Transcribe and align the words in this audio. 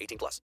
18 0.00 0.18
plus. 0.18 0.40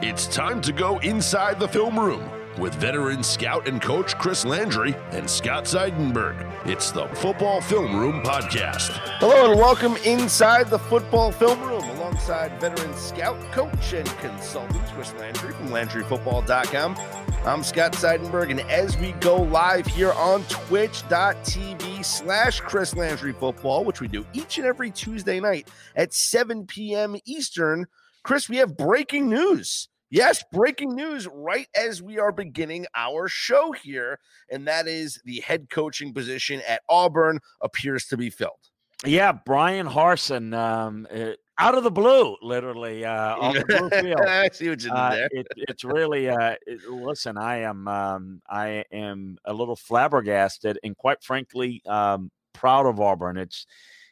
It's 0.00 0.26
time 0.28 0.60
to 0.62 0.72
go 0.72 0.98
inside 0.98 1.58
the 1.58 1.68
film 1.68 1.98
room 1.98 2.30
with 2.58 2.74
veteran 2.74 3.22
scout 3.22 3.68
and 3.68 3.80
coach 3.80 4.16
Chris 4.18 4.44
Landry 4.44 4.94
and 5.10 5.28
Scott 5.28 5.64
Seidenberg. 5.64 6.66
It's 6.66 6.90
the 6.90 7.06
Football 7.08 7.60
Film 7.60 7.98
Room 7.98 8.22
Podcast. 8.22 8.90
Hello 9.18 9.50
and 9.50 9.60
welcome 9.60 9.96
inside 10.04 10.68
the 10.70 10.78
Football 10.78 11.32
Film 11.32 11.60
Room 11.62 11.82
alongside 11.90 12.60
veteran 12.60 12.94
scout, 12.94 13.40
coach, 13.52 13.92
and 13.92 14.06
consultant 14.18 14.84
Chris 14.88 15.12
Landry 15.14 15.52
from 15.52 15.68
LandryFootball.com. 15.68 16.96
I'm 17.44 17.62
Scott 17.62 17.92
Seidenberg, 17.92 18.50
and 18.50 18.60
as 18.62 18.96
we 18.98 19.12
go 19.12 19.36
live 19.40 19.86
here 19.86 20.12
on 20.12 20.42
twitch.tv 20.44 22.04
slash 22.04 22.60
Chris 22.60 22.94
Landry 22.94 23.32
Football, 23.32 23.84
which 23.84 24.00
we 24.00 24.08
do 24.08 24.26
each 24.32 24.58
and 24.58 24.66
every 24.66 24.90
Tuesday 24.90 25.38
night 25.40 25.68
at 25.96 26.12
7 26.12 26.66
p.m. 26.66 27.16
Eastern, 27.24 27.86
Chris, 28.22 28.48
we 28.48 28.56
have 28.58 28.76
breaking 28.76 29.28
news. 29.28 29.88
Yes, 30.10 30.42
breaking 30.52 30.94
news 30.94 31.28
right 31.30 31.68
as 31.74 32.02
we 32.02 32.18
are 32.18 32.32
beginning 32.32 32.86
our 32.94 33.28
show 33.28 33.72
here, 33.72 34.18
and 34.50 34.66
that 34.66 34.86
is 34.88 35.20
the 35.26 35.40
head 35.40 35.68
coaching 35.68 36.14
position 36.14 36.62
at 36.66 36.80
Auburn 36.88 37.40
appears 37.60 38.06
to 38.06 38.16
be 38.16 38.30
filled. 38.30 38.70
Yeah, 39.04 39.32
Bryan 39.32 39.86
Harsin, 39.86 40.56
um, 40.56 41.06
uh, 41.14 41.32
out 41.58 41.74
of 41.76 41.84
the 41.84 41.90
blue, 41.90 42.36
literally 42.40 43.04
uh, 43.04 43.36
on 43.40 43.54
the 43.54 43.64
blue 43.66 43.90
field. 43.90 44.20
I 44.22 44.48
see 44.50 44.70
what 44.70 44.82
you 44.82 44.88
did 44.88 44.92
Uh, 44.92 45.10
there. 45.10 45.28
it, 45.30 45.46
it's 45.56 45.84
really 45.84 46.30
uh, 46.30 46.54
it- 46.66 46.88
listen. 46.88 47.36
I 47.36 47.58
am 47.58 47.86
um, 47.86 48.40
I 48.48 48.84
am 48.90 49.36
a 49.44 49.52
little 49.52 49.76
flabbergasted 49.76 50.78
and 50.82 50.96
quite 50.96 51.22
frankly 51.22 51.82
um, 51.86 52.30
proud 52.54 52.86
of 52.86 52.98
Auburn. 52.98 53.36
It's 53.36 53.66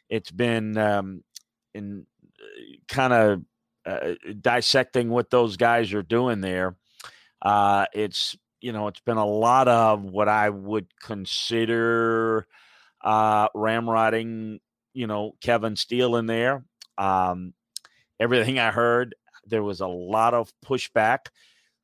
it's 0.09 0.29
been 0.31 0.77
um, 0.77 1.23
in 1.73 2.05
kind 2.87 3.13
of 3.13 3.41
uh, 3.87 4.13
dissecting 4.41 5.09
what 5.09 5.29
those 5.29 5.57
guys 5.57 5.93
are 5.93 6.03
doing 6.03 6.41
there. 6.41 6.75
Uh, 7.41 7.85
it's 7.93 8.35
you 8.59 8.71
know 8.71 8.87
it's 8.87 8.99
been 8.99 9.17
a 9.17 9.25
lot 9.25 9.67
of 9.67 10.03
what 10.03 10.27
I 10.27 10.49
would 10.49 10.87
consider 11.01 12.47
uh, 13.03 13.49
ramrodding. 13.49 14.59
You 14.93 15.07
know 15.07 15.33
Kevin 15.41 15.75
Steele 15.75 16.15
in 16.17 16.25
there. 16.25 16.65
Um, 16.97 17.53
everything 18.19 18.59
I 18.59 18.71
heard, 18.71 19.15
there 19.45 19.63
was 19.63 19.81
a 19.81 19.87
lot 19.87 20.33
of 20.33 20.51
pushback. 20.65 21.27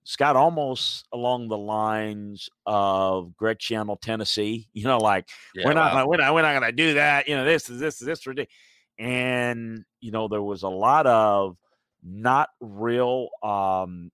Scott 0.05 0.35
almost 0.35 1.07
along 1.13 1.47
the 1.47 1.57
lines 1.57 2.49
of 2.65 3.37
Greg 3.37 3.59
Schiano, 3.59 3.99
Tennessee. 3.99 4.67
You 4.73 4.85
know, 4.85 4.97
like 4.97 5.29
Yeah, 5.55 5.65
we're 5.65 5.73
not 5.73 5.93
wow. 5.93 5.99
gonna, 5.99 6.07
we're 6.07 6.17
not 6.17 6.33
we're 6.33 6.41
not 6.41 6.59
going 6.59 6.71
to 6.71 6.75
do 6.75 6.95
that. 6.95 7.27
You 7.27 7.35
know, 7.35 7.45
this 7.45 7.69
is 7.69 7.79
this 7.79 8.01
is 8.01 8.07
this 8.07 8.27
ridiculous. 8.27 8.53
And 8.99 9.85
you 10.01 10.11
know, 10.11 10.27
there 10.27 10.41
was 10.41 10.63
a 10.63 10.69
lot 10.69 11.07
of 11.07 11.57
not 12.03 12.49
real 12.61 13.29
um, 13.43 14.11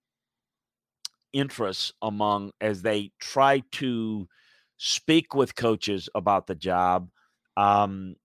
interest 1.32 1.92
among 2.02 2.52
as 2.60 2.82
they 2.82 3.12
try 3.20 3.62
to 3.72 4.28
speak 4.78 5.34
with 5.34 5.54
coaches 5.54 6.08
about 6.14 6.46
the 6.46 6.54
job. 6.54 7.08
Um, 7.56 8.16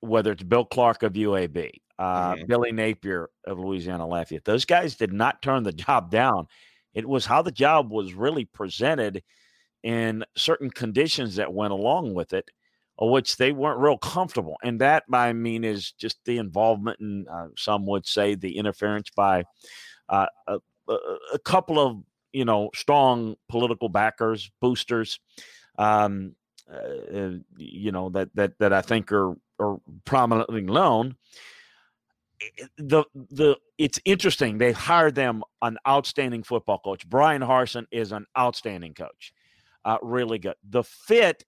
whether 0.00 0.32
it's 0.32 0.42
Bill 0.42 0.64
Clark 0.64 1.02
of 1.02 1.16
UAB, 1.16 1.80
uh, 1.98 2.36
Mhm. 2.36 2.46
Billy 2.46 2.72
Napier 2.72 3.28
of 3.46 3.58
Louisiana 3.58 4.06
Lafayette, 4.06 4.44
those 4.44 4.64
guys 4.64 4.96
did 4.96 5.12
not 5.12 5.42
turn 5.42 5.62
the 5.64 5.72
job 5.90 6.10
down. 6.10 6.46
It 6.94 7.08
was 7.08 7.26
how 7.26 7.42
the 7.42 7.52
job 7.52 7.90
was 7.90 8.14
really 8.14 8.44
presented 8.44 9.22
and 9.84 10.24
certain 10.36 10.70
conditions 10.70 11.36
that 11.36 11.52
went 11.54 11.72
along 11.72 12.14
with 12.14 12.32
it, 12.32 12.48
which 13.10 13.36
they 13.36 13.52
weren't 13.52 13.80
real 13.80 13.98
comfortable. 13.98 14.56
And 14.62 14.80
that, 14.80 15.04
I 15.12 15.32
mean, 15.32 15.64
is 15.64 15.92
just 15.92 16.18
the 16.24 16.38
involvement 16.38 17.00
and 17.00 17.28
uh, 17.28 17.48
some 17.56 17.86
would 17.86 18.06
say 18.06 18.34
the 18.34 18.56
interference 18.56 19.10
by 19.10 19.44
uh, 20.08 20.26
a, 20.46 20.58
a, 20.88 21.38
couple 21.44 21.78
of 21.78 22.02
you 22.32 22.44
know 22.44 22.70
strong 22.74 23.36
political 23.48 23.88
backers, 23.88 24.50
boosters. 24.60 25.18
Um, 25.78 26.34
uh, 26.70 27.16
uh, 27.16 27.30
you 27.56 27.92
know 27.92 28.08
that 28.10 28.28
that 28.34 28.58
that 28.58 28.72
I 28.72 28.82
think 28.82 29.10
are 29.12 29.34
are 29.58 29.78
prominently 30.04 30.62
known. 30.62 31.16
The 32.76 33.04
the 33.14 33.56
it's 33.78 34.00
interesting. 34.04 34.58
They 34.58 34.72
hired 34.72 35.14
them 35.14 35.42
an 35.60 35.78
outstanding 35.86 36.42
football 36.42 36.78
coach. 36.78 37.08
Bryan 37.08 37.42
Harsin 37.42 37.86
is 37.90 38.12
an 38.12 38.26
outstanding 38.38 38.94
coach, 38.94 39.32
uh, 39.84 39.98
really 40.02 40.38
good. 40.38 40.54
The 40.68 40.84
fit 40.84 41.44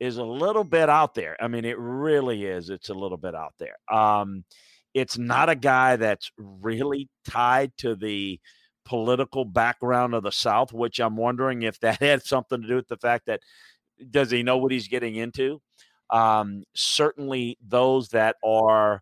is 0.00 0.16
a 0.16 0.24
little 0.24 0.64
bit 0.64 0.88
out 0.88 1.14
there. 1.14 1.36
I 1.40 1.48
mean, 1.48 1.64
it 1.64 1.78
really 1.78 2.44
is. 2.44 2.70
It's 2.70 2.88
a 2.88 2.94
little 2.94 3.16
bit 3.16 3.34
out 3.34 3.54
there. 3.58 3.76
Um, 3.90 4.44
it's 4.92 5.18
not 5.18 5.48
a 5.48 5.56
guy 5.56 5.96
that's 5.96 6.30
really 6.36 7.08
tied 7.28 7.72
to 7.78 7.94
the 7.94 8.40
political 8.84 9.44
background 9.44 10.14
of 10.14 10.22
the 10.22 10.32
South, 10.32 10.72
which 10.72 11.00
I'm 11.00 11.16
wondering 11.16 11.62
if 11.62 11.80
that 11.80 12.00
had 12.00 12.22
something 12.22 12.62
to 12.62 12.68
do 12.68 12.76
with 12.76 12.88
the 12.88 12.96
fact 12.96 13.26
that 13.26 13.40
does 14.10 14.30
he 14.30 14.42
know 14.42 14.58
what 14.58 14.72
he's 14.72 14.88
getting 14.88 15.16
into? 15.16 15.60
Um, 16.10 16.64
certainly, 16.74 17.58
those 17.66 18.08
that 18.10 18.36
are 18.44 19.00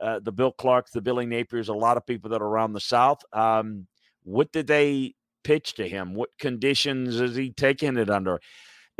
uh, 0.00 0.20
the 0.20 0.32
Bill 0.32 0.52
Clarks, 0.52 0.90
the 0.92 1.02
Billy 1.02 1.26
Napiers, 1.26 1.68
a 1.68 1.74
lot 1.74 1.96
of 1.96 2.06
people 2.06 2.30
that 2.30 2.42
are 2.42 2.46
around 2.46 2.72
the 2.72 2.80
South. 2.80 3.20
Um, 3.32 3.86
what 4.22 4.50
did 4.52 4.66
they 4.66 5.14
pitch 5.44 5.74
to 5.74 5.88
him? 5.88 6.14
What 6.14 6.30
conditions 6.38 7.20
is 7.20 7.36
he 7.36 7.50
taking 7.50 7.96
it 7.96 8.10
under? 8.10 8.40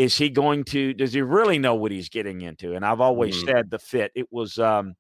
Is 0.01 0.17
he 0.17 0.31
going 0.31 0.65
to? 0.65 0.95
Does 0.95 1.13
he 1.13 1.21
really 1.21 1.59
know 1.59 1.75
what 1.75 1.93
he's 1.93 2.09
getting 2.09 2.41
into? 2.41 2.75
And 2.75 2.87
I've 2.87 3.03
always 3.03 3.37
Mhm. 3.37 3.45
said 3.45 3.71
the 3.71 3.79
fit. 3.79 4.13
It 4.15 4.33
was. 4.33 4.59
Um, 4.59 4.95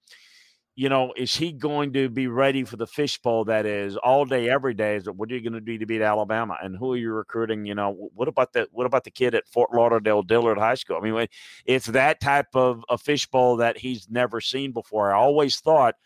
you 0.76 0.88
know, 0.88 1.12
is 1.16 1.34
he 1.34 1.52
going 1.52 1.92
to 1.94 2.08
be 2.08 2.26
ready 2.26 2.64
for 2.64 2.76
the 2.76 2.86
fishbowl 2.86 3.44
that 3.46 3.66
is 3.66 3.96
all 3.96 4.24
day, 4.24 4.48
every 4.48 4.72
day? 4.72 4.96
Is 4.96 5.06
what 5.10 5.30
are 5.30 5.34
you 5.34 5.42
going 5.42 5.54
to 5.54 5.60
do 5.60 5.76
to 5.78 5.86
beat 5.86 6.00
Alabama? 6.02 6.56
And 6.62 6.76
who 6.76 6.92
are 6.92 6.96
you 6.96 7.12
recruiting? 7.12 7.64
You 7.66 7.74
know, 7.74 8.10
what 8.14 8.28
about 8.28 8.52
the 8.52 8.68
what 8.72 8.86
about 8.86 9.04
the 9.04 9.10
kid 9.10 9.34
at 9.34 9.48
Fort 9.48 9.70
Lauderdale 9.74 10.22
Dillard 10.22 10.58
High 10.58 10.76
School? 10.76 10.96
I 10.96 11.00
mean, 11.00 11.26
it's 11.64 11.86
that 11.86 12.20
type 12.20 12.54
of 12.54 12.84
a 12.88 12.98
fishbowl 12.98 13.56
that 13.56 13.78
he's 13.78 14.08
never 14.10 14.40
seen 14.40 14.72
before. 14.72 15.12
I 15.12 15.18
always 15.18 15.60
thought 15.60 15.96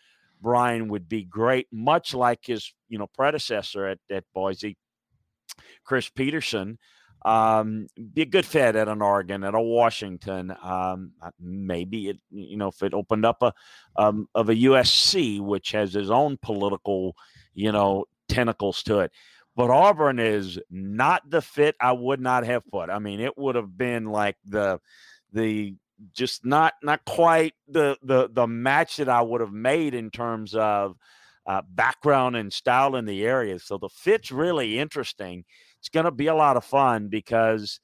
Bryan 0.41 0.87
would 0.87 1.07
be 1.09 1.23
great, 1.25 1.67
much 1.71 2.13
like 2.13 2.45
his 2.45 2.73
you 2.89 2.97
know 2.97 3.07
predecessor 3.07 3.85
at 3.87 3.99
at 4.09 4.23
Boise, 4.33 4.77
Chris 5.83 6.09
Petersen. 6.09 6.79
Um, 7.25 7.87
be 8.13 8.21
a 8.21 8.25
good 8.25 8.45
fit 8.45 8.75
at 8.75 8.87
an 8.87 9.01
Oregon, 9.01 9.43
at 9.43 9.55
a 9.55 9.61
Washington. 9.61 10.51
Um, 10.61 11.13
uh, 11.19 11.31
maybe 11.39 12.09
it, 12.09 12.19
you 12.29 12.55
know, 12.55 12.67
if 12.67 12.83
it 12.83 12.93
opened 12.93 13.25
up 13.25 13.41
a 13.41 13.51
um, 13.95 14.29
of 14.35 14.49
a 14.49 14.55
USC, 14.55 15.41
which 15.41 15.71
has 15.71 15.91
his 15.91 16.11
own 16.11 16.37
political, 16.39 17.15
you 17.55 17.71
know, 17.71 18.05
tentacles 18.29 18.83
to 18.83 18.99
it. 18.99 19.11
But 19.55 19.71
Auburn 19.71 20.19
is 20.19 20.59
not 20.69 21.27
the 21.27 21.41
fit 21.41 21.75
I 21.81 21.93
would 21.93 22.19
not 22.21 22.45
have 22.45 22.63
put. 22.67 22.91
I 22.91 22.99
mean, 22.99 23.19
it 23.19 23.35
would 23.37 23.55
have 23.55 23.75
been 23.75 24.05
like 24.05 24.37
the 24.45 24.79
the 25.33 25.73
just 26.13 26.45
not 26.45 26.73
not 26.83 27.05
quite 27.05 27.53
the 27.67 27.97
the 28.03 28.29
the 28.31 28.45
match 28.45 28.97
that 28.97 29.09
I 29.09 29.23
would 29.23 29.41
have 29.41 29.53
made 29.53 29.95
in 29.95 30.11
terms 30.11 30.53
of 30.53 30.95
uh, 31.47 31.61
background 31.69 32.35
and 32.35 32.51
style 32.51 32.95
in 32.95 33.05
the 33.05 33.23
area. 33.25 33.59
So 33.59 33.77
the 33.77 33.89
fit's 33.89 34.31
really 34.31 34.77
interesting. 34.77 35.45
It's 35.85 35.89
going 35.93 36.05
to 36.05 36.11
be 36.11 36.25
a 36.25 36.33
lot 36.35 36.57
of 36.57 36.65
fun 36.65 37.09
because 37.09 37.79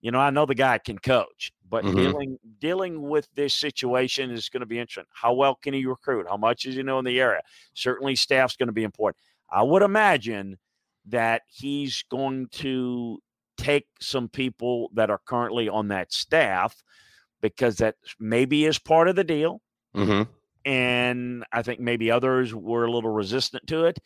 you 0.00 0.10
know 0.10 0.18
I 0.18 0.30
know 0.30 0.44
the 0.44 0.56
guy 0.56 0.78
can 0.78 0.98
coach, 0.98 1.52
but 1.68 1.84
Mhm. 1.84 1.94
dealing 1.94 2.38
dealing 2.58 3.00
with 3.02 3.28
this 3.34 3.54
situation 3.54 4.32
is 4.32 4.48
going 4.48 4.60
to 4.62 4.66
be 4.66 4.80
interesting. 4.80 5.08
How 5.12 5.34
well 5.34 5.54
can 5.54 5.72
he 5.72 5.86
recruit? 5.86 6.26
How 6.28 6.36
much 6.36 6.64
does 6.64 6.74
he 6.74 6.82
know 6.82 6.98
in 6.98 7.04
the 7.04 7.20
area? 7.20 7.42
Certainly, 7.74 8.16
staff's 8.16 8.56
going 8.56 8.66
to 8.66 8.72
be 8.72 8.82
important. 8.82 9.22
I 9.50 9.62
would 9.62 9.82
imagine 9.82 10.58
that 11.06 11.42
he's 11.46 12.02
going 12.10 12.48
to 12.48 13.20
take 13.56 13.86
some 14.00 14.28
people 14.28 14.90
that 14.94 15.10
are 15.10 15.20
currently 15.24 15.68
on 15.68 15.86
that 15.88 16.12
staff 16.12 16.82
because 17.40 17.76
that 17.76 17.94
maybe 18.18 18.64
is 18.64 18.80
part 18.80 19.06
of 19.06 19.14
the 19.14 19.22
deal. 19.22 19.62
Mm-hmm. 19.94 20.28
And 20.64 21.44
I 21.52 21.62
think 21.62 21.78
maybe 21.78 22.10
others 22.10 22.52
were 22.52 22.84
a 22.84 22.90
little 22.90 23.10
resistant 23.10 23.66
to 23.68 23.84
it. 23.84 24.00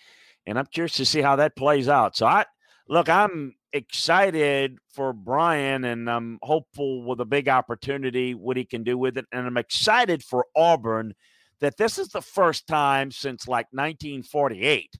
And 0.47 0.59
I'm 0.59 0.67
curious 0.67 0.97
to 0.97 1.06
see 1.06 1.23
how 1.23 1.37
that 1.37 1.56
plays 1.56 1.89
out. 1.89 2.15
So 2.15 2.27
I 2.27 2.45
look, 2.88 3.08
I'm 3.08 3.55
excited 3.73 4.79
for 4.94 5.12
Bryan 5.12 5.85
and 5.85 6.11
I'm 6.11 6.38
hopeful 6.43 7.05
with 7.05 7.20
a 7.20 7.25
big 7.26 7.49
opportunity 7.49 8.35
what 8.35 8.56
he 8.56 8.64
can 8.64 8.82
do 8.82 8.96
with 8.96 9.19
it. 9.19 9.26
And 9.32 9.46
I'm 9.46 9.56
excited 9.56 10.25
for 10.25 10.46
Auburn 10.56 11.14
that 11.61 11.76
this 11.76 11.99
is 11.99 12.08
the 12.08 12.23
first 12.23 12.67
time 12.67 13.11
since 13.11 13.46
like 13.46 13.67
1948 13.73 14.94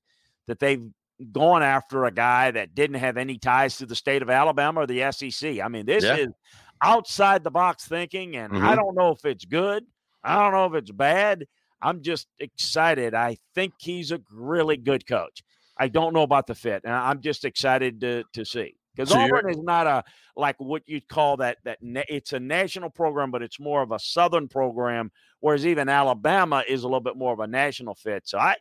that 0.46 0.58
they've 0.58 0.85
gone 1.32 1.62
after 1.62 2.05
a 2.05 2.11
guy 2.12 2.50
that 2.50 2.75
didn't 2.75 2.96
have 2.96 3.17
any 3.17 3.38
ties 3.38 3.79
to 3.79 3.87
the 3.87 3.96
state 3.96 4.23
of 4.23 4.31
Alabama 4.31 4.81
or 4.81 4.87
the 4.87 5.02
SEC. 5.11 5.61
I 5.61 5.69
mean, 5.69 5.87
this 5.87 6.05
Yeah. 6.05 6.17
is 6.17 6.29
outside 6.82 7.43
the 7.43 7.50
box 7.50 7.87
thinking, 7.88 8.37
and 8.37 8.52
I 8.55 8.75
Mhm. 8.75 8.76
don't 8.76 8.94
know 8.94 9.11
if 9.12 9.25
it's 9.25 9.44
good. 9.44 9.87
I 10.23 10.37
don't 10.37 10.52
know 10.52 10.67
if 10.67 10.75
it's 10.75 10.93
bad. 10.93 11.46
I'm 11.81 12.02
just 12.02 12.29
excited. 12.38 13.14
I 13.14 13.37
think 13.55 13.75
he's 13.79 14.12
a 14.12 14.20
really 14.31 14.76
good 14.76 15.06
coach. 15.06 15.43
I 15.79 15.89
don't 15.89 16.13
know 16.13 16.23
about 16.23 16.47
the 16.47 16.55
fit, 16.55 16.83
and 16.85 16.93
I'm 16.93 17.21
just 17.21 17.45
excited 17.45 18.01
to 18.01 18.25
to 18.33 18.45
see 18.45 18.75
because 18.99 19.11
So 19.11 19.19
Auburn 19.19 19.49
is 19.49 19.59
not 19.59 19.87
a 19.87 20.05
like 20.37 20.57
what 20.59 20.83
you'd 20.87 21.09
call 21.09 21.37
that 21.39 21.59
that 21.65 21.79
na- 21.81 22.03
it's 22.09 22.33
a 22.33 22.41
national 22.41 22.91
program, 22.91 23.31
but 23.31 23.43
it's 23.43 23.61
more 23.61 23.83
of 23.83 23.93
a 23.93 23.99
southern 23.99 24.49
program. 24.49 25.11
Whereas 25.41 25.65
even 25.65 25.89
Alabama 25.89 26.65
is 26.69 26.83
a 26.83 26.87
little 26.87 27.01
bit 27.01 27.17
more 27.17 27.33
of 27.33 27.39
a 27.39 27.47
national 27.47 27.95
fit. 27.95 28.27
So 28.27 28.39
I 28.39 28.57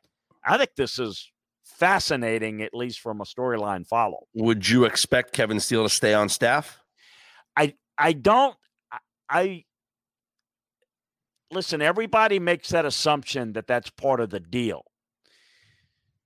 I 0.46 0.58
think 0.58 0.72
this 0.78 1.00
is 1.00 1.31
fascinating, 1.66 2.62
at 2.62 2.74
least 2.74 3.00
from 3.00 3.20
a 3.22 3.25
storyline 3.25 3.86
follow. 3.86 4.28
Would 4.36 4.70
you 4.70 4.86
expect 4.86 5.34
Kevin 5.34 5.60
Steele 5.60 5.84
to 5.84 5.90
stay 5.90 6.13
on 6.13 6.30
staff? 6.30 6.80
I 7.56 7.74
I 7.98 8.13
don't. 8.13 8.56
I, 8.92 8.98
I 9.30 9.63
listen. 11.52 11.81
Everybody 11.81 12.40
makes 12.40 12.70
that 12.70 12.86
assumption 12.86 13.54
that 13.54 13.68
that's 13.68 13.90
part 13.90 14.20
of 14.20 14.30
the 14.30 14.40
deal. 14.40 14.86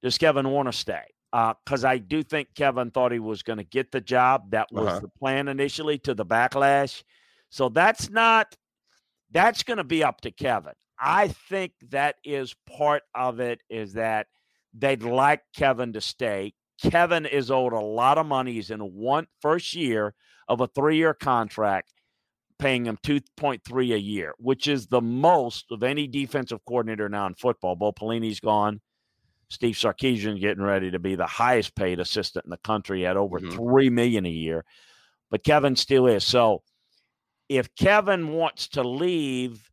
Does 0.03 0.17
Kevin 0.17 0.49
want 0.49 0.67
to 0.67 0.73
stay? 0.77 1.03
Because 1.31 1.85
I 1.85 1.97
do 1.97 2.23
think 2.23 2.49
Kevin 2.55 2.91
thought 2.91 3.11
he 3.11 3.19
was 3.19 3.43
going 3.43 3.57
to 3.57 3.63
get 3.63 3.91
the 3.91 4.01
job. 4.01 4.51
That 4.51 4.67
was 4.71 4.87
Uh-huh. 4.87 4.99
the 4.99 5.07
plan 5.07 5.47
initially. 5.47 5.97
To 5.99 6.13
the 6.13 6.25
backlash, 6.25 7.03
so 7.49 7.69
that's 7.69 8.09
not. 8.09 8.55
That's 9.31 9.63
going 9.63 9.77
to 9.77 9.83
be 9.85 10.03
up 10.03 10.21
to 10.21 10.31
Kevin. 10.31 10.73
I 10.99 11.29
think 11.29 11.71
that 11.89 12.15
is 12.23 12.53
part 12.67 13.03
of 13.15 13.39
it. 13.39 13.61
Is 13.69 13.93
that 13.93 14.27
they'd 14.73 15.03
like 15.03 15.41
Kevin 15.55 15.93
to 15.93 16.01
stay. 16.01 16.53
Kevin 16.81 17.25
is 17.25 17.49
owed 17.51 17.73
a 17.73 17.79
lot 17.79 18.17
of 18.17 18.25
money. 18.25 18.53
He's 18.53 18.71
in 18.71 18.79
one 18.79 19.27
first 19.41 19.73
year 19.75 20.13
of 20.47 20.59
a 20.61 20.67
three-year 20.67 21.13
contract, 21.13 21.93
paying 22.59 22.85
him 22.85 22.97
two 23.03 23.21
point 23.37 23.61
three 23.63 23.93
a 23.93 23.97
year, 23.97 24.33
which 24.37 24.67
is 24.67 24.87
the 24.87 25.01
most 25.01 25.65
of 25.71 25.81
any 25.83 26.07
defensive 26.07 26.59
coordinator 26.67 27.07
now 27.07 27.27
in 27.27 27.35
football. 27.35 27.75
Bo 27.75 27.91
Pelini's 27.93 28.39
gone. 28.41 28.81
Steve 29.51 29.75
Sarkisian 29.75 30.39
getting 30.39 30.63
ready 30.63 30.91
to 30.91 30.99
be 30.99 31.15
the 31.15 31.27
highest 31.27 31.75
paid 31.75 31.99
assistant 31.99 32.45
in 32.45 32.51
the 32.51 32.57
country 32.57 33.05
at 33.05 33.17
over 33.17 33.37
Mhm. 33.39 33.53
three 33.53 33.89
million 33.89 34.25
a 34.25 34.29
year, 34.29 34.63
but 35.29 35.43
Kevin 35.43 35.75
still 35.75 36.07
is. 36.07 36.23
So, 36.23 36.63
if 37.49 37.75
Kevin 37.75 38.29
wants 38.29 38.69
to 38.69 38.81
leave, 38.81 39.69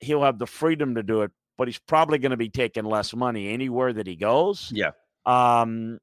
he'll 0.00 0.22
have 0.22 0.38
the 0.38 0.46
freedom 0.46 0.94
to 0.94 1.02
do 1.02 1.20
it, 1.20 1.32
but 1.58 1.68
he's 1.68 1.78
probably 1.78 2.16
going 2.16 2.30
to 2.30 2.38
be 2.38 2.48
taking 2.48 2.86
less 2.86 3.14
money 3.14 3.48
anywhere 3.52 3.92
that 3.92 4.06
he 4.06 4.16
goes. 4.16 4.72
Yeah. 4.72 4.92
Um, 5.26 5.98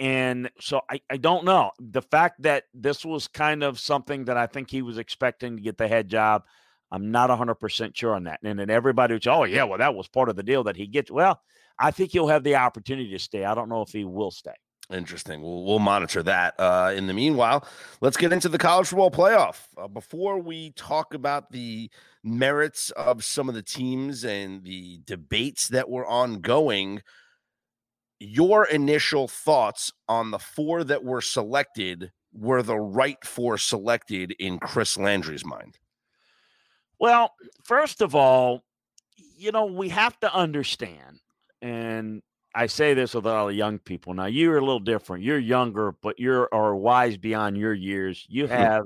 and 0.00 0.50
so 0.60 0.80
I, 0.90 1.00
I 1.08 1.16
don't 1.16 1.44
know. 1.44 1.70
The 1.78 2.02
fact 2.02 2.42
that 2.42 2.64
this 2.74 3.04
was 3.04 3.28
kind 3.28 3.62
of 3.62 3.78
something 3.78 4.24
that 4.24 4.36
I 4.36 4.48
think 4.48 4.68
he 4.68 4.82
was 4.82 4.98
expecting 4.98 5.56
to 5.56 5.62
get 5.62 5.78
the 5.78 5.86
head 5.86 6.08
job, 6.08 6.42
I'm 6.90 7.10
not 7.10 7.30
100% 7.30 7.96
sure 7.96 8.14
on 8.14 8.24
that. 8.24 8.40
And 8.42 8.58
then 8.58 8.70
everybody 8.70 9.14
would 9.14 9.24
say, 9.24 9.30
oh, 9.30 9.44
yeah, 9.44 9.64
well, 9.64 9.78
that 9.78 9.94
was 9.94 10.08
part 10.08 10.28
of 10.28 10.36
the 10.36 10.42
deal 10.42 10.64
that 10.64 10.76
he 10.76 10.86
gets. 10.86 11.10
Well, 11.10 11.40
I 11.78 11.90
think 11.90 12.12
he'll 12.12 12.28
have 12.28 12.44
the 12.44 12.56
opportunity 12.56 13.10
to 13.10 13.18
stay. 13.18 13.44
I 13.44 13.54
don't 13.54 13.68
know 13.68 13.82
if 13.82 13.90
he 13.90 14.04
will 14.04 14.30
stay. 14.30 14.54
Interesting. 14.90 15.42
We'll, 15.42 15.64
we'll 15.64 15.78
monitor 15.80 16.22
that. 16.22 16.54
Uh, 16.58 16.92
in 16.96 17.06
the 17.06 17.12
meanwhile, 17.12 17.66
let's 18.00 18.16
get 18.16 18.32
into 18.32 18.48
the 18.48 18.56
college 18.56 18.88
football 18.88 19.10
playoff. 19.10 19.66
Uh, 19.76 19.86
before 19.86 20.38
we 20.38 20.70
talk 20.72 21.12
about 21.12 21.52
the 21.52 21.90
merits 22.24 22.90
of 22.92 23.22
some 23.22 23.50
of 23.50 23.54
the 23.54 23.62
teams 23.62 24.24
and 24.24 24.64
the 24.64 25.00
debates 25.04 25.68
that 25.68 25.90
were 25.90 26.06
ongoing, 26.06 27.02
your 28.18 28.64
initial 28.64 29.28
thoughts 29.28 29.92
on 30.08 30.30
the 30.30 30.38
four 30.38 30.84
that 30.84 31.04
were 31.04 31.20
selected 31.20 32.10
were 32.32 32.62
the 32.62 32.78
right 32.78 33.22
four 33.24 33.58
selected 33.58 34.34
in 34.38 34.58
Chris 34.58 34.96
Landry's 34.96 35.44
mind. 35.44 35.78
Well, 36.98 37.32
first 37.64 38.00
of 38.02 38.14
all, 38.14 38.64
you 39.36 39.52
know, 39.52 39.66
we 39.66 39.88
have 39.90 40.18
to 40.20 40.34
understand, 40.34 41.20
and 41.62 42.22
I 42.54 42.66
say 42.66 42.94
this 42.94 43.14
with 43.14 43.26
all 43.26 43.46
the 43.48 43.54
young 43.54 43.78
people. 43.78 44.14
Now, 44.14 44.26
you're 44.26 44.58
a 44.58 44.60
little 44.60 44.80
different. 44.80 45.24
You're 45.24 45.38
younger, 45.38 45.92
but 45.92 46.18
you're 46.18 46.48
are 46.52 46.74
wise 46.74 47.16
beyond 47.16 47.56
your 47.56 47.72
years. 47.74 48.26
You 48.28 48.46
Hmm. 48.46 48.52
have 48.52 48.84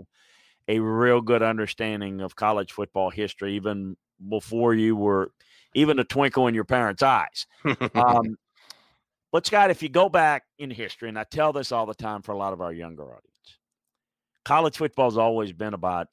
a 0.69 0.79
real 0.81 1.21
good 1.21 1.43
understanding 1.43 2.21
of 2.21 2.37
college 2.37 2.73
football 2.73 3.11
history, 3.11 3.55
even 3.57 3.97
before 4.29 4.75
you 4.75 4.97
were 4.97 5.33
even 5.75 5.99
a 5.99 6.05
twinkle 6.05 6.47
in 6.47 6.55
your 6.55 6.65
parents' 6.65 7.03
eyes. 7.03 7.47
Um, 7.95 8.37
but 9.33 9.47
Scott, 9.47 9.71
if 9.71 9.83
you 9.83 9.89
go 9.89 10.09
back 10.09 10.45
in 10.59 10.71
history, 10.71 11.09
and 11.09 11.19
I 11.19 11.25
tell 11.25 11.53
this 11.53 11.73
all 11.73 11.87
the 11.87 11.95
time 11.95 12.23
for 12.23 12.33
a 12.33 12.37
lot 12.37 12.53
of 12.53 12.61
our 12.61 12.73
younger 12.73 13.05
audience, 13.05 13.59
college 14.45 14.77
football 14.77 15.11
has 15.11 15.19
always 15.19 15.53
been 15.53 15.75
about 15.75 16.09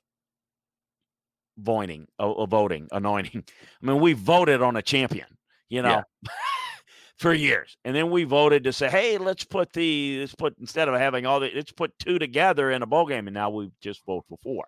voting, 1.60 2.08
uh, 2.18 2.46
voting, 2.46 2.88
anointing. 2.92 3.44
I 3.82 3.86
mean, 3.86 4.00
we 4.00 4.14
voted 4.14 4.62
on 4.62 4.76
a 4.76 4.82
champion, 4.82 5.28
you 5.70 5.82
know, 5.82 6.04
Yeah. 6.24 6.32
for 7.18 7.34
years, 7.34 7.76
and 7.84 7.96
then 7.96 8.10
we 8.10 8.24
voted 8.24 8.64
to 8.64 8.74
say, 8.74 8.90
hey, 8.90 9.18
let's 9.18 9.44
put 9.44 9.74
the 9.74 10.20
let's 10.22 10.36
put 10.36 10.56
instead 10.60 10.88
of 10.88 10.96
having 10.96 11.26
all 11.26 11.40
the 11.40 11.52
let's 11.54 11.72
put 11.72 11.98
two 12.00 12.18
together 12.18 12.72
in 12.72 12.82
a 12.82 12.86
bowl 12.86 13.06
game, 13.06 13.28
and 13.28 13.34
now 13.34 13.50
we 13.50 13.72
just 13.82 14.06
vote 14.06 14.24
for 14.30 14.38
four. 14.42 14.66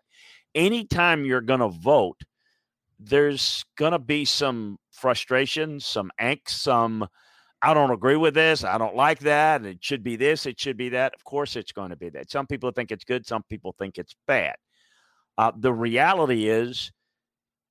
Anytime 0.53 1.23
you're 1.23 1.39
going 1.41 1.61
to 1.61 1.69
vote, 1.69 2.19
there's 2.99 3.63
going 3.77 3.93
to 3.93 3.99
be 3.99 4.25
some 4.25 4.77
frustration, 4.91 5.79
some 5.79 6.11
angst, 6.19 6.49
some 6.49 7.07
I 7.61 7.73
don't 7.73 7.91
agree 7.91 8.15
with 8.15 8.33
this. 8.33 8.63
I 8.63 8.77
don't 8.77 8.95
like 8.95 9.19
that. 9.19 9.65
It 9.65 9.77
should 9.81 10.03
be 10.03 10.15
this. 10.15 10.45
It 10.45 10.59
should 10.59 10.77
be 10.77 10.89
that. 10.89 11.13
Of 11.13 11.23
course, 11.23 11.55
it's 11.55 11.71
going 11.71 11.91
to 11.91 11.95
be 11.95 12.09
that. 12.09 12.31
Some 12.31 12.47
people 12.47 12.71
think 12.71 12.91
it's 12.91 13.03
good. 13.03 13.25
Some 13.25 13.43
people 13.43 13.75
think 13.77 13.97
it's 13.97 14.15
bad. 14.25 14.55
Uh, 15.37 15.51
the 15.57 15.73
reality 15.73 16.47
is, 16.47 16.91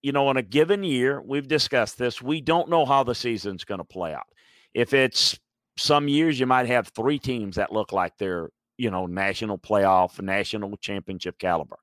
you 0.02 0.12
know, 0.12 0.31
in 0.31 0.37
a 0.37 0.43
given 0.43 0.83
year, 0.83 1.21
we've 1.21 1.49
discussed 1.49 1.99
this. 1.99 2.23
We 2.23 2.40
don't 2.40 2.71
know 2.71 2.87
how 2.87 3.02
the 3.02 3.14
season's 3.14 3.64
going 3.64 3.79
to 3.79 3.85
play 3.85 4.14
out. 4.14 4.26
If 4.73 4.95
it's 4.95 5.38
some 5.76 6.09
years, 6.09 6.40
you 6.40 6.47
might 6.47 6.67
have 6.67 6.88
three 6.88 7.19
teams 7.19 7.57
that 7.57 7.73
look 7.73 7.93
like 7.93 8.17
they're, 8.19 8.49
you 8.79 8.90
know, 8.90 9.07
national 9.07 9.59
playoff, 9.59 10.21
national 10.21 10.76
championship 10.79 11.38
caliber. 11.38 11.79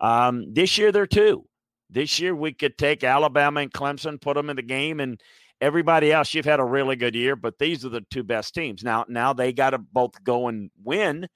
Um, 0.00 0.52
this 0.52 0.76
year, 0.76 0.92
they're 0.92 1.06
two. 1.06 1.46
This 1.88 2.18
year, 2.18 2.34
we 2.34 2.52
could 2.52 2.76
take 2.76 3.04
Alabama 3.04 3.60
and 3.60 3.72
Clemson, 3.72 4.20
put 4.20 4.34
them 4.34 4.50
in 4.50 4.56
the 4.56 4.62
game, 4.62 4.98
and 4.98 5.20
everybody 5.60 6.12
else 6.12 6.34
you've 6.34 6.44
had 6.44 6.60
a 6.60 6.64
really 6.64 6.96
good 6.96 7.14
year 7.14 7.34
but 7.34 7.58
these 7.58 7.84
are 7.84 7.88
the 7.88 8.04
two 8.10 8.22
best 8.22 8.54
teams 8.54 8.84
now 8.84 9.04
now 9.08 9.32
they 9.32 9.52
got 9.52 9.70
to 9.70 9.78
both 9.78 10.22
go 10.22 10.48
and 10.48 10.70
win 10.84 11.26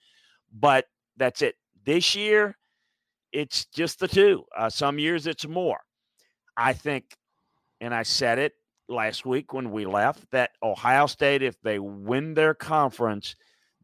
but 0.52 0.84
that's 1.16 1.42
it 1.42 1.54
this 1.84 2.14
year 2.14 2.56
it's 3.32 3.66
just 3.66 4.00
the 4.00 4.08
two 4.08 4.44
uh, 4.56 4.68
some 4.68 4.98
years 4.98 5.26
it's 5.26 5.46
more 5.46 5.78
i 6.56 6.72
think 6.72 7.04
and 7.80 7.94
i 7.94 8.02
said 8.02 8.38
it 8.38 8.52
last 8.88 9.24
week 9.24 9.52
when 9.52 9.70
we 9.70 9.84
left 9.86 10.24
that 10.32 10.50
ohio 10.62 11.06
state 11.06 11.42
if 11.42 11.60
they 11.62 11.78
win 11.78 12.34
their 12.34 12.54
conference 12.54 13.34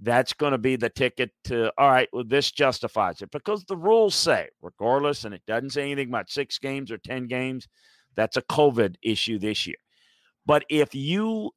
that's 0.02 0.32
going 0.32 0.52
to 0.52 0.58
be 0.58 0.76
the 0.76 0.90
ticket 0.90 1.30
to 1.44 1.72
all 1.78 1.90
right 1.90 2.08
well 2.12 2.24
this 2.26 2.50
justifies 2.50 3.22
it 3.22 3.30
because 3.30 3.64
the 3.64 3.76
rules 3.76 4.14
say 4.14 4.48
regardless 4.62 5.24
and 5.24 5.34
it 5.34 5.42
doesn't 5.46 5.70
say 5.70 5.82
anything 5.82 6.08
about 6.08 6.30
six 6.30 6.58
games 6.58 6.90
or 6.90 6.98
ten 6.98 7.26
games 7.26 7.68
that's 8.14 8.36
a 8.36 8.42
covid 8.42 8.96
issue 9.02 9.38
this 9.38 9.66
year 9.66 9.76
but 10.44 10.64
if 10.68 10.94
you 10.94 11.50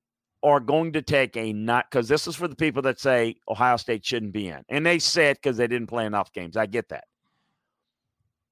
are 0.44 0.60
going 0.60 0.94
to 0.94 1.02
take 1.02 1.36
a 1.36 1.54
not 1.54 1.86
because 1.90 2.08
this 2.08 2.28
is 2.28 2.36
for 2.36 2.48
the 2.48 2.56
people 2.56 2.82
that 2.82 3.00
say 3.00 3.36
Ohio 3.50 3.78
State 3.78 4.06
shouldn't 4.06 4.32
be 4.34 4.48
in, 4.48 4.64
and 4.70 4.86
they 4.86 5.00
say 5.00 5.30
it 5.30 5.38
because 5.42 5.58
they 5.58 5.68
didn't 5.68 5.88
play 5.88 6.06
enough 6.06 6.32
games. 6.32 6.56
I 6.56 6.66
get 6.66 6.90
that. 6.90 7.04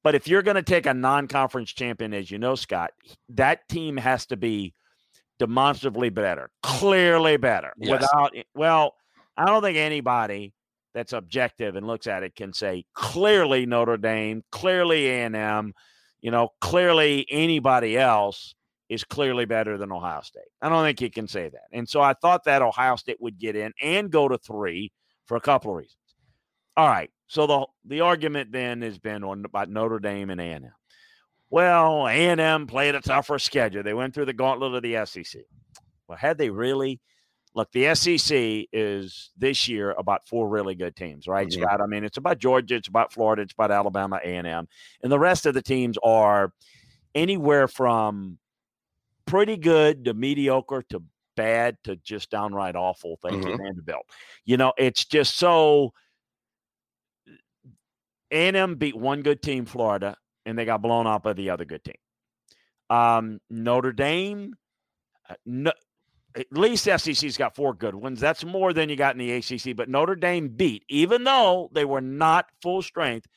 But 0.08 0.16
if 0.16 0.26
you're 0.26 0.42
going 0.42 0.56
to 0.56 0.64
take 0.64 0.86
a 0.86 0.94
non-conference 0.94 1.74
champion, 1.74 2.14
as 2.14 2.32
you 2.32 2.40
know, 2.40 2.56
Scott, 2.56 2.92
that 3.28 3.68
team 3.68 3.98
has 3.98 4.26
to 4.28 4.38
be 4.38 4.74
demonstrably 5.38 6.10
better, 6.10 6.50
clearly 6.64 7.36
better. 7.36 7.74
Yes. 7.78 7.92
Without 7.92 8.32
eh, 8.34 8.44
well, 8.56 8.96
I 9.36 9.48
don't 9.48 9.62
think 9.62 9.78
anybody 9.78 10.54
that's 10.94 11.12
objective 11.12 11.76
and 11.76 11.86
looks 11.86 12.08
at 12.08 12.24
it 12.24 12.36
can 12.36 12.54
say 12.54 12.86
clearly 12.94 13.66
Notre 13.66 13.98
Dame, 13.98 14.46
clearly 14.50 15.10
A&M, 15.10 15.74
you 16.22 16.32
know, 16.32 16.54
clearly 16.62 17.26
anybody 17.30 17.98
else 17.98 18.56
is 18.88 19.04
clearly 19.04 19.44
better 19.44 19.78
than 19.78 19.92
Ohio 19.92 20.22
State. 20.22 20.48
I 20.62 20.70
don't 20.70 20.86
think 20.86 21.02
you 21.02 21.12
can 21.12 21.28
say 21.28 21.50
that. 21.50 21.66
And 21.74 21.90
so 21.90 22.00
I 22.02 22.14
thought 22.14 22.46
that 22.46 22.62
Ohio 22.62 22.96
State 22.96 23.18
would 23.20 23.38
get 23.38 23.58
in 23.58 23.74
and 23.82 24.10
go 24.10 24.30
to 24.30 24.38
three 24.38 24.94
for 25.26 25.36
a 25.36 25.42
couple 25.42 25.72
of 25.72 25.76
reasons. 25.76 25.98
All 26.78 26.88
right. 26.88 27.12
So 27.28 27.46
the 27.48 27.66
the 27.86 28.02
argument 28.02 28.52
then 28.52 28.82
has 28.82 28.98
been 28.98 29.24
on 29.24 29.46
about 29.46 29.70
Notre 29.70 30.00
Dame 30.00 30.30
and 30.30 30.40
A&M. 30.42 30.72
Well, 31.50 32.08
A&M 32.08 32.68
played 32.68 32.96
a 32.96 33.02
tougher 33.02 33.40
schedule. 33.40 33.84
They 33.84 33.94
went 33.94 34.14
through 34.14 34.26
the 34.26 34.34
gauntlet 34.34 34.74
of 34.76 34.82
the 34.84 35.06
SEC. 35.06 35.44
Well, 36.08 36.18
had 36.18 36.38
they 36.38 36.50
really? 36.50 37.00
Look, 37.54 37.72
the 37.72 37.96
SEC 37.96 38.68
is 38.72 39.32
this 39.38 39.68
year 39.68 39.92
about 39.92 40.28
four 40.28 40.48
really 40.48 40.76
good 40.76 40.96
teams, 40.96 41.28
right, 41.28 41.48
Mhm. 41.48 41.54
Scott? 41.54 41.82
I 41.82 41.86
mean, 41.88 42.04
it's 42.04 42.18
about 42.18 42.38
Georgia, 42.38 42.76
it's 42.76 42.88
about 42.88 43.12
Florida, 43.12 43.42
it's 43.42 43.54
about 43.54 43.72
Alabama, 43.72 44.20
A&M, 44.24 44.68
and 45.02 45.12
the 45.12 45.18
rest 45.18 45.46
of 45.46 45.54
the 45.56 45.62
teams 45.62 45.98
are 46.04 46.54
anywhere 47.16 47.68
from 47.68 48.38
pretty 49.26 49.58
good 49.58 50.06
to 50.06 50.14
mediocre 50.14 50.84
to 50.90 51.02
bad 51.36 51.78
to 51.86 51.96
just 51.98 52.30
downright 52.30 52.76
awful. 52.76 53.18
Thank 53.24 53.44
you, 53.44 53.52
Mhm. 53.54 53.58
Vanderbilt. 53.58 54.06
You 54.46 54.58
know, 54.58 54.74
it's 54.78 55.04
just 55.06 55.36
so. 55.38 55.94
A&M 58.32 58.76
beat 58.76 58.96
one 58.96 59.22
good 59.22 59.42
team, 59.42 59.66
Florida, 59.66 60.16
and 60.46 60.58
they 60.58 60.66
got 60.66 60.82
blown 60.82 61.08
out 61.08 61.24
by 61.24 61.34
the 61.34 61.50
other 61.50 61.66
good 61.66 61.84
team. 61.84 61.96
Um, 62.90 63.40
Notre 63.50 63.92
Dame, 63.92 64.54
uh, 65.30 65.36
no, 65.46 65.72
at 66.36 66.46
least 66.52 66.86
SEC's 66.86 67.38
got 67.38 67.56
four 67.56 67.74
good 67.74 67.96
ones. 67.96 68.20
That's 68.20 68.46
more 68.46 68.72
than 68.74 68.90
you 68.90 68.96
got 68.96 69.16
in 69.16 69.20
the 69.20 69.32
ACC. 69.32 69.76
But 69.76 69.90
Notre 69.90 70.16
Dame 70.16 70.50
beat, 70.50 70.84
even 70.90 71.24
though 71.24 71.70
they 71.74 71.86
were 71.86 72.02
not 72.02 72.46
full 72.62 72.82
strength, 72.82 73.28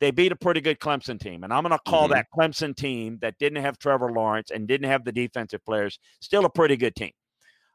they 0.00 0.10
beat 0.10 0.32
a 0.32 0.36
pretty 0.36 0.60
good 0.60 0.78
Clemson 0.78 1.18
team. 1.18 1.44
And 1.44 1.52
I'm 1.52 1.62
going 1.62 1.72
to 1.72 1.90
call 1.90 2.08
Mhm. 2.08 2.12
that 2.12 2.26
Clemson 2.36 2.76
team 2.76 3.18
that 3.22 3.38
didn't 3.38 3.62
have 3.62 3.78
Trevor 3.78 4.12
Lawrence 4.12 4.50
and 4.50 4.68
didn't 4.68 4.90
have 4.90 5.04
the 5.04 5.12
defensive 5.12 5.64
players 5.64 5.98
still 6.20 6.44
a 6.44 6.50
pretty 6.50 6.76
good 6.76 6.94
team. 6.94 7.12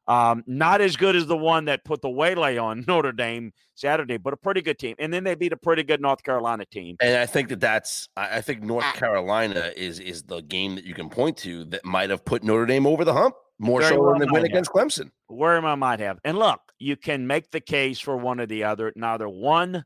Um, 0.10 0.44
not 0.48 0.82
as 0.82 0.98
good 0.98 1.16
as 1.16 1.28
the 1.28 1.38
one 1.38 1.66
that 1.66 1.86
put 1.86 2.02
the 2.02 2.10
waylay 2.10 2.58
on 2.58 2.84
Notre 2.88 3.12
Dame 3.12 3.52
Saturday, 3.76 4.18
but 4.18 4.34
a 4.34 4.38
pretty 4.38 4.62
good 4.62 4.80
team. 4.80 4.96
And 4.98 5.14
then 5.14 5.24
they 5.24 5.36
beat 5.36 5.54
a 5.54 5.58
pretty 5.58 5.84
good 5.84 6.02
North 6.02 6.24
Carolina 6.24 6.66
team. 6.66 6.98
And 7.00 7.16
I 7.16 7.28
think 7.28 7.50
that 7.50 7.60
that's 7.60 8.10
I 8.18 8.42
think 8.42 8.64
North 8.64 8.92
Carolina 8.96 9.72
is 9.76 10.00
is 10.00 10.24
the 10.24 10.42
game 10.42 10.76
that 10.76 10.84
you 10.84 10.96
can 10.96 11.10
point 11.10 11.38
to 11.38 11.64
that 11.66 11.86
might 11.86 12.10
have 12.10 12.26
put 12.26 12.44
Notre 12.44 12.66
Dame 12.66 12.88
over 12.88 13.06
the 13.06 13.14
hump 13.14 13.36
more 13.60 13.82
Very 13.82 13.94
so 13.94 14.02
well 14.02 14.18
than 14.18 14.28
the 14.28 14.34
win 14.34 14.42
have. 14.42 14.50
against 14.50 14.72
Clemson. 14.72 15.12
where 15.28 15.64
I 15.64 15.76
might 15.76 16.00
have. 16.00 16.18
And 16.24 16.40
look, 16.40 16.60
you 16.80 16.96
can 16.96 17.28
make 17.28 17.52
the 17.52 17.62
case 17.62 18.00
for 18.00 18.18
one 18.18 18.40
or 18.40 18.48
the 18.48 18.64
other. 18.64 18.92
Neither 18.96 19.30
one 19.30 19.84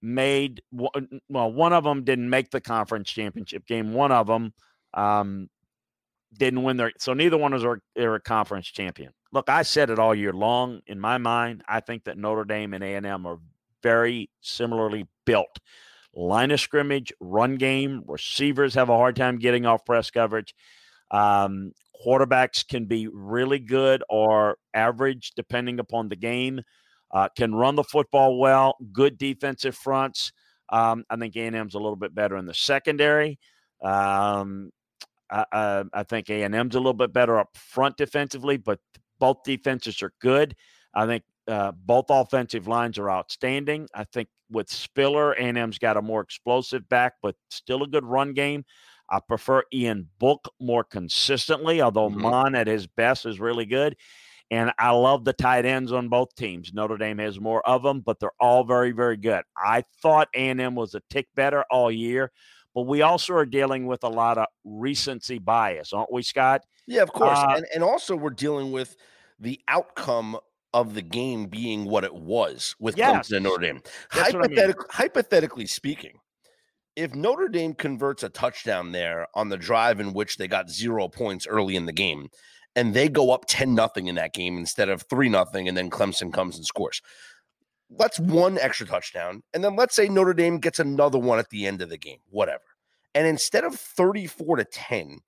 made 0.00 0.62
well, 0.72 1.52
one 1.52 1.72
of 1.74 1.84
them 1.84 2.04
didn't 2.04 2.30
make 2.30 2.50
the 2.50 2.62
conference 2.62 3.10
championship 3.10 3.66
game. 3.66 3.92
One 3.92 4.12
of 4.12 4.26
them 4.26 4.54
um, 4.94 5.48
didn't 6.36 6.62
win 6.62 6.76
their. 6.76 6.92
So 6.98 7.12
neither 7.12 7.36
one 7.36 7.52
is 7.52 7.64
a, 7.64 7.78
a 7.96 8.20
conference 8.20 8.68
champion. 8.68 9.12
Look, 9.32 9.48
I 9.48 9.62
said 9.62 9.90
it 9.90 9.98
all 9.98 10.14
year 10.14 10.32
long. 10.32 10.80
In 10.86 10.98
my 10.98 11.18
mind, 11.18 11.62
I 11.68 11.80
think 11.80 12.04
that 12.04 12.16
Notre 12.16 12.44
Dame 12.44 12.74
and 12.74 12.82
A 12.82 12.94
and 12.94 13.06
M 13.06 13.26
are 13.26 13.38
very 13.82 14.30
similarly 14.40 15.06
built. 15.24 15.58
Line 16.14 16.50
of 16.50 16.60
scrimmage, 16.60 17.12
run 17.20 17.56
game, 17.56 18.02
receivers 18.06 18.74
have 18.74 18.88
a 18.88 18.96
hard 18.96 19.16
time 19.16 19.38
getting 19.38 19.66
off 19.66 19.84
press 19.84 20.10
coverage. 20.10 20.54
Um, 21.10 21.72
quarterbacks 22.04 22.66
can 22.66 22.86
be 22.86 23.08
really 23.08 23.58
good 23.58 24.02
or 24.08 24.56
average 24.74 25.32
depending 25.36 25.78
upon 25.78 26.08
the 26.08 26.16
game. 26.16 26.60
Uh, 27.10 27.28
can 27.36 27.54
run 27.54 27.76
the 27.76 27.84
football 27.84 28.38
well. 28.38 28.76
Good 28.92 29.18
defensive 29.18 29.76
fronts. 29.76 30.32
Um, 30.70 31.04
I 31.08 31.16
think 31.16 31.36
A&M's 31.36 31.74
a 31.74 31.78
little 31.78 31.96
bit 31.96 32.14
better 32.14 32.36
in 32.36 32.46
the 32.46 32.54
secondary. 32.54 33.38
Um, 33.82 34.70
I, 35.30 35.44
I, 35.52 35.84
I 35.92 36.02
think 36.02 36.28
A&M's 36.28 36.74
a 36.74 36.78
little 36.78 36.94
bit 36.94 37.12
better 37.12 37.38
up 37.38 37.56
front 37.56 37.96
defensively, 37.96 38.56
but 38.56 38.80
both 39.18 39.42
defenses 39.44 40.02
are 40.02 40.12
good. 40.20 40.54
I 40.94 41.06
think 41.06 41.24
uh, 41.46 41.72
both 41.72 42.06
offensive 42.10 42.68
lines 42.68 42.98
are 42.98 43.10
outstanding. 43.10 43.88
I 43.94 44.04
think 44.04 44.28
with 44.50 44.70
Spiller, 44.70 45.32
A&M's 45.32 45.78
got 45.78 45.96
a 45.96 46.02
more 46.02 46.20
explosive 46.20 46.88
back, 46.88 47.14
but 47.22 47.36
still 47.50 47.82
a 47.82 47.86
good 47.86 48.04
run 48.04 48.32
game. 48.34 48.64
I 49.10 49.20
prefer 49.20 49.62
Ian 49.72 50.08
Book 50.18 50.52
more 50.60 50.84
consistently, 50.84 51.80
although 51.80 52.10
Mhm. 52.10 52.16
Mond 52.16 52.56
at 52.56 52.66
his 52.66 52.86
best 52.86 53.24
is 53.26 53.40
really 53.40 53.66
good. 53.66 53.96
And 54.50 54.72
I 54.78 54.90
love 54.90 55.24
the 55.24 55.34
tight 55.34 55.66
ends 55.66 55.92
on 55.92 56.08
both 56.08 56.34
teams. 56.34 56.72
Notre 56.72 56.96
Dame 56.96 57.18
has 57.18 57.38
more 57.38 57.66
of 57.68 57.82
them, 57.82 58.00
but 58.00 58.18
they're 58.18 58.30
all 58.40 58.64
very, 58.64 58.92
very 58.92 59.16
good. 59.18 59.44
I 59.62 59.82
thought 60.02 60.28
A&M 60.34 60.74
was 60.74 60.94
a 60.94 61.02
tick 61.10 61.28
better 61.34 61.64
all 61.70 61.90
year, 61.90 62.32
but 62.74 62.82
we 62.82 63.02
also 63.02 63.34
are 63.34 63.44
dealing 63.46 63.86
with 63.86 64.04
a 64.04 64.08
lot 64.08 64.38
of 64.38 64.46
recency 64.64 65.38
bias, 65.38 65.92
aren't 65.92 66.12
we, 66.12 66.22
Scott? 66.22 66.62
Yeah, 66.88 67.02
of 67.02 67.12
course. 67.12 67.38
Uh, 67.38 67.54
and 67.56 67.66
and 67.74 67.84
also 67.84 68.16
we're 68.16 68.30
dealing 68.30 68.72
with 68.72 68.96
the 69.38 69.60
outcome 69.68 70.38
of 70.74 70.94
the 70.94 71.02
game 71.02 71.46
being 71.46 71.84
what 71.84 72.02
it 72.02 72.14
was 72.14 72.74
with 72.80 72.96
Yes. 72.96 73.28
Clemson 73.28 73.36
and 73.36 73.44
Notre 73.44 73.62
Dame. 73.62 73.82
What 74.12 74.44
I 74.44 74.48
mean. 74.48 74.74
Hypothetically 74.90 75.66
speaking, 75.66 76.18
if 76.96 77.14
Notre 77.14 77.48
Dame 77.48 77.74
converts 77.74 78.22
a 78.22 78.28
touchdown 78.28 78.92
there 78.92 79.28
on 79.34 79.50
the 79.50 79.56
drive 79.56 80.00
in 80.00 80.12
which 80.12 80.36
they 80.36 80.48
got 80.48 80.70
zero 80.70 81.08
points 81.08 81.46
early 81.46 81.76
in 81.76 81.86
the 81.86 81.92
game, 81.92 82.28
and 82.74 82.94
they 82.94 83.08
go 83.08 83.30
up 83.30 83.44
10 83.48 83.74
nothing 83.74 84.08
in 84.08 84.14
that 84.16 84.34
game 84.34 84.56
instead 84.58 84.88
of 84.88 85.02
3 85.02 85.28
nothing, 85.28 85.68
and 85.68 85.76
then 85.76 85.90
Clemson 85.90 86.32
comes 86.32 86.56
and 86.56 86.66
scores. 86.66 87.00
That's 87.98 88.18
one 88.18 88.58
extra 88.58 88.86
touchdown. 88.86 89.42
And 89.54 89.64
then 89.64 89.76
let's 89.76 89.94
say 89.94 90.08
Notre 90.08 90.34
Dame 90.34 90.58
gets 90.58 90.78
another 90.78 91.18
one 91.18 91.38
at 91.38 91.48
the 91.50 91.66
end 91.66 91.82
of 91.82 91.88
the 91.88 91.96
game, 91.98 92.18
whatever. 92.30 92.62
And 93.14 93.26
instead 93.26 93.64
of 93.64 93.74
34 93.74 94.56
to 94.56 94.64
10, 94.64 95.18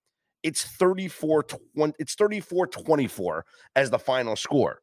it's 0.42 0.62
34 0.64 1.42
20, 1.74 1.94
it's 1.98 2.14
34 2.14 2.66
24 2.66 3.44
as 3.76 3.90
the 3.90 3.98
final 3.98 4.36
score. 4.36 4.80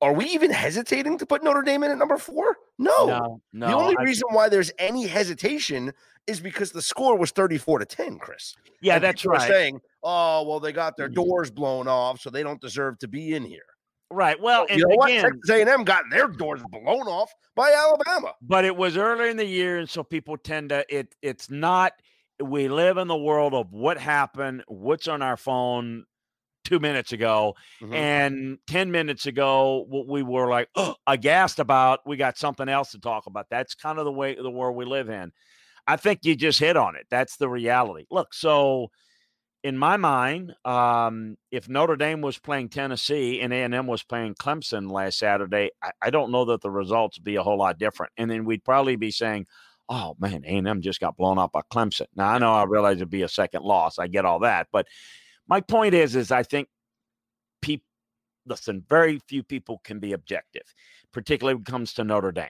Are 0.00 0.12
we 0.12 0.26
even 0.26 0.50
hesitating 0.50 1.16
to 1.18 1.26
put 1.26 1.42
Notre 1.42 1.62
Dame 1.62 1.82
in 1.84 1.90
at 1.90 1.98
number 1.98 2.18
four? 2.18 2.56
No. 2.78 3.06
no, 3.06 3.40
no. 3.52 3.66
the 3.68 3.74
only 3.74 3.96
I- 3.98 4.02
reason 4.02 4.24
why 4.32 4.48
there's 4.48 4.70
any 4.78 5.06
hesitation 5.06 5.92
is 6.26 6.40
because 6.40 6.72
the 6.72 6.82
score 6.82 7.16
was 7.16 7.30
34 7.30 7.78
to 7.78 7.84
10, 7.86 8.18
Chris. 8.18 8.54
yeah, 8.82 8.96
And 8.96 9.04
that's 9.04 9.24
right. 9.24 9.40
saying, 9.48 9.80
oh, 10.02 10.42
well, 10.46 10.60
they 10.60 10.72
got 10.72 10.96
their 10.96 11.08
Mhm. 11.08 11.14
doors 11.14 11.50
blown 11.50 11.86
off, 11.88 12.20
so 12.20 12.28
they 12.28 12.42
don't 12.42 12.60
deserve 12.60 12.98
to 12.98 13.08
be 13.08 13.34
in 13.34 13.44
here. 13.44 13.64
Right. 14.10 14.38
Well, 14.40 14.66
and 14.68 14.78
you 14.78 14.86
know 14.86 14.96
what? 14.96 15.08
Texas 15.10 15.50
A&M 15.50 15.84
got 15.84 16.04
their 16.10 16.28
doors 16.28 16.60
blown 16.70 17.08
off 17.08 17.32
by 17.54 17.72
Alabama. 17.72 18.34
but 18.42 18.64
it 18.64 18.76
was 18.76 18.96
earlier 18.98 19.28
in 19.28 19.36
the 19.38 19.46
year, 19.46 19.78
and 19.78 19.88
so 19.88 20.02
people 20.02 20.36
tend 20.36 20.68
to 20.70 20.84
it. 20.94 21.14
It's 21.22 21.48
not. 21.50 21.92
We 22.42 22.68
live 22.68 22.96
in 22.98 23.08
the 23.08 23.16
world 23.16 23.54
of 23.54 23.72
what 23.72 23.98
happened, 23.98 24.64
what's 24.66 25.08
on 25.08 25.22
our 25.22 25.36
phone 25.36 26.04
two 26.64 26.80
minutes 26.80 27.12
ago, 27.12 27.54
Mhm. 27.82 27.94
and 27.94 28.58
ten 28.66 28.90
minutes 28.90 29.26
ago, 29.26 29.84
what 29.88 30.06
we 30.08 30.22
were 30.22 30.48
like 30.48 30.68
oh, 30.74 30.96
aghast 31.06 31.58
about. 31.58 32.00
We 32.06 32.16
got 32.16 32.38
something 32.38 32.68
else 32.68 32.92
to 32.92 32.98
talk 32.98 33.26
about. 33.26 33.46
That's 33.50 33.74
kind 33.74 33.98
of 33.98 34.04
the 34.04 34.12
way 34.12 34.34
the 34.34 34.50
world 34.50 34.76
we 34.76 34.84
live 34.84 35.08
in. 35.10 35.32
I 35.86 35.96
think 35.96 36.20
you 36.24 36.34
just 36.34 36.58
hit 36.58 36.76
on 36.76 36.96
it. 36.96 37.06
That's 37.10 37.36
the 37.36 37.48
reality. 37.48 38.06
Look, 38.10 38.32
so 38.32 38.90
in 39.62 39.76
my 39.78 39.96
mind, 39.96 40.54
um, 40.64 41.36
if 41.50 41.68
Notre 41.68 41.96
Dame 41.96 42.20
was 42.20 42.38
playing 42.38 42.70
Tennessee 42.70 43.40
and 43.40 43.52
A&M 43.52 43.86
was 43.86 44.02
playing 44.02 44.34
Clemson 44.34 44.90
last 44.90 45.18
Saturday, 45.18 45.70
I, 45.82 45.90
I 46.02 46.10
don't 46.10 46.30
know 46.30 46.46
that 46.46 46.60
the 46.62 46.70
results 46.70 47.18
would 47.18 47.24
be 47.24 47.36
a 47.36 47.42
whole 47.42 47.58
lot 47.58 47.78
different. 47.78 48.12
And 48.16 48.30
then 48.30 48.44
we'd 48.44 48.64
probably 48.64 48.96
be 48.96 49.10
saying, 49.10 49.46
"Oh 49.88 50.16
man, 50.18 50.44
A&M 50.44 50.80
just 50.82 51.00
got 51.00 51.16
blown 51.16 51.38
up 51.38 51.52
by 51.52 51.60
Clemson." 51.72 52.06
Now 52.14 52.28
I 52.28 52.38
know 52.38 52.52
I 52.52 52.64
realize 52.64 52.96
it'd 52.96 53.10
be 53.10 53.22
a 53.22 53.28
second 53.28 53.64
loss. 53.64 53.98
I 53.98 54.06
get 54.06 54.24
all 54.24 54.40
that, 54.40 54.68
but 54.72 54.86
my 55.46 55.60
point 55.60 55.94
is, 55.94 56.16
is 56.16 56.30
I 56.30 56.42
think 56.42 56.68
people 57.60 57.86
listen. 58.46 58.84
Very 58.88 59.20
few 59.28 59.42
people 59.42 59.80
can 59.84 59.98
be 60.00 60.12
objective, 60.12 60.74
particularly 61.12 61.54
when 61.54 61.62
it 61.62 61.66
comes 61.70 61.94
to 61.94 62.04
Notre 62.04 62.32
Dame. 62.32 62.48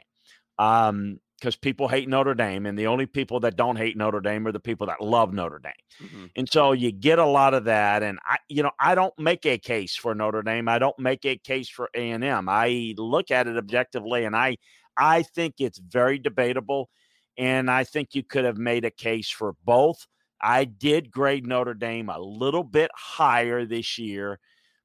Um, 0.58 1.20
because 1.40 1.56
people 1.56 1.88
hate 1.88 2.08
Notre 2.08 2.32
Dame, 2.34 2.64
and 2.64 2.78
the 2.78 2.86
only 2.86 3.06
people 3.06 3.40
that 3.40 3.56
don't 3.56 3.76
hate 3.76 3.96
Notre 3.98 4.20
Dame 4.20 4.46
are 4.46 4.52
the 4.52 4.60
people 4.60 4.86
that 4.86 5.02
love 5.02 5.34
Notre 5.34 5.58
Dame. 5.58 6.08
Mhm. 6.08 6.30
And 6.36 6.50
so 6.50 6.72
you 6.72 6.90
get 6.92 7.18
a 7.18 7.26
lot 7.26 7.52
of 7.52 7.64
that. 7.64 8.02
And 8.02 8.18
I, 8.26 8.38
you 8.48 8.62
know, 8.62 8.70
I 8.80 8.94
don't 8.94 9.12
make 9.18 9.44
a 9.44 9.58
case 9.58 9.94
for 9.96 10.14
Notre 10.14 10.42
Dame. 10.42 10.68
I 10.68 10.78
don't 10.78 10.98
make 10.98 11.26
a 11.26 11.36
case 11.36 11.68
for 11.68 11.90
A 11.94 12.10
and. 12.12 12.24
I 12.24 12.94
look 12.96 13.30
at 13.30 13.46
it 13.46 13.58
objectively, 13.58 14.24
and 14.24 14.34
I, 14.34 14.56
I 14.96 15.22
think 15.22 15.56
it's 15.58 15.78
very 15.78 16.18
debatable. 16.18 16.88
And 17.36 17.70
I 17.70 17.84
think 17.84 18.14
you 18.14 18.22
could 18.22 18.44
have 18.44 18.58
made 18.58 18.84
a 18.84 18.90
case 18.90 19.28
for 19.30 19.54
both. 19.64 20.06
I 20.40 20.64
did 20.64 21.10
grade 21.10 21.46
Notre 21.46 21.74
Dame 21.74 22.08
a 22.08 22.18
little 22.18 22.64
bit 22.64 22.90
higher 22.94 23.64
this 23.64 23.98
year, 23.98 24.38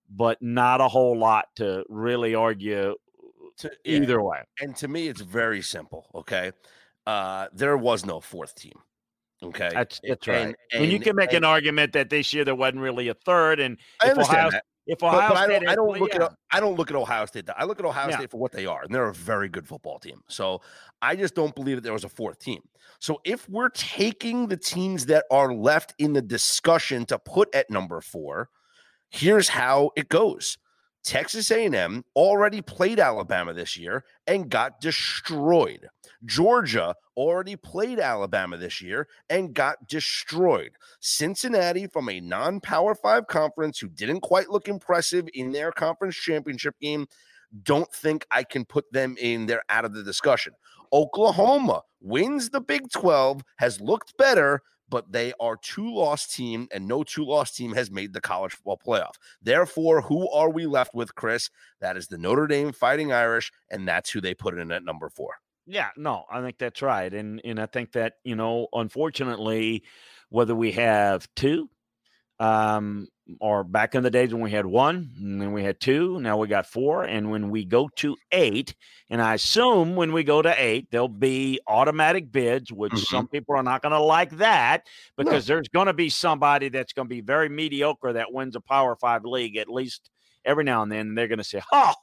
but 0.09 0.41
not 0.41 0.81
a 0.81 0.87
whole 0.87 1.17
lot 1.17 1.47
to 1.57 1.83
really 1.89 2.33
argue 2.33 2.95
To- 3.57 3.71
yeah. 3.83 3.97
either 3.97 4.21
way. 4.21 4.41
And 4.61 4.75
to 4.77 4.87
me, 4.87 5.07
it's 5.09 5.21
very 5.21 5.61
simple. 5.61 6.09
Okay. 6.15 6.51
Uh, 7.05 7.47
there 7.53 7.77
was 7.77 8.05
no 8.05 8.19
fourth 8.21 8.55
team. 8.55 8.79
Okay. 9.43 9.69
That's 9.73 9.99
that's 10.03 10.27
And- 10.27 10.47
right. 10.47 10.55
And, 10.73 10.91
you 10.91 10.99
can 10.99 11.15
make 11.15 11.29
and 11.29 11.37
an 11.39 11.43
argument 11.45 11.93
that 11.93 12.09
this 12.09 12.33
year 12.33 12.45
there 12.45 12.55
wasn't 12.55 12.79
really 12.81 13.07
a 13.09 13.13
third, 13.13 13.59
and 13.59 13.77
I 14.01 14.05
if 14.07 14.11
understand 14.11 14.37
Ohio 14.37 14.51
that. 14.51 14.63
If 14.89 14.99
But, 14.99 15.13
Ohio 15.13 15.29
but 15.29 15.37
I 15.37 15.45
State, 15.45 15.59
don't, 15.61 15.69
I 15.69 15.75
don't 15.75 15.99
look 15.99 16.13
yeah. 16.13 16.25
at 16.25 16.33
I 16.51 16.59
don't 16.59 16.75
look 16.75 16.89
at 16.89 16.95
Ohio 16.95 17.25
State. 17.27 17.47
I 17.55 17.63
look 17.65 17.79
at 17.79 17.85
Ohio 17.85 18.09
Yeah. 18.09 18.17
State 18.17 18.31
for 18.31 18.37
what 18.37 18.51
they 18.51 18.65
are, 18.65 18.81
and 18.81 18.93
they're 18.93 19.07
a 19.07 19.13
very 19.13 19.47
good 19.47 19.67
football 19.67 19.99
team. 19.99 20.21
So 20.27 20.61
I 21.01 21.15
just 21.15 21.35
don't 21.35 21.53
believe 21.55 21.77
that 21.77 21.81
there 21.81 21.93
was 21.93 22.03
a 22.03 22.09
fourth 22.09 22.39
team. 22.39 22.61
So 22.99 23.21
if 23.23 23.47
we're 23.47 23.69
taking 23.69 24.47
the 24.47 24.57
teams 24.57 25.05
that 25.05 25.25
are 25.31 25.53
left 25.53 25.93
in 25.99 26.13
the 26.13 26.21
discussion 26.21 27.05
to 27.05 27.19
put 27.19 27.53
at 27.53 27.69
number 27.69 28.01
four, 28.01 28.49
here's 29.09 29.49
how 29.49 29.91
it 29.95 30.09
goes. 30.09 30.57
Texas 31.03 31.49
A&M 31.49 32.03
already 32.15 32.61
played 32.61 32.99
Alabama 32.99 33.53
this 33.53 33.77
year 33.77 34.03
and 34.27 34.49
got 34.49 34.81
destroyed. 34.81 35.87
Georgia 36.25 36.95
already 37.15 37.55
played 37.55 37.99
Alabama 37.99 38.57
this 38.57 38.81
year 38.81 39.07
and 39.29 39.53
got 39.53 39.87
destroyed. 39.87 40.71
Cincinnati 40.99 41.87
from 41.87 42.09
a 42.09 42.19
non-power 42.19 42.95
5 42.95 43.27
conference 43.27 43.79
who 43.79 43.89
didn't 43.89 44.21
quite 44.21 44.49
look 44.49 44.67
impressive 44.67 45.27
in 45.33 45.51
their 45.51 45.71
conference 45.71 46.15
championship 46.15 46.75
game, 46.79 47.07
don't 47.63 47.91
think 47.91 48.25
I 48.31 48.43
can 48.43 48.65
put 48.65 48.91
them 48.91 49.15
in 49.19 49.45
there 49.45 49.63
out 49.69 49.85
of 49.85 49.93
the 49.93 50.03
discussion. 50.03 50.53
Oklahoma 50.91 51.83
wins 52.01 52.49
the 52.49 52.61
Big 52.61 52.89
12, 52.91 53.43
has 53.57 53.79
looked 53.79 54.17
better, 54.17 54.61
but 54.89 55.11
they 55.11 55.33
are 55.39 55.55
two 55.55 55.93
loss 55.93 56.27
team, 56.27 56.67
and 56.71 56.87
no 56.87 57.03
two 57.03 57.23
loss 57.23 57.51
team 57.51 57.73
has 57.73 57.91
made 57.91 58.13
the 58.13 58.21
college 58.21 58.53
football 58.53 58.81
playoff. 58.85 59.13
Therefore, 59.41 60.01
who 60.01 60.29
are 60.31 60.49
we 60.49 60.65
left 60.65 60.95
with, 60.95 61.13
Chris? 61.15 61.49
That 61.79 61.95
is 61.95 62.07
the 62.07 62.17
Notre 62.17 62.47
Dame 62.47 62.71
Fighting 62.71 63.13
Irish, 63.13 63.51
and 63.69 63.87
that's 63.87 64.09
who 64.09 64.19
they 64.19 64.33
put 64.33 64.57
in 64.57 64.71
at 64.71 64.83
number 64.83 65.09
four. 65.09 65.35
Yeah, 65.71 65.89
no, 65.95 66.25
I 66.31 66.41
think 66.41 66.57
that's 66.57 66.81
right, 66.81 67.13
and 67.13 67.39
and 67.45 67.59
I 67.59 67.67
think 67.67 67.91
that 67.91 68.13
you 68.23 68.35
know, 68.35 68.67
unfortunately, 68.73 69.83
whether 70.29 70.55
we 70.55 70.71
have 70.71 71.27
two, 71.35 71.69
um, 72.39 73.07
or 73.39 73.63
back 73.63 73.93
in 73.93 74.01
the 74.01 74.09
days 74.09 74.33
when 74.33 74.41
we 74.41 74.49
had 74.49 74.65
one, 74.65 75.11
and 75.19 75.39
then 75.39 75.51
we 75.51 75.63
had 75.63 75.79
two, 75.79 76.19
now 76.21 76.37
we 76.37 76.47
got 76.47 76.65
four, 76.65 77.03
and 77.03 77.29
when 77.29 77.51
we 77.51 77.65
go 77.65 77.87
to 77.97 78.17
eight, 78.31 78.73
and 79.11 79.21
I 79.21 79.35
assume 79.35 79.95
when 79.95 80.11
we 80.11 80.23
go 80.23 80.41
to 80.41 80.55
eight, 80.57 80.87
there'll 80.89 81.07
be 81.07 81.59
automatic 81.67 82.31
bids, 82.31 82.71
which 82.71 82.97
some 83.07 83.27
people 83.27 83.55
are 83.55 83.61
not 83.61 83.83
going 83.83 83.91
to 83.91 83.99
like 83.99 84.31
that 84.37 84.87
because 85.17 85.45
there's 85.45 85.67
going 85.67 85.85
to 85.85 85.93
be 85.93 86.09
somebody 86.09 86.69
that's 86.69 86.93
going 86.93 87.07
to 87.07 87.13
be 87.13 87.21
very 87.21 87.47
mediocre 87.47 88.13
that 88.13 88.33
wins 88.33 88.55
a 88.55 88.61
Power 88.61 88.95
Five 88.95 89.23
league 89.23 89.55
at 89.55 89.69
least 89.69 90.09
every 90.43 90.63
now 90.63 90.81
and 90.81 90.91
then. 90.91 91.09
And 91.09 91.17
they're 91.17 91.27
going 91.27 91.37
to 91.37 91.43
say, 91.43 91.61
"Oh." 91.71 91.93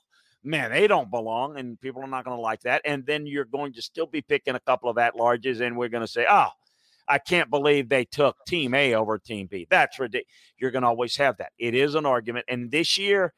Man, 0.46 0.70
they 0.70 0.86
don't 0.86 1.10
belong, 1.10 1.58
and 1.58 1.80
people 1.80 2.02
are 2.02 2.08
not 2.08 2.24
going 2.24 2.36
to 2.36 2.40
like 2.40 2.60
that. 2.62 2.80
And 2.84 3.04
then 3.04 3.26
you're 3.26 3.44
going 3.44 3.72
to 3.74 3.82
still 3.82 4.06
be 4.06 4.22
picking 4.22 4.54
a 4.54 4.60
couple 4.60 4.88
of 4.88 4.96
at 4.96 5.14
larges, 5.14 5.60
and 5.60 5.76
we're 5.76 5.88
going 5.88 6.02
to 6.04 6.08
say, 6.08 6.26
oh, 6.28 6.48
I 7.08 7.18
can't 7.18 7.50
believe 7.50 7.88
they 7.88 8.04
took 8.04 8.36
Team 8.46 8.74
A 8.74 8.94
over 8.94 9.18
Team 9.18 9.46
B. 9.50 9.66
That's 9.68 9.98
ridiculous. 9.98 10.32
You're 10.58 10.70
going 10.70 10.82
to 10.82 10.88
always 10.88 11.16
have 11.16 11.36
that. 11.38 11.52
It 11.58 11.74
is 11.74 11.94
an 11.94 12.06
argument. 12.06 12.46
And 12.48 12.70
this 12.70 12.98
year, 12.98 13.32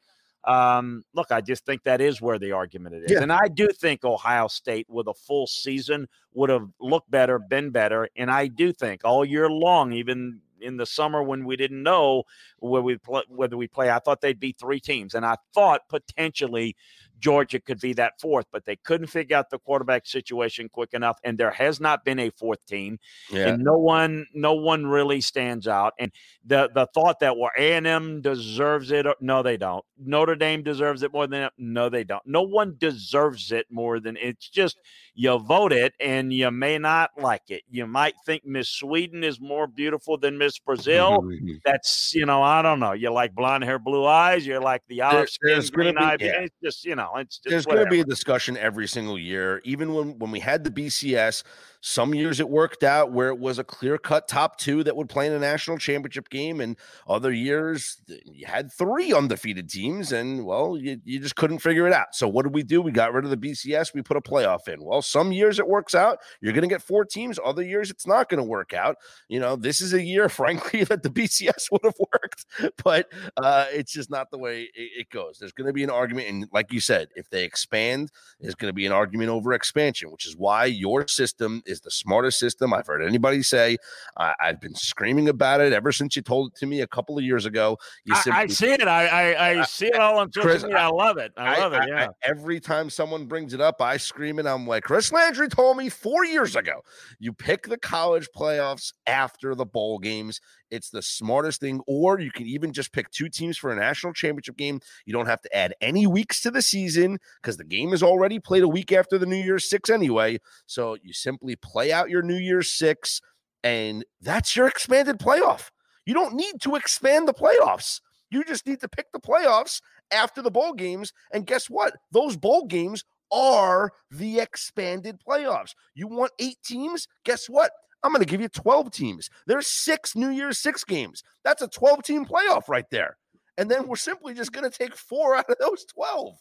um, 0.45 1.03
look, 1.13 1.31
I 1.31 1.41
just 1.41 1.65
think 1.65 1.83
that 1.83 2.01
is 2.01 2.21
where 2.21 2.39
the 2.39 2.53
argument 2.53 2.95
it 2.95 3.03
is. 3.03 3.11
Yeah. 3.11 3.21
And 3.21 3.31
I 3.31 3.47
do 3.47 3.67
think 3.67 4.03
Ohio 4.03 4.47
State 4.47 4.87
with 4.89 5.07
a 5.07 5.13
full 5.13 5.45
season 5.47 6.07
would 6.33 6.49
have 6.49 6.67
looked 6.79 7.11
better, 7.11 7.37
been 7.37 7.69
better. 7.69 8.09
And 8.15 8.31
I 8.31 8.47
do 8.47 8.71
think 8.71 9.01
all 9.03 9.25
year 9.25 9.49
long, 9.49 9.91
even 9.91 10.41
in 10.61 10.77
the 10.77 10.85
summer 10.85 11.23
when 11.23 11.45
we 11.45 11.55
didn't 11.55 11.83
know 11.83 12.23
where 12.59 12.81
we 12.81 12.97
play, 12.97 13.23
whether 13.27 13.57
we 13.57 13.67
play, 13.67 13.89
I 13.89 13.99
thought 13.99 14.21
they'd 14.21 14.39
be 14.39 14.55
three 14.59 14.79
teams. 14.79 15.13
And 15.13 15.25
I 15.25 15.37
thought 15.53 15.89
potentially 15.89 16.75
Georgia 17.19 17.59
could 17.59 17.79
be 17.79 17.93
that 17.93 18.19
fourth, 18.19 18.45
but 18.51 18.65
they 18.65 18.75
couldn't 18.77 19.07
figure 19.07 19.35
out 19.37 19.49
the 19.49 19.59
quarterback 19.59 20.05
situation 20.05 20.69
quick 20.69 20.93
enough. 20.93 21.19
And 21.23 21.37
there 21.37 21.51
has 21.51 21.79
not 21.79 22.03
been 22.05 22.19
a 22.19 22.29
fourth 22.31 22.65
team 22.65 22.97
Yeah. 23.31 23.47
and 23.49 23.63
no 23.63 23.77
one 23.77 24.25
no 24.33 24.53
one 24.53 24.85
really 24.87 25.21
stands 25.21 25.67
out 25.67 25.93
and 25.99 26.11
the 26.45 26.69
the 26.73 26.87
thought 26.93 27.19
that 27.19 27.37
well 27.37 27.51
a&m 27.57 28.21
deserves 28.21 28.91
it 28.91 29.05
uh, 29.05 29.13
no 29.21 29.43
they 29.43 29.57
don't 29.57 29.83
notre 29.97 30.35
dame 30.35 30.63
deserves 30.63 31.03
it 31.03 31.11
more 31.13 31.27
than 31.27 31.49
no 31.57 31.89
they 31.89 32.03
don't 32.03 32.23
no 32.25 32.41
one 32.41 32.75
deserves 32.79 33.51
it 33.51 33.65
more 33.69 33.99
than 33.99 34.17
it's 34.17 34.49
just 34.49 34.77
you 35.13 35.37
vote 35.39 35.73
it 35.73 35.93
and 35.99 36.31
you 36.31 36.49
may 36.51 36.77
not 36.77 37.09
like 37.17 37.43
it 37.49 37.63
you 37.69 37.85
might 37.85 38.13
think 38.25 38.45
miss 38.45 38.69
sweden 38.69 39.23
is 39.23 39.39
more 39.41 39.67
beautiful 39.67 40.17
than 40.17 40.37
miss 40.37 40.57
brazil 40.59 41.23
that's 41.65 42.13
you 42.15 42.25
know 42.25 42.41
i 42.41 42.61
don't 42.61 42.79
know 42.79 42.93
you 42.93 43.09
like 43.11 43.33
blonde 43.33 43.63
hair 43.63 43.79
blue 43.79 44.05
eyes 44.05 44.45
you're 44.45 44.61
like 44.61 44.81
the 44.87 45.01
olive 45.01 45.29
skin 45.29 45.61
green 45.71 45.95
be- 45.95 46.01
eye 46.01 46.17
yeah. 46.19 46.41
it's 46.41 46.55
just 46.63 46.85
you 46.85 46.95
know 46.95 47.08
it's 47.17 47.39
There's 47.45 47.65
going 47.65 47.83
to 47.83 47.89
be 47.89 47.99
a 48.01 48.05
discussion 48.05 48.57
every 48.57 48.87
single 48.87 49.17
year. 49.17 49.61
Even 49.63 49.93
when 49.93 50.19
when 50.19 50.31
we 50.31 50.39
had 50.39 50.63
the 50.63 50.71
BCS, 50.71 51.43
some 51.81 52.13
years 52.13 52.39
it 52.39 52.49
worked 52.49 52.83
out 52.83 53.11
where 53.11 53.29
it 53.29 53.39
was 53.39 53.57
a 53.57 53.63
clear 53.63 53.97
cut 53.97 54.27
top 54.27 54.57
two 54.57 54.83
that 54.83 54.95
would 54.95 55.07
play 55.07 55.27
in 55.27 55.33
a 55.33 55.39
national 55.39 55.77
championship 55.77 56.29
game, 56.29 56.59
and 56.59 56.77
other 57.07 57.31
years 57.31 58.01
you 58.25 58.45
had 58.45 58.71
three 58.71 59.13
undefeated 59.13 59.69
teams, 59.69 60.11
and 60.11 60.45
well, 60.45 60.77
you, 60.77 60.99
you 61.05 61.19
just 61.19 61.35
couldn't 61.35 61.59
figure 61.59 61.87
it 61.87 61.93
out. 61.93 62.13
So 62.13 62.27
what 62.27 62.43
did 62.43 62.53
we 62.53 62.63
do? 62.63 62.81
We 62.81 62.91
got 62.91 63.13
rid 63.13 63.23
of 63.23 63.31
the 63.31 63.37
BCS. 63.37 63.93
We 63.93 64.01
put 64.01 64.17
a 64.17 64.21
playoff 64.21 64.67
in. 64.67 64.83
Well, 64.83 65.01
some 65.01 65.31
years 65.31 65.59
it 65.59 65.67
works 65.67 65.95
out. 65.95 66.19
You're 66.41 66.53
going 66.53 66.67
to 66.67 66.73
get 66.73 66.81
four 66.81 67.05
teams. 67.05 67.39
Other 67.43 67.63
years 67.63 67.89
it's 67.89 68.05
not 68.05 68.27
going 68.27 68.39
to 68.39 68.43
work 68.43 68.73
out. 68.73 68.97
You 69.29 69.39
know, 69.39 69.55
this 69.55 69.81
is 69.81 69.93
a 69.93 70.03
year, 70.03 70.27
frankly, 70.39 70.83
that 70.83 71.03
the 71.03 71.09
BCS 71.09 71.71
would 71.71 71.83
have 71.83 71.95
worked, 72.13 72.45
but 72.83 73.07
uh, 73.37 73.67
it's 73.71 73.93
just 73.93 74.09
not 74.09 74.31
the 74.31 74.37
way 74.37 74.63
it, 74.63 74.71
it 74.75 75.09
goes. 75.09 75.37
There's 75.39 75.53
going 75.53 75.67
to 75.67 75.73
be 75.73 75.83
an 75.83 75.89
argument, 75.89 76.27
and 76.27 76.47
like 76.51 76.73
you 76.73 76.81
said, 76.81 77.07
if 77.15 77.29
they 77.29 77.45
expand, 77.45 78.11
there's 78.41 78.55
going 78.55 78.69
to 78.69 78.75
be 78.75 78.85
an 78.85 78.91
argument 78.91 79.29
over 79.29 79.53
expansion, 79.53 80.11
which 80.11 80.27
is 80.27 80.35
why 80.35 80.65
your 80.65 81.07
system 81.07 81.63
is 81.69 81.81
the 81.81 81.91
smartest 81.91 82.39
system 82.39 82.73
I've 82.73 82.87
heard 82.87 83.03
anybody 83.03 83.43
say. 83.43 83.77
I, 84.17 84.33
I've 84.41 84.59
been 84.59 84.75
screaming 84.75 85.29
about 85.29 85.61
it 85.61 85.71
ever 85.73 85.91
since 85.91 86.15
you 86.15 86.21
told 86.21 86.51
it 86.51 86.59
to 86.59 86.65
me 86.65 86.81
a 86.81 86.87
couple 86.87 87.17
of 87.17 87.23
years 87.23 87.45
ago. 87.45 87.77
You 88.05 88.15
I, 88.15 88.17
I 88.17 88.21
simply- 88.21 88.49
see 88.55 88.71
it. 88.73 88.87
I 88.87 89.07
I, 89.07 89.31
I 89.31 89.55
uh, 89.59 89.65
see 89.65 89.87
it 89.87 89.95
all 89.95 90.17
on 90.17 90.31
social 90.31 90.51
media. 90.67 90.77
I, 90.77 90.87
love 90.87 91.17
it. 91.17 91.31
I 91.37 91.59
love 91.59 91.73
it. 91.73 91.83
Yeah. 91.87 92.07
every 92.23 92.59
time 92.59 92.89
someone 92.89 93.25
brings 93.25 93.53
it 93.53 93.61
up, 93.61 93.81
I 93.81 93.97
scream 93.97 94.39
and 94.39 94.47
I'm 94.47 94.67
like, 94.67 94.83
Chris 94.83 95.11
Landry 95.11 95.47
told 95.47 95.77
me 95.77 95.89
four 95.89 96.25
years 96.25 96.55
ago, 96.55 96.81
you 97.19 97.33
pick 97.33 97.67
the 97.67 97.77
college 97.77 98.27
playoffs 98.35 98.93
after 99.07 99.55
the 99.55 99.65
bowl 99.65 99.99
games. 99.99 100.39
It's 100.71 100.89
the 100.89 101.01
smartest 101.01 101.61
thing. 101.61 101.81
Or 101.87 102.19
you 102.19 102.31
can 102.31 102.45
even 102.45 102.73
just 102.73 102.91
pick 102.91 103.09
two 103.11 103.29
teams 103.29 103.57
for 103.57 103.71
a 103.71 103.75
national 103.75 104.13
championship 104.13 104.57
game. 104.57 104.79
You 105.05 105.13
don't 105.13 105.25
have 105.25 105.41
to 105.41 105.55
add 105.55 105.73
any 105.81 106.07
weeks 106.07 106.41
to 106.41 106.51
the 106.51 106.61
season 106.61 107.19
because 107.41 107.57
the 107.57 107.63
game 107.63 107.93
is 107.93 108.03
already 108.03 108.39
played 108.39 108.63
a 108.63 108.67
week 108.67 108.91
after 108.91 109.17
the 109.17 109.25
New 109.25 109.35
Year's 109.35 109.69
Six 109.69 109.89
anyway. 109.89 110.39
So 110.65 110.97
you 111.01 111.13
simply 111.13 111.55
play 111.55 111.91
out 111.91 112.09
your 112.09 112.21
New 112.21 112.37
Year's 112.37 112.71
Six, 112.71 113.21
and 113.63 114.05
that's 114.21 114.55
your 114.55 114.67
expanded 114.67 115.19
playoff. 115.19 115.69
You 116.05 116.13
don't 116.13 116.35
need 116.35 116.61
to 116.61 116.75
expand 116.75 117.27
the 117.27 117.33
playoffs. 117.33 118.01
You 118.31 118.43
just 118.43 118.67
need 118.67 118.79
to 118.81 118.87
pick 118.87 119.11
the 119.11 119.19
playoffs 119.19 119.81
after 120.11 120.41
the 120.41 120.51
bowl 120.51 120.73
games. 120.73 121.13
And 121.33 121.45
guess 121.45 121.69
what? 121.69 121.93
Those 122.11 122.37
bowl 122.37 122.65
games 122.65 123.03
are 123.31 123.91
the 124.11 124.39
expanded 124.39 125.19
playoffs. 125.27 125.73
You 125.95 126.07
want 126.07 126.31
eight 126.39 126.57
teams? 126.63 127.07
Guess 127.25 127.49
what? 127.49 127.71
I'm 128.03 128.11
going 128.11 128.23
to 128.23 128.29
give 128.29 128.41
you 128.41 128.49
12 128.49 128.91
teams. 128.91 129.29
There's 129.45 129.67
six 129.67 130.15
New 130.15 130.29
Year's 130.29 130.59
Six 130.59 130.83
games. 130.83 131.23
That's 131.43 131.61
a 131.61 131.67
12 131.67 132.03
team 132.03 132.25
playoff 132.25 132.67
right 132.67 132.89
there. 132.91 133.17
And 133.57 133.69
then 133.69 133.87
we're 133.87 133.97
simply 133.97 134.33
just 134.33 134.53
going 134.53 134.69
to 134.69 134.75
take 134.75 134.95
four 134.95 135.35
out 135.37 135.49
of 135.49 135.57
those 135.59 135.85
12 135.85 136.37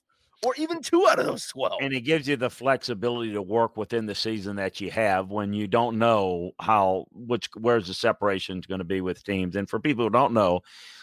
or 0.47 0.55
even 0.57 0.81
two 0.81 1.07
out 1.09 1.19
of 1.19 1.27
those 1.27 1.47
12. 1.49 1.79
and 1.81 1.93
it 1.93 2.03
gives 2.03 2.29
you 2.29 2.37
the 2.37 2.51
flexibility 2.51 3.33
to 3.33 3.43
work 3.43 3.77
within 3.77 4.07
the 4.07 4.15
season 4.15 4.57
that 4.57 4.81
you 4.81 4.91
have 4.91 5.31
when 5.31 5.53
you 5.53 5.67
don't 5.67 5.99
know 5.99 6.53
how 6.61 7.07
which 7.13 7.49
where's 7.57 7.89
the 7.89 7.95
separation 7.95 8.59
is 8.59 8.67
going 8.67 8.79
to 8.79 8.85
be 8.85 9.01
with 9.01 9.25
teams 9.25 9.57
and 9.57 9.69
for 9.69 9.81
people 9.81 10.05
who 10.05 10.11
don't 10.11 10.33
know 10.33 10.61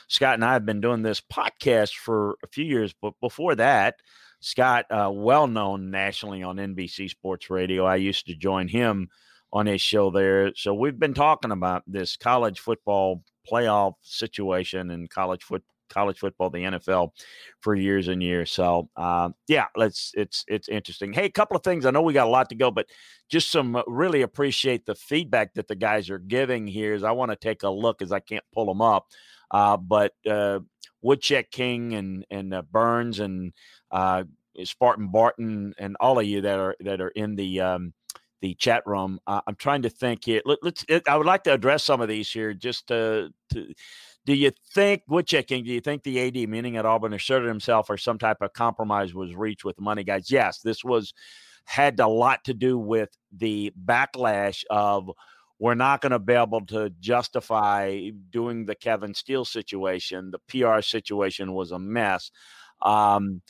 scott 0.08 0.36
and 0.36 0.46
i 0.46 0.54
have 0.54 0.65
been 0.65 0.82
doing 0.82 1.02
this 1.02 1.22
podcast 1.22 1.96
for 1.96 2.38
a 2.44 2.48
few 2.48 2.65
years 2.65 2.94
but 3.02 3.13
before 3.20 3.56
that 3.56 3.96
scott 4.39 4.86
uh, 4.89 5.10
well 5.12 5.48
known 5.48 5.91
nationally 5.91 6.44
on 6.44 6.58
nbc 6.58 7.10
sports 7.10 7.50
radio 7.50 7.86
i 7.86 7.96
used 7.96 8.26
to 8.26 8.36
join 8.36 8.68
him 8.68 9.10
on 9.53 9.65
his 9.65 9.81
show 9.81 10.10
there 10.12 10.51
so 10.55 10.73
we've 10.73 10.99
been 10.99 11.13
talking 11.13 11.51
about 11.51 11.84
this 11.88 12.17
college 12.17 12.60
football 12.60 13.23
playoff 13.49 13.93
situation 14.01 14.91
and 14.91 15.10
college 15.10 15.43
foot 15.43 15.63
college 15.89 16.19
football 16.19 16.49
the 16.49 16.60
nfl 16.60 17.12
for 17.62 17.75
years 17.75 18.08
and 18.08 18.21
years. 18.21 18.51
So 18.51 18.89
uh, 18.95 19.29
yeah, 19.47 19.65
let's 19.75 20.12
it's 20.15 20.43
it's 20.47 20.69
interesting. 20.69 21.13
Hey, 21.13 21.25
a 21.25 21.31
couple 21.31 21.58
of 21.58 21.63
things. 21.63 21.86
I 21.86 21.91
know 21.91 22.01
we 22.01 22.13
got 22.13 22.27
a 22.27 22.29
lot 22.29 22.49
to 22.49 22.55
go, 22.55 22.71
but 22.71 22.88
just 23.29 23.51
some 23.51 23.75
uh, 23.75 23.84
really 23.88 24.21
appreciate 24.21 24.86
the 24.86 24.95
feedback 24.95 25.53
that 25.53 25.67
the 25.67 25.75
guys 25.75 26.10
are 26.10 26.19
giving 26.19 26.67
here. 26.67 26.93
Is 26.93 27.03
I 27.03 27.12
want 27.12 27.31
to 27.31 27.38
take 27.38 27.63
a 27.63 27.69
look, 27.69 28.01
as 28.01 28.12
I 28.12 28.19
can't 28.19 28.43
pull 28.53 28.65
them 28.65 28.81
up, 28.81 29.08
uh, 29.51 29.77
but 29.77 30.13
uh, 30.29 30.60
Woodcheck 31.03 31.51
King 31.51 31.93
and 31.93 32.25
and 32.29 32.53
uh, 32.53 32.62
Burns 32.71 33.19
and 33.19 33.53
uh, 33.91 34.23
Spartan 34.63 35.10
Barton 35.12 35.73
and 35.77 35.95
all 35.99 36.19
of 36.19 36.25
you 36.25 36.41
that 36.41 36.60
are 36.60 36.75
that 36.81 37.01
are 37.01 37.10
in 37.10 37.36
the 37.36 37.62
um, 37.62 37.93
the 38.41 38.54
chat 38.56 38.84
room. 38.86 39.19
Uh, 39.28 39.41
I'm 39.48 39.56
trying 39.56 39.82
to 39.84 39.89
think 39.89 40.26
here. 40.26 40.41
Let, 40.45 40.60
us 40.63 41.02
I 41.08 41.17
would 41.17 41.26
like 41.26 41.43
to 41.43 41.54
address 41.54 41.84
some 41.84 42.02
of 42.02 42.08
these 42.08 42.32
here, 42.32 42.54
just 42.54 42.88
to. 42.88 43.30
to 43.54 43.74
do 44.26 44.34
you 44.34 44.52
think 44.74 45.04
Woodchecking? 45.08 45.63
Do 45.63 45.71
you 45.71 45.82
think 45.82 46.02
the 46.02 46.19
AD, 46.19 46.50
meaning 46.50 46.78
at 46.78 46.86
Auburn, 46.86 47.13
asserted 47.13 47.48
himself, 47.48 47.91
or 47.91 47.98
some 47.98 48.17
type 48.17 48.38
of 48.41 48.54
compromise 48.54 49.13
was 49.13 49.36
reached 49.36 49.63
with 49.63 49.76
the 49.76 49.84
money 49.84 50.04
guys? 50.04 50.32
Yes, 50.32 50.62
this 50.62 50.84
was 50.84 51.13
had 51.65 52.00
a 52.00 52.08
lot 52.08 52.43
to 52.45 52.54
do 52.54 52.78
with 52.78 53.10
the 53.36 53.71
backlash 53.86 54.63
of 54.69 55.12
we're 55.60 55.76
not 55.76 56.02
going 56.02 56.12
to 56.12 56.19
be 56.19 56.34
able 56.34 56.65
to 56.65 56.89
justify 57.00 58.10
doing 58.30 58.65
the 58.65 58.76
Kevin 58.76 59.13
Steele 59.13 59.45
situation. 59.45 60.32
The 60.32 60.39
PR 60.50 60.82
situation 60.82 61.54
was 61.54 61.71
a 61.71 61.80
mess. 61.80 62.32
Um, 62.82 63.41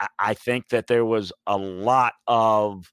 I, 0.00 0.08
I 0.18 0.34
think 0.34 0.68
that 0.70 0.86
there 0.86 1.04
was 1.04 1.32
a 1.46 1.56
lot 1.56 2.14
of, 2.26 2.92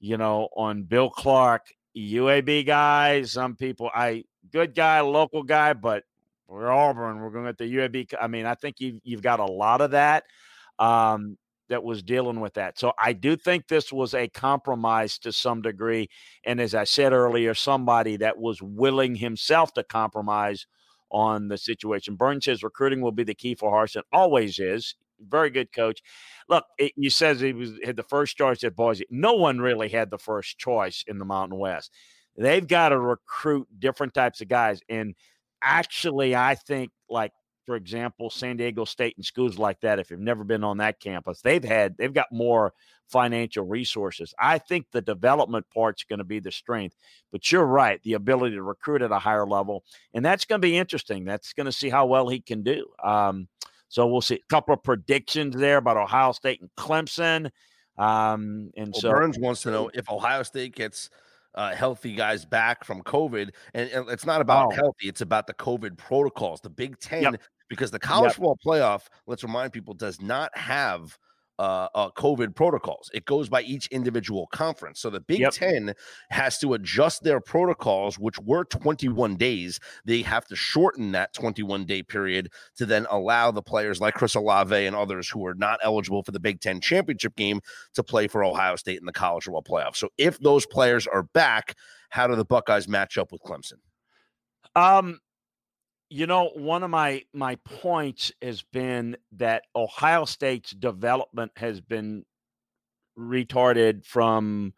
you 0.00 0.16
know, 0.16 0.48
on 0.56 0.84
Bill 0.84 1.10
Clark, 1.10 1.66
UAB 1.96 2.66
guy. 2.66 3.22
Some 3.22 3.56
people, 3.56 3.90
I 3.94 4.24
good 4.50 4.74
guy, 4.74 5.00
local 5.00 5.42
guy, 5.42 5.72
but 5.72 6.04
we're 6.46 6.70
Auburn. 6.70 7.20
We're 7.20 7.30
going 7.30 7.44
to 7.44 7.52
get 7.52 7.58
the 7.58 7.76
UAB. 7.76 8.14
I 8.20 8.26
mean, 8.26 8.46
I 8.46 8.54
think 8.54 8.76
you've 8.80 9.00
you've 9.02 9.22
got 9.22 9.40
a 9.40 9.46
lot 9.46 9.80
of 9.80 9.92
that. 9.92 10.24
Um, 10.78 11.36
that 11.68 11.84
was 11.84 12.02
dealing 12.02 12.40
with 12.40 12.54
that. 12.54 12.78
So 12.78 12.92
I 12.98 13.12
do 13.12 13.36
think 13.36 13.68
this 13.68 13.92
was 13.92 14.14
a 14.14 14.28
compromise 14.28 15.18
to 15.18 15.32
some 15.32 15.62
degree. 15.62 16.08
And 16.44 16.60
as 16.60 16.74
I 16.74 16.84
said 16.84 17.12
earlier, 17.12 17.54
somebody 17.54 18.16
that 18.16 18.38
was 18.38 18.62
willing 18.62 19.16
himself 19.16 19.74
to 19.74 19.84
compromise 19.84 20.66
on 21.10 21.48
the 21.48 21.58
situation. 21.58 22.16
Burns 22.16 22.44
says 22.44 22.62
recruiting 22.62 23.00
will 23.00 23.12
be 23.12 23.24
the 23.24 23.34
key 23.34 23.54
for 23.54 23.72
Harsin. 23.72 24.02
Always 24.12 24.58
is. 24.58 24.94
Very 25.20 25.50
good 25.50 25.72
coach. 25.72 26.02
Look, 26.48 26.64
it, 26.78 26.92
you 26.96 27.10
says 27.10 27.40
he 27.40 27.52
was 27.52 27.72
had 27.84 27.96
the 27.96 28.02
first 28.02 28.36
choice 28.36 28.62
at 28.64 28.76
Boise. 28.76 29.06
No 29.10 29.34
one 29.34 29.58
really 29.58 29.88
had 29.88 30.10
the 30.10 30.18
first 30.18 30.58
choice 30.58 31.04
in 31.06 31.18
the 31.18 31.24
Mountain 31.24 31.58
West. 31.58 31.92
They've 32.36 32.66
got 32.66 32.90
to 32.90 32.98
recruit 32.98 33.66
different 33.78 34.14
types 34.14 34.40
of 34.40 34.48
guys. 34.48 34.80
And 34.88 35.14
actually, 35.62 36.36
I 36.36 36.54
think 36.54 36.90
like 37.10 37.32
for 37.68 37.76
example, 37.76 38.30
San 38.30 38.56
Diego 38.56 38.86
State 38.86 39.14
and 39.18 39.26
schools 39.26 39.58
like 39.58 39.78
that, 39.82 39.98
if 39.98 40.10
you've 40.10 40.20
never 40.20 40.42
been 40.42 40.64
on 40.64 40.78
that 40.78 41.00
campus, 41.00 41.42
they've 41.42 41.62
had 41.62 41.94
they've 41.98 42.14
got 42.14 42.32
more 42.32 42.72
financial 43.08 43.66
resources. 43.66 44.32
I 44.38 44.56
think 44.56 44.86
the 44.90 45.02
development 45.02 45.66
part's 45.74 46.02
going 46.02 46.20
to 46.20 46.24
be 46.24 46.40
the 46.40 46.50
strength. 46.50 46.96
But 47.30 47.52
you're 47.52 47.66
right, 47.66 48.02
the 48.04 48.14
ability 48.14 48.54
to 48.54 48.62
recruit 48.62 49.02
at 49.02 49.12
a 49.12 49.18
higher 49.18 49.46
level, 49.46 49.84
and 50.14 50.24
that's 50.24 50.46
going 50.46 50.62
to 50.62 50.66
be 50.66 50.78
interesting. 50.78 51.26
That's 51.26 51.52
going 51.52 51.66
to 51.66 51.72
see 51.72 51.90
how 51.90 52.06
well 52.06 52.30
he 52.30 52.40
can 52.40 52.62
do. 52.62 52.86
Um, 53.04 53.48
so 53.88 54.06
we'll 54.06 54.20
see 54.20 54.36
a 54.36 54.46
couple 54.48 54.74
of 54.74 54.82
predictions 54.82 55.54
there 55.56 55.78
about 55.78 55.96
Ohio 55.96 56.32
State 56.32 56.60
and 56.60 56.70
Clemson. 56.76 57.50
Um, 57.98 58.70
and 58.76 58.92
well, 58.92 59.00
so 59.00 59.10
Burns 59.10 59.38
wants 59.38 59.62
to 59.62 59.70
know 59.70 59.90
if 59.94 60.08
Ohio 60.10 60.42
State 60.44 60.74
gets 60.74 61.10
uh, 61.54 61.74
healthy 61.74 62.14
guys 62.14 62.44
back 62.44 62.84
from 62.84 63.02
COVID, 63.02 63.50
and, 63.74 63.90
and 63.90 64.08
it's 64.10 64.24
not 64.26 64.40
about 64.40 64.68
Oh. 64.72 64.76
healthy; 64.76 65.08
it's 65.08 65.20
about 65.22 65.46
the 65.46 65.54
COVID 65.54 65.96
protocols. 65.96 66.60
The 66.60 66.70
Big 66.70 66.98
Ten, 67.00 67.22
Yep. 67.22 67.42
because 67.68 67.90
the 67.90 67.98
college 67.98 68.28
Yep. 68.30 68.36
football 68.36 68.58
playoff, 68.64 69.06
let's 69.26 69.42
remind 69.42 69.72
people, 69.72 69.94
does 69.94 70.20
not 70.20 70.56
have. 70.56 71.18
Uh, 71.58 71.88
uh, 71.94 72.08
COVID 72.10 72.54
protocols. 72.54 73.10
It 73.12 73.24
goes 73.24 73.48
by 73.48 73.62
each 73.62 73.88
individual 73.88 74.46
conference. 74.52 75.00
So 75.00 75.10
the 75.10 75.18
Big 75.18 75.40
Yep. 75.40 75.52
Ten 75.52 75.94
has 76.30 76.56
to 76.58 76.74
adjust 76.74 77.24
their 77.24 77.40
protocols, 77.40 78.16
which 78.16 78.38
were 78.38 78.64
21 78.64 79.34
days. 79.34 79.80
They 80.04 80.22
have 80.22 80.46
to 80.46 80.56
shorten 80.56 81.10
that 81.12 81.32
21 81.34 81.84
day 81.84 82.04
period 82.04 82.52
to 82.76 82.86
then 82.86 83.06
allow 83.10 83.50
the 83.50 83.62
players 83.62 84.00
like 84.00 84.14
Chris 84.14 84.36
Olave 84.36 84.86
and 84.86 84.94
others 84.94 85.28
who 85.28 85.44
are 85.46 85.54
not 85.54 85.80
eligible 85.82 86.22
for 86.22 86.30
the 86.30 86.38
Big 86.38 86.60
Ten 86.60 86.80
championship 86.80 87.34
game 87.34 87.60
to 87.94 88.04
play 88.04 88.28
for 88.28 88.44
Ohio 88.44 88.76
State 88.76 89.00
in 89.00 89.06
the 89.06 89.12
college 89.12 89.44
football 89.44 89.62
playoff. 89.62 89.96
So 89.96 90.10
if 90.16 90.38
those 90.38 90.64
players 90.64 91.08
are 91.08 91.24
back, 91.24 91.74
how 92.10 92.26
do 92.26 92.36
the 92.36 92.44
Buckeyes 92.44 92.88
match 92.88 93.18
up 93.18 93.32
with 93.32 93.42
Clemson? 93.42 93.78
Um, 94.76 95.18
you 96.10 96.26
know, 96.26 96.50
one 96.54 96.82
of 96.82 96.90
my 96.90 97.22
my 97.32 97.56
points 97.56 98.32
has 98.40 98.62
been 98.62 99.16
that 99.32 99.64
Ohio 99.76 100.24
State's 100.24 100.70
development 100.70 101.52
has 101.56 101.80
been 101.80 102.24
retarded 103.18 104.04
from 104.06 104.72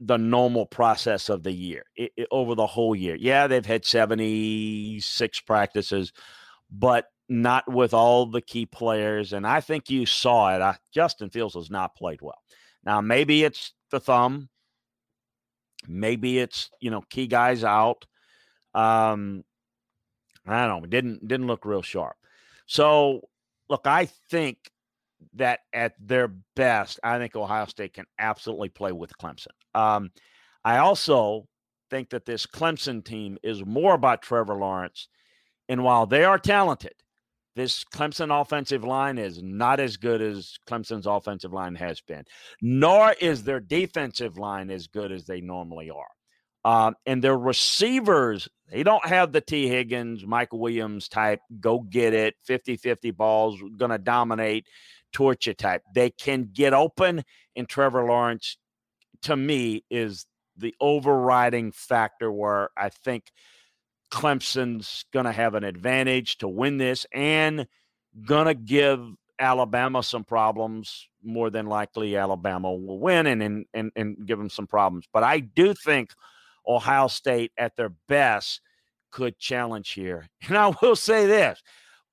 the 0.00 0.18
normal 0.18 0.66
process 0.66 1.28
of 1.28 1.42
the 1.44 1.52
year 1.52 1.84
i- 1.98 2.10
i- 2.18 2.26
over 2.30 2.54
the 2.54 2.66
whole 2.66 2.94
year. 2.94 3.14
Yeah, 3.16 3.46
they've 3.46 3.64
had 3.64 3.84
76 3.84 5.40
practices, 5.40 6.12
but 6.70 7.06
not 7.28 7.70
with 7.70 7.94
all 7.94 8.26
the 8.26 8.42
key 8.42 8.66
players. 8.66 9.32
And 9.32 9.46
I 9.46 9.60
think 9.60 9.88
you 9.90 10.06
saw 10.06 10.54
it. 10.54 10.60
I, 10.60 10.76
Justin 10.92 11.30
Fields 11.30 11.54
has 11.54 11.70
not 11.70 11.94
played 11.96 12.20
well. 12.20 12.38
Now, 12.84 13.00
maybe 13.00 13.44
it's 13.44 13.72
the 13.90 14.00
thumb. 14.00 14.48
Maybe 15.86 16.38
it's, 16.38 16.70
you 16.80 16.90
know, 16.90 17.02
key 17.10 17.26
guys 17.28 17.64
out. 17.64 18.04
Um, 18.74 19.44
I 20.46 20.66
don't 20.66 20.82
know. 20.82 20.86
Didn't 20.86 21.26
didn't 21.26 21.46
look 21.46 21.64
real 21.64 21.82
sharp. 21.82 22.16
So 22.66 23.28
look, 23.68 23.86
I 23.86 24.06
think 24.30 24.58
that 25.34 25.60
at 25.72 25.94
their 26.00 26.28
best, 26.56 26.98
I 27.02 27.18
think 27.18 27.36
Ohio 27.36 27.66
State 27.66 27.94
can 27.94 28.06
absolutely 28.18 28.68
play 28.68 28.92
with 28.92 29.16
Clemson. 29.18 29.46
Um, 29.74 30.10
I 30.64 30.78
also 30.78 31.46
think 31.90 32.10
that 32.10 32.24
this 32.24 32.46
Clemson 32.46 33.04
team 33.04 33.38
is 33.42 33.64
more 33.64 33.94
about 33.94 34.22
Trevor 34.22 34.54
Lawrence. 34.54 35.08
And 35.68 35.84
while 35.84 36.06
they 36.06 36.24
are 36.24 36.38
talented, 36.38 36.94
this 37.54 37.84
Clemson 37.84 38.40
offensive 38.40 38.82
line 38.82 39.18
is 39.18 39.42
not 39.42 39.78
as 39.78 39.96
good 39.96 40.22
as 40.22 40.58
Clemson's 40.68 41.06
offensive 41.06 41.52
line 41.52 41.74
has 41.74 42.00
been, 42.00 42.24
nor 42.62 43.14
is 43.20 43.44
their 43.44 43.60
defensive 43.60 44.38
line 44.38 44.70
as 44.70 44.86
good 44.86 45.12
as 45.12 45.26
they 45.26 45.40
normally 45.40 45.90
are. 45.90 46.08
Um, 46.64 46.94
and 47.06 47.22
their 47.22 47.36
receivers, 47.36 48.48
they 48.70 48.82
don't 48.82 49.04
have 49.04 49.32
the 49.32 49.40
Tee 49.40 49.68
Higgins, 49.68 50.24
Michael 50.24 50.60
Williams 50.60 51.08
type, 51.08 51.40
go 51.60 51.80
get 51.80 52.14
it, 52.14 52.36
50 52.44 52.76
50 52.76 53.10
balls, 53.10 53.60
going 53.76 53.90
to 53.90 53.98
dominate, 53.98 54.66
torture 55.12 55.54
type. 55.54 55.82
They 55.94 56.10
can 56.10 56.50
get 56.52 56.72
open, 56.72 57.24
and 57.56 57.68
Trevor 57.68 58.04
Lawrence, 58.04 58.56
to 59.22 59.36
me, 59.36 59.84
is 59.90 60.26
the 60.56 60.74
overriding 60.80 61.72
factor 61.72 62.30
where 62.30 62.70
I 62.76 62.90
think 62.90 63.32
Clemson's 64.10 65.04
going 65.12 65.24
to 65.24 65.32
have 65.32 65.54
an 65.54 65.64
advantage 65.64 66.38
to 66.38 66.48
win 66.48 66.76
this 66.78 67.06
and 67.12 67.66
going 68.24 68.46
to 68.46 68.54
give 68.54 69.00
Alabama 69.38 70.02
some 70.02 70.24
problems. 70.24 71.08
More 71.24 71.50
than 71.50 71.66
likely, 71.66 72.16
Alabama 72.16 72.72
will 72.72 72.98
win 72.98 73.26
and, 73.26 73.42
and, 73.42 73.66
and, 73.72 73.90
and 73.96 74.26
give 74.26 74.38
them 74.38 74.50
some 74.50 74.66
problems. 74.66 75.06
But 75.12 75.24
I 75.24 75.40
do 75.40 75.72
think 75.72 76.12
Ohio 76.66 77.08
State 77.08 77.52
at 77.56 77.76
their 77.76 77.92
best 78.08 78.60
could 79.10 79.38
challenge 79.38 79.90
here. 79.90 80.26
And 80.48 80.56
I 80.56 80.72
will 80.82 80.96
say 80.96 81.26
this 81.26 81.62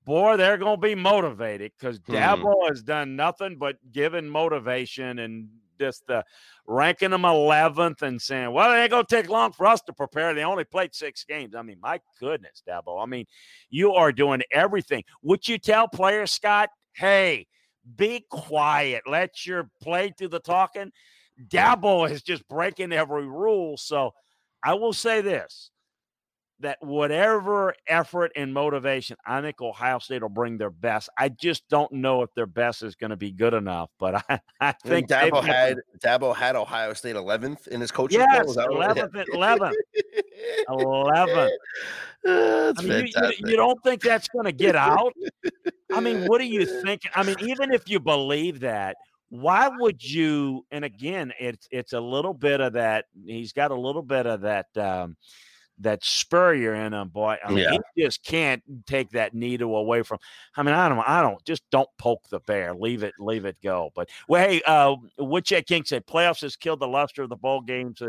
boy, 0.05 0.37
they're 0.37 0.57
going 0.57 0.77
to 0.77 0.87
be 0.87 0.95
motivated 0.95 1.71
because 1.77 1.99
Hmm. 2.07 2.13
Dabo 2.15 2.67
has 2.67 2.81
done 2.81 3.15
nothing 3.15 3.57
but 3.57 3.77
giving 3.91 4.27
motivation 4.27 5.19
and 5.19 5.49
just 5.79 6.05
the 6.07 6.25
ranking 6.67 7.11
them 7.11 7.21
11th 7.21 8.01
and 8.01 8.21
saying, 8.21 8.51
well, 8.51 8.73
it 8.73 8.77
ain't 8.77 8.89
going 8.91 9.05
to 9.05 9.15
take 9.15 9.29
long 9.29 9.51
for 9.51 9.67
us 9.67 9.81
to 9.83 9.93
prepare. 9.93 10.33
They 10.33 10.43
only 10.43 10.65
played 10.65 10.93
six 10.93 11.23
games. 11.23 11.55
I 11.55 11.61
mean, 11.61 11.77
my 11.79 12.01
goodness, 12.19 12.63
Dabo. 12.67 13.01
I 13.01 13.05
mean, 13.05 13.25
you 13.69 13.93
are 13.93 14.11
doing 14.11 14.41
everything. 14.51 15.03
Would 15.21 15.47
you 15.47 15.57
tell 15.57 15.87
players, 15.87 16.31
Scott, 16.31 16.69
hey, 16.93 17.47
be 17.95 18.25
quiet, 18.29 19.03
let 19.07 19.45
your 19.45 19.69
play 19.81 20.13
do 20.17 20.27
the 20.27 20.39
talking? 20.39 20.91
Dabo 21.47 22.09
is 22.09 22.21
just 22.21 22.47
breaking 22.49 22.91
every 22.91 23.27
rule. 23.27 23.77
So 23.77 24.11
I 24.63 24.73
will 24.75 24.93
say 24.93 25.21
this 25.21 25.71
that 26.61 26.77
whatever 26.81 27.73
effort 27.87 28.33
and 28.35 28.53
motivation, 28.53 29.15
I 29.25 29.39
think 29.39 29.61
Ohio 29.61 29.99
State 29.99 30.21
will 30.21 30.27
bring 30.27 30.57
their 30.57 30.69
best. 30.69 31.07
I 31.17 31.29
just 31.29 31.63
don't 31.69 31.89
know 31.93 32.21
if 32.21 32.33
their 32.35 32.45
best 32.45 32.83
is 32.83 32.95
going 32.95 33.11
to 33.11 33.15
be 33.15 33.31
good 33.31 33.53
enough, 33.53 33.89
but 33.97 34.25
I, 34.29 34.39
I 34.59 34.71
think 34.85 35.07
Dabo 35.07 35.41
had 35.41 35.77
Dabo 36.03 36.35
had 36.35 36.57
Ohio 36.57 36.93
State 36.93 37.15
11th 37.15 37.69
in 37.69 37.79
his 37.79 37.91
coaching 37.91 38.19
Yes, 38.19 38.41
poll. 38.41 38.49
Is 38.49 38.55
that 38.57 38.67
11th, 38.67 39.25
11th. 39.33 39.73
11th. 40.69 41.49
That's 42.25 42.79
I 42.79 42.81
mean, 42.83 43.07
you- 43.07 43.23
you, 43.23 43.33
you 43.51 43.55
don't 43.55 43.81
think 43.83 44.01
that's 44.01 44.27
going 44.27 44.45
to 44.45 44.51
get 44.51 44.75
out? 44.75 45.13
I 45.93 46.01
mean, 46.01 46.27
what 46.27 46.39
do 46.39 46.45
you 46.45 46.65
think? 46.83 47.03
I 47.15 47.23
mean, 47.23 47.37
even 47.39 47.71
if 47.73 47.87
you 47.89 47.99
believe 48.01 48.59
that, 48.61 48.97
why 49.29 49.69
would 49.79 50.03
you? 50.03 50.65
And 50.71 50.83
again, 50.85 51.31
it's 51.39 51.67
it's 51.71 51.93
a 51.93 51.99
little 51.99 52.33
bit 52.33 52.61
of 52.61 52.73
that. 52.73 53.05
He's 53.25 53.53
got 53.53 53.71
a 53.71 53.75
little 53.79 54.01
bit 54.01 54.25
of 54.25 54.41
that 54.41 54.65
um, 54.77 55.15
that 55.79 56.03
Spurrier 56.03 56.73
in 56.75 56.93
him, 56.93 57.07
boy. 57.09 57.37
I 57.43 57.49
mean, 57.49 57.59
Yeah. 57.59 57.77
he 57.95 58.03
just 58.03 58.23
can't 58.25 58.61
take 58.85 59.11
that 59.11 59.33
needle 59.33 59.77
away 59.77 60.01
from. 60.03 60.17
I 60.57 60.63
mean, 60.63 60.75
I 60.75 60.89
don't, 60.89 60.99
I 60.99 61.21
don't. 61.21 61.43
Just 61.45 61.63
don't 61.71 61.87
poke 61.97 62.27
the 62.29 62.39
bear. 62.41 62.73
Leave 62.73 63.03
it, 63.03 63.13
leave 63.19 63.45
it 63.45 63.55
go. 63.63 63.91
But 63.95 64.09
well, 64.27 64.47
hey, 64.47 64.61
uh, 64.67 64.95
Woodcheck 65.19 65.67
King 65.67 65.85
said 65.85 66.05
playoffs 66.05 66.41
has 66.41 66.55
killed 66.57 66.79
the 66.81 66.87
luster 66.87 67.23
of 67.23 67.29
the 67.29 67.37
bowl 67.37 67.61
games. 67.61 68.01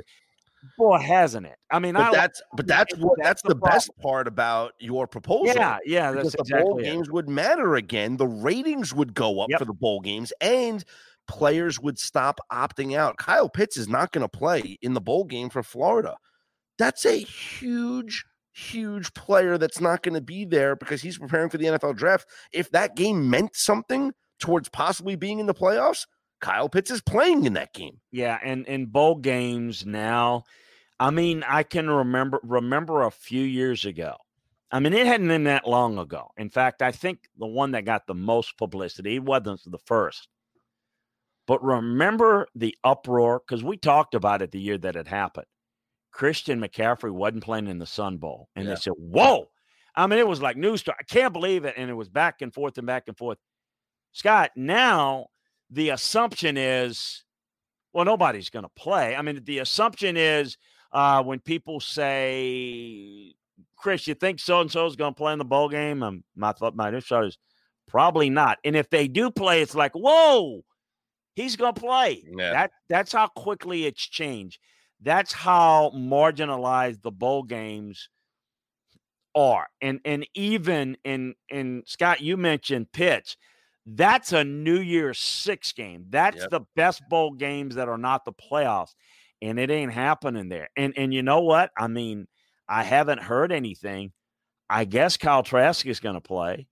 Boy, 0.76 0.98
hasn't 0.98 1.46
it? 1.46 1.56
I 1.70 1.78
mean, 1.78 1.94
But 1.94 2.02
like- 2.04 2.12
that's 2.12 2.42
but 2.54 2.66
that's 2.66 2.94
what 2.98 3.16
That's 3.18 3.28
that's, 3.28 3.42
the 3.42 3.48
the, 3.50 3.54
best 3.60 3.90
part 4.02 4.26
about 4.28 4.72
your 4.78 5.06
proposal. 5.06 5.46
yeah, 5.46 5.78
yeah. 5.86 6.12
That's 6.12 6.32
because 6.32 6.48
the 6.48 6.54
bowl 6.56 6.78
exactly 6.78 6.82
it. 6.88 6.92
games 6.92 7.10
would 7.10 7.28
matter 7.30 7.76
again. 7.76 8.16
The 8.18 8.26
ratings 8.26 8.92
would 8.92 9.14
go 9.14 9.40
up 9.40 9.48
Yep. 9.48 9.58
for 9.60 9.64
the 9.64 9.72
bowl 9.72 10.00
games, 10.00 10.34
and 10.42 10.84
players 11.30 11.78
would 11.78 11.96
stop 11.96 12.40
opting 12.50 12.96
out. 12.96 13.16
Kyle 13.16 13.48
Pitts 13.48 13.76
is 13.76 13.86
not 13.86 14.10
going 14.10 14.22
to 14.22 14.28
play 14.28 14.76
in 14.82 14.94
the 14.94 15.00
bowl 15.00 15.22
game 15.22 15.48
for 15.48 15.62
Florida. 15.62 16.16
That's 16.76 17.06
a 17.06 17.18
huge, 17.18 18.24
huge 18.52 19.14
player 19.14 19.56
that's 19.56 19.80
not 19.80 20.02
going 20.02 20.14
to 20.14 20.20
be 20.20 20.44
there 20.44 20.74
because 20.74 21.00
he's 21.00 21.18
preparing 21.18 21.48
for 21.48 21.56
the 21.56 21.66
NFL 21.66 21.96
draft. 21.96 22.26
If 22.52 22.72
that 22.72 22.96
game 22.96 23.30
meant 23.30 23.54
something 23.54 24.12
towards 24.40 24.68
possibly 24.68 25.14
being 25.14 25.38
in 25.38 25.46
the 25.46 25.54
playoffs, 25.54 26.04
Kyle 26.40 26.68
Pitts 26.68 26.90
is 26.90 27.00
playing 27.00 27.44
in 27.44 27.52
that 27.52 27.74
game. 27.74 28.00
Yeah, 28.10 28.40
and 28.42 28.66
in 28.66 28.86
bowl 28.86 29.14
games 29.14 29.86
now, 29.86 30.42
I 30.98 31.10
mean, 31.10 31.44
I 31.46 31.62
can 31.62 31.88
remember 31.88 32.40
remember 32.42 33.02
a 33.02 33.10
few 33.12 33.42
years 33.42 33.84
ago. 33.84 34.16
I 34.72 34.80
mean, 34.80 34.94
it 34.94 35.06
hadn't 35.06 35.28
been 35.28 35.44
that 35.44 35.68
long 35.68 35.96
ago. 35.96 36.32
In 36.36 36.50
fact, 36.50 36.82
I 36.82 36.90
think 36.90 37.20
the 37.38 37.46
one 37.46 37.70
that 37.72 37.84
got 37.84 38.08
the 38.08 38.14
most 38.14 38.58
publicity 38.58 39.20
wasn't 39.20 39.60
the 39.64 39.78
first. 39.78 40.26
But 41.50 41.64
remember 41.64 42.46
the 42.54 42.76
uproar 42.84 43.40
because 43.40 43.64
we 43.64 43.76
talked 43.76 44.14
about 44.14 44.40
it 44.40 44.52
the 44.52 44.60
year 44.60 44.78
that 44.78 44.94
it 44.94 45.08
happened. 45.08 45.48
Christian 46.12 46.60
McCaffrey 46.60 47.10
wasn't 47.10 47.42
playing 47.42 47.66
in 47.66 47.80
the 47.80 47.86
Sun 47.86 48.18
Bowl, 48.18 48.48
and 48.54 48.66
Yeah. 48.68 48.74
they 48.74 48.80
said, 48.80 48.92
"Whoa!" 48.96 49.50
I 49.96 50.06
mean, 50.06 50.20
it 50.20 50.28
was 50.28 50.40
like 50.40 50.56
news. 50.56 50.78
story. 50.82 50.96
I 51.00 51.02
can't 51.02 51.32
believe 51.32 51.64
it, 51.64 51.74
and 51.76 51.90
it 51.90 51.94
was 51.94 52.08
back 52.08 52.40
and 52.40 52.54
forth 52.54 52.78
and 52.78 52.86
back 52.86 53.08
and 53.08 53.18
forth. 53.18 53.38
Scott, 54.12 54.52
now 54.54 55.26
the 55.70 55.88
assumption 55.88 56.56
is, 56.56 57.24
well, 57.92 58.04
nobody's 58.04 58.48
going 58.50 58.62
to 58.62 58.70
play. 58.76 59.16
I 59.16 59.22
mean, 59.22 59.42
the 59.42 59.58
assumption 59.58 60.16
is 60.16 60.56
uh, 60.92 61.20
when 61.24 61.40
people 61.40 61.80
say, 61.80 63.34
"Chris, 63.74 64.06
you 64.06 64.14
think 64.14 64.38
so 64.38 64.60
and 64.60 64.70
so 64.70 64.86
is 64.86 64.94
going 64.94 65.14
to 65.14 65.18
play 65.18 65.32
in 65.32 65.40
the 65.40 65.44
bowl 65.44 65.68
game?" 65.68 66.04
Um, 66.04 66.22
my 66.36 66.52
thought, 66.52 66.76
my 66.76 66.90
initial 66.90 67.26
is 67.26 67.38
probably 67.88 68.30
not. 68.30 68.58
And 68.64 68.76
if 68.76 68.88
they 68.88 69.08
do 69.08 69.32
play, 69.32 69.62
it's 69.62 69.74
like, 69.74 69.96
"Whoa, 69.96 70.62
he's 71.40 71.56
going 71.56 71.74
to 71.74 71.80
play." 71.80 72.24
Yeah. 72.36 72.52
That 72.52 72.70
that's 72.88 73.12
how 73.12 73.28
quickly 73.28 73.86
it's 73.86 74.02
changed. 74.06 74.60
That's 75.00 75.32
how 75.32 75.90
marginalized 75.94 77.02
the 77.02 77.10
bowl 77.12 77.42
games 77.42 78.08
are. 79.34 79.68
And 79.80 80.00
and 80.04 80.26
even 80.34 80.96
in 81.04 81.34
in 81.48 81.82
Scott, 81.86 82.20
you 82.20 82.36
mentioned 82.36 82.92
Pitts. 82.92 83.36
That's 83.86 84.32
a 84.32 84.44
New 84.44 84.80
Year's 84.80 85.18
Six 85.18 85.72
game. 85.72 86.06
That's 86.10 86.42
Yep. 86.42 86.50
the 86.50 86.60
best 86.76 87.02
bowl 87.08 87.32
games 87.32 87.74
that 87.76 87.88
are 87.88 87.98
not 87.98 88.24
the 88.24 88.32
playoffs, 88.32 88.94
and 89.40 89.58
it 89.58 89.70
ain't 89.70 89.92
happening 89.92 90.48
there. 90.48 90.68
And 90.76 90.92
and 90.96 91.14
you 91.14 91.22
know 91.22 91.40
what? 91.40 91.70
I 91.78 91.86
mean, 91.88 92.26
I 92.68 92.82
haven't 92.84 93.22
heard 93.22 93.52
anything. 93.52 94.12
I 94.68 94.84
guess 94.84 95.16
Kyle 95.16 95.42
Trask 95.42 95.84
is 95.86 95.98
going 96.00 96.14
to 96.14 96.20
play. 96.20 96.68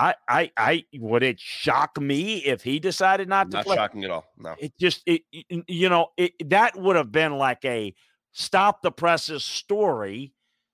I 0.00 0.14
I 0.28 0.50
I 0.56 0.84
would 0.94 1.22
it 1.22 1.38
shock 1.38 2.00
me 2.00 2.38
if 2.38 2.62
he 2.62 2.78
decided 2.78 3.28
not 3.28 3.50
to 3.50 3.58
Not 3.58 3.66
play? 3.66 3.76
shocking 3.76 4.04
at 4.04 4.10
all. 4.10 4.24
No. 4.38 4.54
It 4.58 4.72
just 4.80 5.02
it, 5.06 5.22
you 5.30 5.88
know 5.88 6.08
it, 6.16 6.32
that 6.48 6.76
would 6.76 6.96
have 6.96 7.12
been 7.12 7.36
like 7.36 7.64
a 7.64 7.94
stop 8.32 8.80
the 8.82 8.90
presses 8.90 9.44
story. 9.44 10.32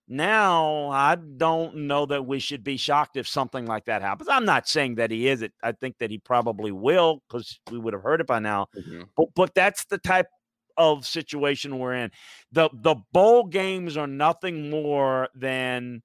Now 0.08 0.90
I 0.90 1.16
don't 1.16 1.74
know 1.88 2.06
that 2.06 2.24
we 2.24 2.38
should 2.38 2.62
be 2.62 2.76
shocked 2.76 3.16
if 3.16 3.26
something 3.26 3.66
like 3.66 3.86
that 3.86 4.02
happens. 4.02 4.28
I'm 4.30 4.44
not 4.44 4.68
saying 4.68 4.94
that 4.96 5.10
he 5.10 5.26
is. 5.26 5.42
It. 5.42 5.52
I 5.62 5.72
think 5.72 5.98
that 5.98 6.10
he 6.10 6.18
probably 6.18 6.70
will 6.70 7.22
because 7.28 7.58
we 7.72 7.78
would 7.78 7.94
have 7.94 8.02
heard 8.04 8.20
it 8.20 8.28
by 8.28 8.38
now. 8.38 8.68
Mhm. 8.76 9.08
But 9.16 9.28
but 9.34 9.54
that's 9.54 9.84
the 9.86 9.98
type 9.98 10.28
of 10.76 11.04
situation 11.04 11.80
we're 11.80 11.94
in. 11.94 12.12
The 12.52 12.70
the 12.72 12.96
bowl 13.12 13.44
games 13.44 13.96
are 13.96 14.06
nothing 14.06 14.70
more 14.70 15.28
than 15.34 16.02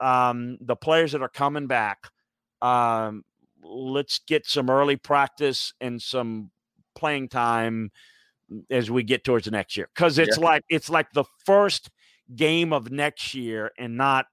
um, 0.00 0.58
the 0.60 0.76
players 0.76 1.12
that 1.12 1.22
are 1.22 1.28
coming 1.28 1.68
back. 1.68 2.08
Um, 2.66 3.24
let's 3.62 4.20
get 4.26 4.46
some 4.46 4.70
early 4.70 4.96
practice 4.96 5.72
and 5.80 6.00
some 6.00 6.50
playing 6.94 7.28
time 7.28 7.90
as 8.70 8.90
we 8.90 9.02
get 9.02 9.24
towards 9.24 9.44
the 9.44 9.50
next 9.50 9.76
year 9.76 9.88
because 9.94 10.18
it's 10.18 10.38
like 10.38 10.64
it's 10.68 10.88
like 10.88 11.12
the 11.12 11.24
first 11.44 11.90
game 12.34 12.72
of 12.72 12.90
next 12.90 13.34
year 13.34 13.70
and 13.78 13.96
not 13.96 14.26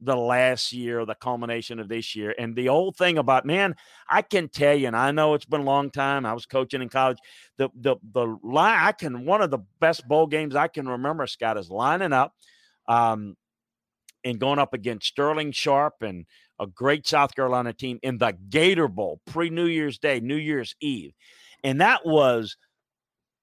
the 0.00 0.16
last 0.16 0.72
year 0.72 1.04
the 1.04 1.14
culmination 1.14 1.80
of 1.80 1.88
this 1.88 2.14
year. 2.14 2.34
And 2.38 2.54
the 2.54 2.68
old 2.68 2.96
thing 2.96 3.18
about 3.18 3.44
man, 3.44 3.74
I 4.08 4.22
can 4.22 4.48
tell 4.48 4.74
you, 4.74 4.86
and 4.86 4.96
I 4.96 5.10
know 5.10 5.34
it's 5.34 5.44
been 5.44 5.62
a 5.62 5.64
long 5.64 5.90
time. 5.90 6.24
I 6.24 6.32
was 6.32 6.46
coaching 6.46 6.82
in 6.82 6.88
college. 6.88 7.18
The 7.56 7.68
the 7.74 7.96
the 8.12 8.38
line 8.42 8.78
I 8.80 8.92
can 8.92 9.24
one 9.26 9.42
of 9.42 9.50
the 9.50 9.60
best 9.80 10.06
bowl 10.06 10.26
games 10.26 10.54
I 10.54 10.68
can 10.68 10.88
remember, 10.88 11.26
Scott, 11.26 11.58
is 11.58 11.70
lining 11.70 12.12
up 12.12 12.32
um 12.86 13.36
and 14.24 14.38
going 14.40 14.58
up 14.58 14.74
against 14.74 15.06
Sterling 15.06 15.52
Sharpe 15.52 16.02
and 16.02 16.26
a 16.58 16.66
great 16.66 17.06
South 17.06 17.34
Carolina 17.34 17.72
team 17.72 17.98
in 18.02 18.18
the 18.18 18.36
Gator 18.48 18.88
Bowl 18.88 19.20
pre 19.26 19.50
New 19.50 19.66
Year's 19.66 19.98
Day, 19.98 20.20
New 20.20 20.36
Year's 20.36 20.74
Eve. 20.80 21.12
And 21.62 21.80
that 21.80 22.04
was, 22.04 22.56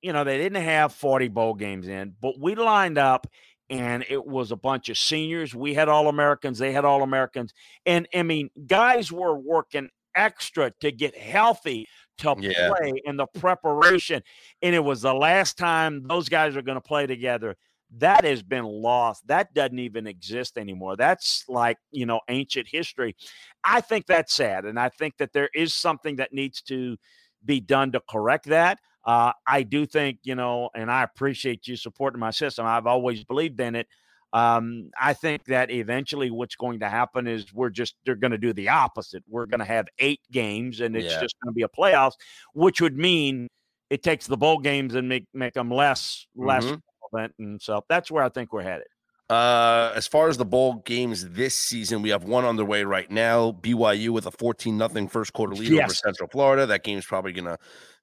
you 0.02 0.14
know, 0.14 0.24
they 0.24 0.38
didn't 0.38 0.64
have 0.64 0.94
40 0.94 1.30
bowl 1.30 1.54
games 1.54 1.88
in, 1.88 2.16
but 2.22 2.40
we 2.40 2.56
lined 2.56 2.98
up 2.98 3.28
and 3.70 4.06
it 4.10 4.26
was 4.26 4.52
a 4.52 4.56
bunch 4.56 4.90
of 4.90 4.98
seniors. 4.98 5.56
We 5.56 5.74
had 5.74 5.90
all 5.90 6.08
Americans, 6.08 6.60
they 6.60 6.72
had 6.72 6.86
all 6.86 7.02
Americans. 7.04 7.54
And 7.86 8.08
I 8.14 8.24
mean, 8.24 8.50
guys 8.68 9.12
were 9.12 9.38
working 9.38 9.90
extra 10.16 10.72
to 10.82 10.92
get 10.92 11.18
healthy 11.18 11.88
to 12.20 12.36
Yeah. 12.40 12.74
play 12.78 12.94
in 13.04 13.18
the 13.18 13.28
preparation. 13.28 14.24
And 14.62 14.76
it 14.76 14.84
was 14.84 15.02
the 15.02 15.14
last 15.14 15.58
time 15.58 16.04
those 16.08 16.30
guys 16.30 16.56
are 16.56 16.62
going 16.62 16.78
to 16.78 16.82
play 16.82 17.08
together. 17.08 17.56
That 17.98 18.26
has 18.26 18.44
been 18.44 18.66
lost. 18.66 19.28
That 19.28 19.54
doesn't 19.54 19.80
even 19.80 20.08
exist 20.08 20.58
anymore. 20.58 20.96
That's 20.96 21.46
like, 21.48 21.78
you 21.92 22.06
know, 22.06 22.20
ancient 22.30 22.68
history. 22.68 23.16
I 23.64 23.82
think 23.82 24.06
that's 24.06 24.34
sad. 24.34 24.66
And 24.66 24.80
I 24.80 24.90
think 24.90 25.18
that 25.18 25.34
there 25.34 25.50
is 25.54 25.74
something 25.74 26.18
that 26.18 26.34
needs 26.34 26.62
to 26.64 26.98
be 27.46 27.60
done 27.60 27.92
to 27.92 28.02
correct 28.10 28.46
that. 28.46 28.80
Uh, 29.06 29.32
I 29.48 29.62
do 29.64 29.86
think, 29.86 30.20
you 30.24 30.34
know, 30.36 30.70
and 30.76 30.92
I 30.92 31.04
appreciate 31.04 31.68
you 31.68 31.76
supporting 31.76 32.20
my 32.20 32.32
system. 32.32 32.66
I've 32.66 32.88
always 32.88 33.24
believed 33.24 33.60
in 33.60 33.76
it. 33.76 33.88
Um, 34.34 34.90
I 35.00 35.14
think 35.14 35.46
that 35.46 35.72
eventually 35.72 36.32
what's 36.32 36.56
going 36.56 36.80
to 36.80 36.90
happen 36.90 37.28
is 37.28 37.54
we're 37.54 37.70
just, 37.70 37.96
they're 38.04 38.16
going 38.16 38.32
to 38.32 38.38
do 38.38 38.52
the 38.52 38.68
opposite. 38.70 39.24
We're 39.30 39.46
going 39.46 39.60
to 39.60 39.66
have 39.66 39.88
eight 40.00 40.22
games 40.32 40.82
and 40.82 40.98
it's 40.98 41.14
Yeah. 41.14 41.22
just 41.22 41.36
going 41.42 41.54
to 41.54 41.56
be 41.56 41.62
a 41.62 41.70
playoffs, 41.70 42.16
which 42.54 42.82
would 42.82 42.98
mean 42.98 43.48
it 43.92 44.02
takes 44.04 44.26
the 44.28 44.36
bowl 44.36 44.58
games 44.58 44.96
and 44.96 45.08
make, 45.08 45.26
make 45.34 45.54
them 45.54 45.70
less, 45.72 46.26
less 46.36 46.66
Mhm. 46.66 46.82
And 47.40 47.62
so 47.62 47.84
that's 47.90 48.12
where 48.12 48.24
I 48.24 48.30
think 48.30 48.54
we're 48.54 48.64
headed. 48.64 48.88
Uh, 49.30 49.92
as 49.96 50.06
far 50.06 50.30
as 50.30 50.38
the 50.38 50.46
bowl 50.46 50.84
games 50.86 51.30
this 51.30 51.56
season, 51.56 52.04
we 52.04 52.10
have 52.10 52.26
one 52.26 52.46
underway 52.46 52.84
right 52.84 53.10
now. 53.10 53.52
BYU 53.54 54.10
with 54.10 54.28
a 54.28 54.32
14 54.32 54.78
nothing 54.78 55.08
first 55.08 55.34
quarter 55.34 55.56
lead 55.56 55.74
over 55.74 55.94
Central 55.94 56.30
Florida. 56.30 56.68
That 56.68 56.84
game's 56.84 57.06
probably 57.06 57.32
gonna 57.32 57.58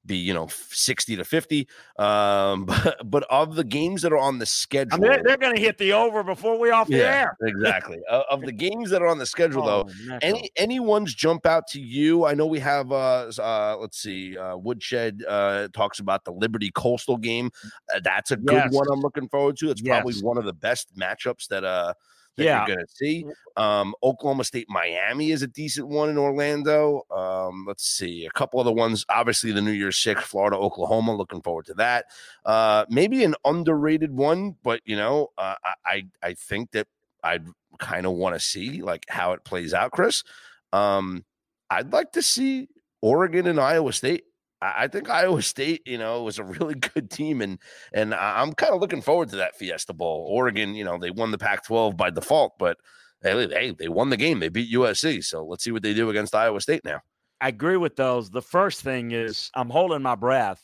be, 0.05 0.17
you 0.17 0.35
know, 0.35 0.49
60 0.49 1.17
to 1.17 1.25
50. 1.25 1.69
Um, 1.99 2.65
but, 2.67 2.97
but 3.05 3.23
of 3.31 3.55
the 3.55 3.65
games 3.65 4.03
that 4.03 4.13
are 4.13 4.19
on 4.19 4.39
the 4.39 4.45
I 4.45 4.47
schedule, 4.47 4.99
mean, 4.99 5.11
they're, 5.11 5.23
they're 5.23 5.37
going 5.37 5.55
to 5.55 5.61
hit 5.61 5.79
the 5.79 5.93
over 5.93 6.23
before 6.23 6.59
we 6.59 6.71
off 6.71 6.89
the 6.89 6.97
yeah, 6.99 7.21
air. 7.23 7.37
exactly. 7.43 8.01
Uh, 8.11 8.23
of 8.31 8.41
the 8.41 8.53
games 8.53 8.91
that 8.91 9.03
are 9.03 9.07
on 9.07 9.19
the 9.19 9.27
schedule, 9.27 9.65
though, 9.65 9.85
Oh, 9.87 9.93
mackerel. 10.07 10.19
any 10.23 10.51
any 10.57 10.81
ones 10.81 11.15
jump 11.15 11.47
out 11.47 11.67
to 11.69 11.81
you? 11.81 12.25
I 12.25 12.35
know 12.35 12.47
we 12.47 12.59
have 12.61 12.91
uh, 12.93 13.31
uh 13.39 13.77
let's 13.81 13.99
see, 13.99 14.37
uh 14.37 14.57
Woodshed 14.57 15.23
uh 15.29 15.69
talks 15.73 15.99
about 16.01 16.25
the 16.25 16.33
Liberty 16.33 16.71
Coastal 16.71 17.17
game. 17.17 17.51
Uh, 17.95 18.01
that's 18.03 18.31
a 18.31 18.37
good 18.37 18.55
Yes. 18.55 18.73
one 18.73 18.87
I'm 18.93 19.01
looking 19.01 19.29
forward 19.29 19.57
to. 19.59 19.71
It's 19.71 19.83
probably 19.83 20.15
one 20.21 20.39
of 20.39 20.45
the 20.45 20.53
best 20.53 20.95
matchups 20.97 21.49
that 21.49 21.65
uh 21.65 21.95
that 22.37 22.45
Yeah. 22.45 22.67
you're 22.67 22.77
gonna 22.77 22.87
see. 22.89 23.25
Um 23.57 23.95
Oklahoma 24.03 24.45
State 24.45 24.67
Miami 24.69 25.31
is 25.31 25.43
a 25.43 25.47
decent 25.47 25.89
one 25.89 26.09
in 26.11 26.19
Orlando. 26.19 27.03
Um 27.11 27.65
let's 27.67 27.85
see, 27.87 28.27
a 28.27 28.31
couple 28.31 28.61
other 28.61 28.73
ones, 28.73 29.05
obviously 29.09 29.53
the 29.53 29.63
New 29.63 29.73
Year's 29.73 29.99
Six, 29.99 30.23
Florida, 30.25 30.57
Oklahoma, 30.57 31.15
looking 31.17 31.43
forward 31.43 31.67
to 31.67 31.75
that. 31.75 32.07
Uh 32.45 32.85
maybe 32.89 33.25
an 33.25 33.35
underrated 33.45 34.13
one, 34.13 34.57
but 34.63 34.81
you 34.85 34.97
know, 34.97 35.29
uh, 35.39 35.55
I 35.65 35.75
I 35.85 36.05
I 36.23 36.35
think 36.35 36.73
that 36.73 36.89
I'd 37.23 37.47
kind 37.79 38.07
of 38.07 38.13
want 38.13 38.35
to 38.35 38.41
see 38.41 38.83
like 38.83 39.05
how 39.09 39.33
it 39.33 39.45
plays 39.45 39.73
out, 39.75 39.93
Chris. 39.93 40.25
Um, 40.73 41.25
I'd 41.71 41.93
like 41.93 42.13
to 42.13 42.23
see 42.23 42.69
Oregon 43.01 43.47
and 43.47 43.61
Iowa 43.61 43.93
State. 43.93 44.25
I 44.63 44.87
think 44.87 45.11
Iowa 45.11 45.43
State, 45.43 45.83
you 45.87 45.99
know, 45.99 46.23
was 46.23 46.39
a 46.39 46.45
really 46.45 46.75
good 46.95 47.11
team, 47.11 47.41
and 47.43 47.59
and 47.93 48.15
I'm 48.15 48.53
kind 48.53 48.73
of 48.73 48.81
looking 48.81 49.03
forward 49.03 49.31
to 49.31 49.37
that 49.37 49.57
Fiesta 49.57 49.93
Bowl. 49.93 50.27
Oregon, 50.31 50.75
you 50.75 50.85
know, 50.85 50.99
they 50.99 51.11
won 51.11 51.33
the 51.33 51.39
Pac-12 51.39 51.97
by 51.97 52.11
default, 52.11 52.53
but 52.59 52.79
hey, 53.23 53.49
hey, 53.49 53.75
they 53.77 53.89
won 53.89 54.11
the 54.11 54.17
game. 54.17 54.39
They 54.41 54.49
beat 54.49 54.73
USC, 54.73 55.25
so 55.25 55.45
let's 55.45 55.65
see 55.65 55.73
what 55.73 55.83
they 55.83 55.95
do 55.95 56.11
against 56.11 56.35
Iowa 56.35 56.61
State 56.61 56.85
now. 56.85 57.01
I 57.41 57.49
agree 57.49 57.77
with 57.77 57.97
those. 57.97 58.31
The 58.31 58.43
first 58.43 58.83
thing 58.83 59.11
is 59.11 59.51
I'm 59.55 59.69
holding 59.69 60.01
my 60.01 60.15
breath 60.15 60.63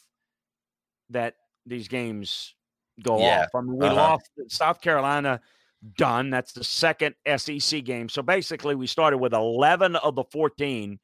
that 1.11 1.35
these 1.67 1.89
games 1.89 2.55
go 3.03 3.19
Yeah, 3.19 3.43
off. 3.43 3.49
I 3.55 3.61
mean, 3.63 3.77
we 3.77 3.87
uh-huh. 3.87 3.97
lost 3.97 4.31
South 4.49 4.81
Carolina, 4.81 5.41
done. 5.97 6.31
That's 6.31 6.53
the 6.53 6.63
second 6.63 7.15
SEC 7.37 7.85
game. 7.85 8.09
So 8.09 8.23
basically, 8.23 8.77
we 8.77 8.87
started 8.87 9.19
with 9.19 9.35
11 9.35 9.97
of 9.97 10.15
the 10.15 10.25
14 10.31 10.99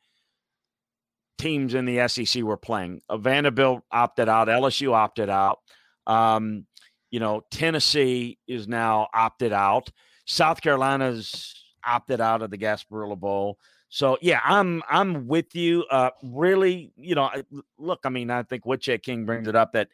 teams 1.38 1.74
in 1.74 1.84
the 1.84 2.06
SEC 2.08 2.42
were 2.42 2.56
playing. 2.56 3.00
Uh, 3.08 3.16
Vanderbilt 3.16 3.82
opted 3.90 4.28
out, 4.28 4.48
LSU 4.48 4.92
opted 4.92 5.28
out. 5.28 5.58
Um, 6.06 6.66
you 7.10 7.20
know, 7.20 7.42
Tennessee 7.50 8.38
is 8.46 8.66
now 8.66 9.08
opted 9.14 9.52
out. 9.52 9.90
South 10.26 10.60
Carolina's 10.60 11.54
opted 11.84 12.20
out 12.20 12.42
of 12.42 12.50
the 12.50 12.58
Gasparilla 12.58 13.18
Bowl. 13.18 13.58
So 13.88 14.18
yeah, 14.20 14.40
I'm 14.44 14.82
I'm 14.88 15.28
with 15.28 15.54
you. 15.54 15.84
Uh, 15.90 16.10
really, 16.22 16.92
you 16.96 17.14
know, 17.14 17.30
look, 17.78 18.00
I 18.04 18.08
mean, 18.08 18.30
I 18.30 18.42
think 18.42 18.64
Woodcheck 18.64 19.02
King 19.02 19.24
brings 19.24 19.46
it 19.46 19.54
up 19.54 19.72
that 19.72 19.88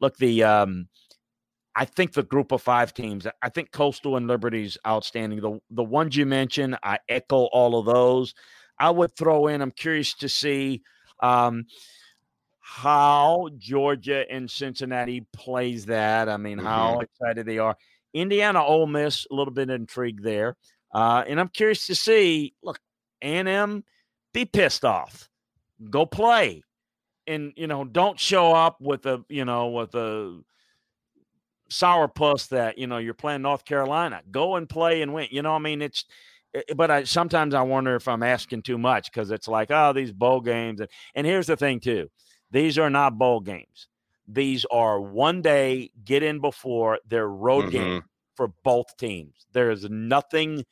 look 0.00 0.16
the 0.18 0.44
um, 0.44 0.88
I 1.74 1.84
think 1.86 2.12
the 2.12 2.22
group 2.22 2.52
of 2.52 2.60
five 2.60 2.92
teams. 2.92 3.26
I 3.42 3.48
think 3.48 3.70
Coastal 3.70 4.16
and 4.16 4.26
Liberty's 4.26 4.76
outstanding. 4.86 5.40
The 5.40 5.58
the 5.70 5.84
ones 5.84 6.16
you 6.16 6.26
mentioned, 6.26 6.78
I 6.82 6.98
echo 7.08 7.44
all 7.44 7.78
of 7.78 7.86
those. 7.86 8.34
I 8.78 8.90
would 8.90 9.16
throw 9.16 9.46
in. 9.48 9.62
I'm 9.62 9.70
curious 9.70 10.14
to 10.14 10.28
see 10.28 10.82
um, 11.20 11.66
how 12.60 13.48
Georgia 13.58 14.24
and 14.30 14.50
Cincinnati 14.50 15.26
plays 15.32 15.86
that. 15.86 16.28
I 16.28 16.36
mean, 16.36 16.58
how 16.58 17.00
excited 17.00 17.46
they 17.46 17.58
are. 17.58 17.76
Indiana, 18.12 18.62
Ole 18.62 18.86
Miss, 18.86 19.26
a 19.30 19.34
little 19.34 19.52
bit 19.52 19.70
intrigued 19.70 20.22
there, 20.22 20.56
uh, 20.92 21.24
and 21.26 21.38
I'm 21.38 21.48
curious 21.48 21.86
to 21.86 21.94
see. 21.94 22.54
Look, 22.62 22.78
A&M, 23.22 23.84
be 24.32 24.44
pissed 24.44 24.84
off, 24.84 25.28
go 25.90 26.06
play, 26.06 26.62
and 27.26 27.52
you 27.56 27.66
know, 27.66 27.84
don't 27.84 28.18
show 28.18 28.52
up 28.52 28.80
with 28.80 29.06
a 29.06 29.24
you 29.28 29.44
know 29.44 29.68
with 29.68 29.94
a 29.94 30.40
sourpuss 31.70 32.48
that 32.48 32.78
you 32.78 32.86
know 32.86 32.98
you're 32.98 33.14
playing 33.14 33.42
North 33.42 33.64
Carolina. 33.64 34.22
Go 34.30 34.56
and 34.56 34.68
play 34.68 35.02
and 35.02 35.12
win. 35.14 35.28
You 35.30 35.42
know, 35.42 35.54
I 35.54 35.58
mean, 35.58 35.82
it's. 35.82 36.04
Eh, 36.68 36.74
But 36.74 36.90
I 36.90 37.04
sometimes 37.04 37.54
I 37.54 37.62
wonder 37.62 37.94
if 37.96 38.08
I'm 38.08 38.22
asking 38.22 38.62
too 38.62 38.78
much 38.78 39.10
because 39.10 39.30
it's 39.30 39.48
like, 39.48 39.70
oh, 39.70 39.92
these 39.92 40.12
bowl 40.12 40.40
games, 40.40 40.80
and, 40.80 40.90
and 41.14 41.26
here's 41.26 41.46
the 41.46 41.56
thing 41.56 41.80
too, 41.80 42.08
these 42.50 42.78
are 42.78 42.90
not 42.90 43.18
bowl 43.18 43.40
games. 43.40 43.88
These 44.28 44.64
are 44.66 45.00
one 45.00 45.42
day 45.42 45.90
get 46.04 46.22
in 46.22 46.40
before 46.40 46.98
their 47.06 47.28
road 47.28 47.70
Mhm. 47.70 47.70
game 47.70 48.04
for 48.34 48.48
both 48.64 48.96
teams. 48.98 49.46
There 49.52 49.70
is 49.70 49.88
nothing, 49.88 50.64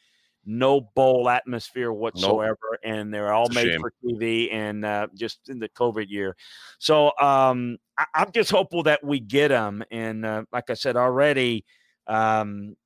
no 0.45 0.81
bowl 0.81 1.29
atmosphere 1.29 1.93
whatsoever, 1.93 2.79
and 2.83 3.13
they're 3.15 3.33
all 3.33 3.49
It's 3.49 3.65
made 3.65 3.73
for 3.81 3.93
TV 4.05 4.51
and 4.51 4.85
uh, 4.85 5.07
just 5.15 5.49
in 5.49 5.59
the 5.59 5.69
COVID 5.71 6.07
year. 6.11 6.37
So 6.79 7.13
um, 7.19 7.79
I, 7.97 8.07
I'm 8.15 8.33
just 8.33 8.51
hopeful 8.51 8.83
that 8.85 9.03
we 9.05 9.21
get 9.21 9.49
them. 9.49 9.85
And 9.91 10.27
uh, 10.27 10.45
like 10.53 10.69
I 10.71 10.75
said 10.75 10.97
already, 10.97 11.65
um, 12.07 12.77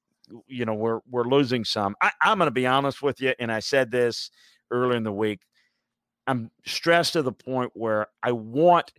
you 0.47 0.65
know, 0.65 0.75
we're 0.75 1.01
we're 1.09 1.29
losing 1.29 1.65
some. 1.65 1.97
I, 2.01 2.11
I'm 2.21 2.39
going 2.39 2.47
to 2.47 2.53
be 2.53 2.67
honest 2.67 3.03
with 3.03 3.21
you, 3.21 3.35
and 3.39 3.51
I 3.51 3.61
said 3.61 3.91
this 3.91 4.31
earlier 4.71 4.97
in 4.97 5.05
the 5.05 5.13
week. 5.13 5.41
I'm 6.27 6.51
stressed 6.67 7.15
to 7.15 7.23
the 7.23 7.33
point 7.33 7.71
where 7.75 8.09
I 8.23 8.33
want. 8.33 8.93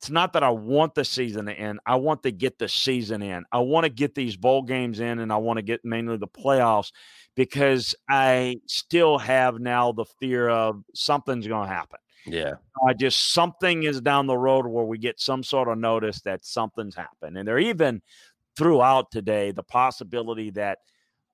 It's 0.00 0.10
not 0.10 0.34
that 0.34 0.42
I 0.42 0.50
want 0.50 0.94
the 0.94 1.04
season 1.04 1.46
to 1.46 1.52
end. 1.54 1.80
I 1.86 1.96
want 1.96 2.22
to 2.24 2.30
get 2.30 2.58
the 2.58 2.68
season 2.68 3.22
in. 3.22 3.44
I 3.50 3.60
want 3.60 3.84
to 3.84 3.90
get 3.90 4.14
these 4.14 4.36
bowl 4.36 4.62
games 4.62 5.00
in, 5.00 5.18
and 5.18 5.32
I 5.32 5.36
want 5.36 5.56
to 5.56 5.62
get 5.62 5.82
mainly 5.82 6.18
the 6.18 6.28
playoffs 6.28 6.92
because 7.36 7.94
I 8.08 8.56
still 8.66 9.18
have 9.18 9.60
now 9.60 9.92
the 9.92 10.04
fear 10.20 10.48
of 10.48 10.82
something's 10.94 11.46
going 11.46 11.68
to 11.68 11.74
happen. 11.74 11.98
Yeah. 12.26 12.54
I 12.86 12.92
just 12.94 13.32
something 13.32 13.84
is 13.84 14.00
down 14.00 14.26
the 14.26 14.36
road 14.36 14.66
where 14.66 14.84
we 14.84 14.98
get 14.98 15.20
some 15.20 15.42
sort 15.42 15.68
of 15.68 15.78
notice 15.78 16.20
that 16.22 16.44
something's 16.44 16.94
happened, 16.94 17.38
and 17.38 17.46
there 17.46 17.58
even 17.58 18.02
throughout 18.56 19.10
today 19.10 19.50
the 19.50 19.62
possibility 19.62 20.50
that 20.50 20.78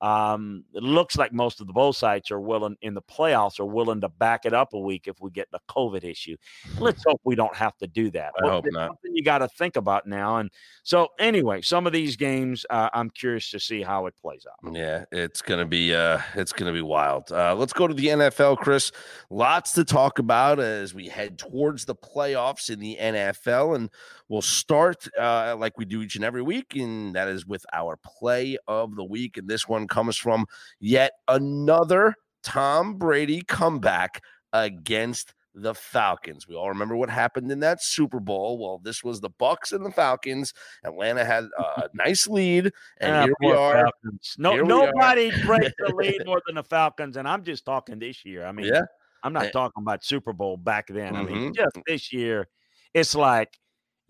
um, 0.01 0.65
it 0.73 0.83
looks 0.83 1.19
like 1.19 1.33
most 1.33 1.61
of 1.61 1.67
the 1.67 1.73
bowl 1.73 1.93
sites 1.93 2.31
are 2.31 2.41
willing 2.41 2.77
in 2.81 2.95
the 2.95 3.03
playoffs 3.03 3.61
are 3.61 3.67
willing 3.67 4.01
to 4.01 4.09
back 4.09 4.47
it 4.47 4.55
up 4.55 4.73
a 4.73 4.79
week 4.79 5.07
if 5.07 5.21
we 5.21 5.31
get 5.31 5.51
the 5.51 5.61
COVID 5.69 6.05
issue. 6.05 6.37
Let's 6.79 7.05
hope 7.05 7.21
we 7.25 7.35
don't 7.35 7.55
have 7.55 7.77
to 7.79 7.87
do 7.87 8.11
that. 8.13 8.33
I 8.43 8.49
hope 8.49 8.65
not. 8.71 8.89
Something 8.89 9.15
you 9.15 9.23
got 9.23 9.39
to 9.39 9.49
think 9.49 9.77
about 9.77 10.07
now. 10.07 10.39
And 10.39 10.51
so, 10.85 11.09
anyway, 11.19 11.61
some 11.61 11.87
of 11.87 11.93
these 11.93 12.17
games, 12.17 12.65
uh, 12.71 12.89
I'm 12.95 13.11
curious 13.11 13.51
to 13.51 13.61
see 13.61 13.83
how 13.83 14.07
it 14.07 14.15
plays 14.21 14.47
out. 14.51 14.75
Yeah, 14.75 15.05
it's 15.13 15.43
gonna 15.43 15.67
be 15.67 15.95
uh 15.95 16.21
it's 16.35 16.53
gonna 16.53 16.73
be 16.73 16.83
wild. 16.83 17.31
Uh 17.31 17.55
let's 17.55 17.73
go 17.73 17.87
to 17.87 17.95
the 17.95 18.07
NFL, 18.07 18.59
Chris. 18.59 18.93
Lots 19.29 19.73
to 19.73 19.85
talk 19.85 20.19
about 20.19 20.61
as 20.61 20.95
we 20.95 21.09
head 21.09 21.39
towards 21.39 21.85
the 21.85 21.95
playoffs 21.95 22.71
in 22.71 22.81
the 22.81 22.97
NFL, 22.99 23.77
and 23.77 23.91
we'll 24.31 24.41
start 24.41 25.07
uh 25.21 25.55
like 25.59 25.77
we 25.77 25.85
do 25.85 26.01
each 26.01 26.17
and 26.17 26.25
every 26.25 26.41
week, 26.43 26.75
and 26.77 27.15
that 27.15 27.29
is 27.29 27.45
with 27.45 27.67
our 27.75 27.99
play 28.03 28.57
of 28.67 28.97
the 28.97 29.05
week. 29.05 29.37
And 29.37 29.47
this 29.49 29.69
one 29.69 29.87
comes 29.87 30.17
from 30.17 30.47
yet 30.81 31.13
another 31.29 32.15
Tom 32.43 32.95
Brady 32.97 33.43
comeback 33.43 34.23
against 34.55 35.35
the 35.53 35.75
Falcons. 35.75 36.47
We 36.47 36.55
all 36.55 36.69
remember 36.69 36.97
what 36.97 37.11
happened 37.11 37.51
in 37.51 37.59
that 37.61 37.83
Super 37.83 38.21
Bowl. 38.21 38.57
Well, 38.57 38.79
this 38.85 39.03
was 39.03 39.21
the 39.21 39.31
Bucs 39.31 39.73
and 39.73 39.85
the 39.85 39.91
Falcons. 39.91 40.55
Atlanta 40.85 41.25
had 41.25 41.45
a 41.59 41.89
nice 41.95 42.29
lead, 42.29 42.71
and 42.99 43.17
Ah, 43.17 43.25
here 43.25 43.35
we 43.41 43.51
are. 43.51 43.75
Falcons. 43.83 44.37
No, 44.39 44.53
Here 44.53 44.63
are. 44.63 44.67
nobody 44.67 45.31
breaks 45.45 45.73
the 45.79 45.93
lead 45.95 46.23
more 46.25 46.41
than 46.47 46.55
the 46.55 46.63
Falcons, 46.63 47.17
and 47.17 47.27
I'm 47.29 47.43
just 47.43 47.65
talking 47.67 47.99
this 47.99 48.25
year. 48.25 48.47
I 48.47 48.53
mean, 48.53 48.67
Yeah. 48.67 48.83
I'm 49.25 49.33
not 49.33 49.47
Eh. 49.47 49.51
talking 49.51 49.83
about 49.83 50.05
Super 50.05 50.33
Bowl 50.33 50.57
back 50.57 50.87
then. 50.87 51.15
I 51.17 51.23
mean, 51.25 51.53
Mhm. 51.53 51.57
just 51.57 51.77
this 51.87 52.13
year, 52.13 52.47
it's 52.95 53.15
like 53.17 53.59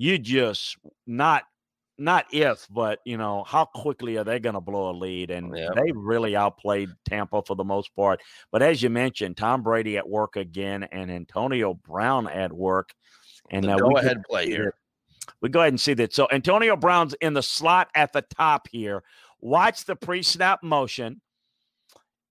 you 0.01 0.17
just 0.17 0.79
not 1.07 1.45
not 1.99 2.25
if, 2.33 2.67
but 2.71 3.01
you 3.05 3.19
know, 3.19 3.45
how 3.45 3.67
quickly 3.67 4.17
are 4.17 4.25
they 4.25 4.41
going 4.41 4.55
to 4.55 4.61
blow 4.61 4.89
a 4.91 4.97
lead? 4.97 5.31
And 5.31 5.55
Yeah. 5.55 5.69
they 5.75 5.93
really 5.93 6.35
outplayed 6.35 6.89
Tampa 7.05 7.43
for 7.43 7.55
the 7.55 7.65
most 7.65 7.95
part. 7.95 8.23
But 8.51 8.63
as 8.63 8.83
you 8.83 8.89
mentioned, 8.89 9.37
Tom 9.37 9.63
Brady 9.63 9.99
at 9.99 10.09
work 10.09 10.37
again, 10.37 10.85
and 10.85 11.11
Antonio 11.11 11.75
Brown 11.75 12.27
at 12.29 12.51
work. 12.51 12.95
And 13.51 13.65
The 13.65 13.73
uh, 13.75 13.77
we 13.77 13.93
go 13.93 13.99
ahead 13.99 14.23
play 14.25 14.47
here. 14.47 14.73
We 15.43 15.51
go 15.51 15.61
ahead 15.61 15.75
and 15.75 15.81
see 15.81 15.93
that. 15.95 16.15
So 16.15 16.27
Antonio 16.33 16.77
Brown's 16.77 17.13
in 17.21 17.35
the 17.35 17.43
slot 17.43 17.89
at 17.95 18.15
the 18.15 18.23
top 18.23 18.69
here. 18.73 19.03
Watch 19.43 19.85
the 19.85 19.97
pre-snap 19.97 20.63
motion, 20.63 21.21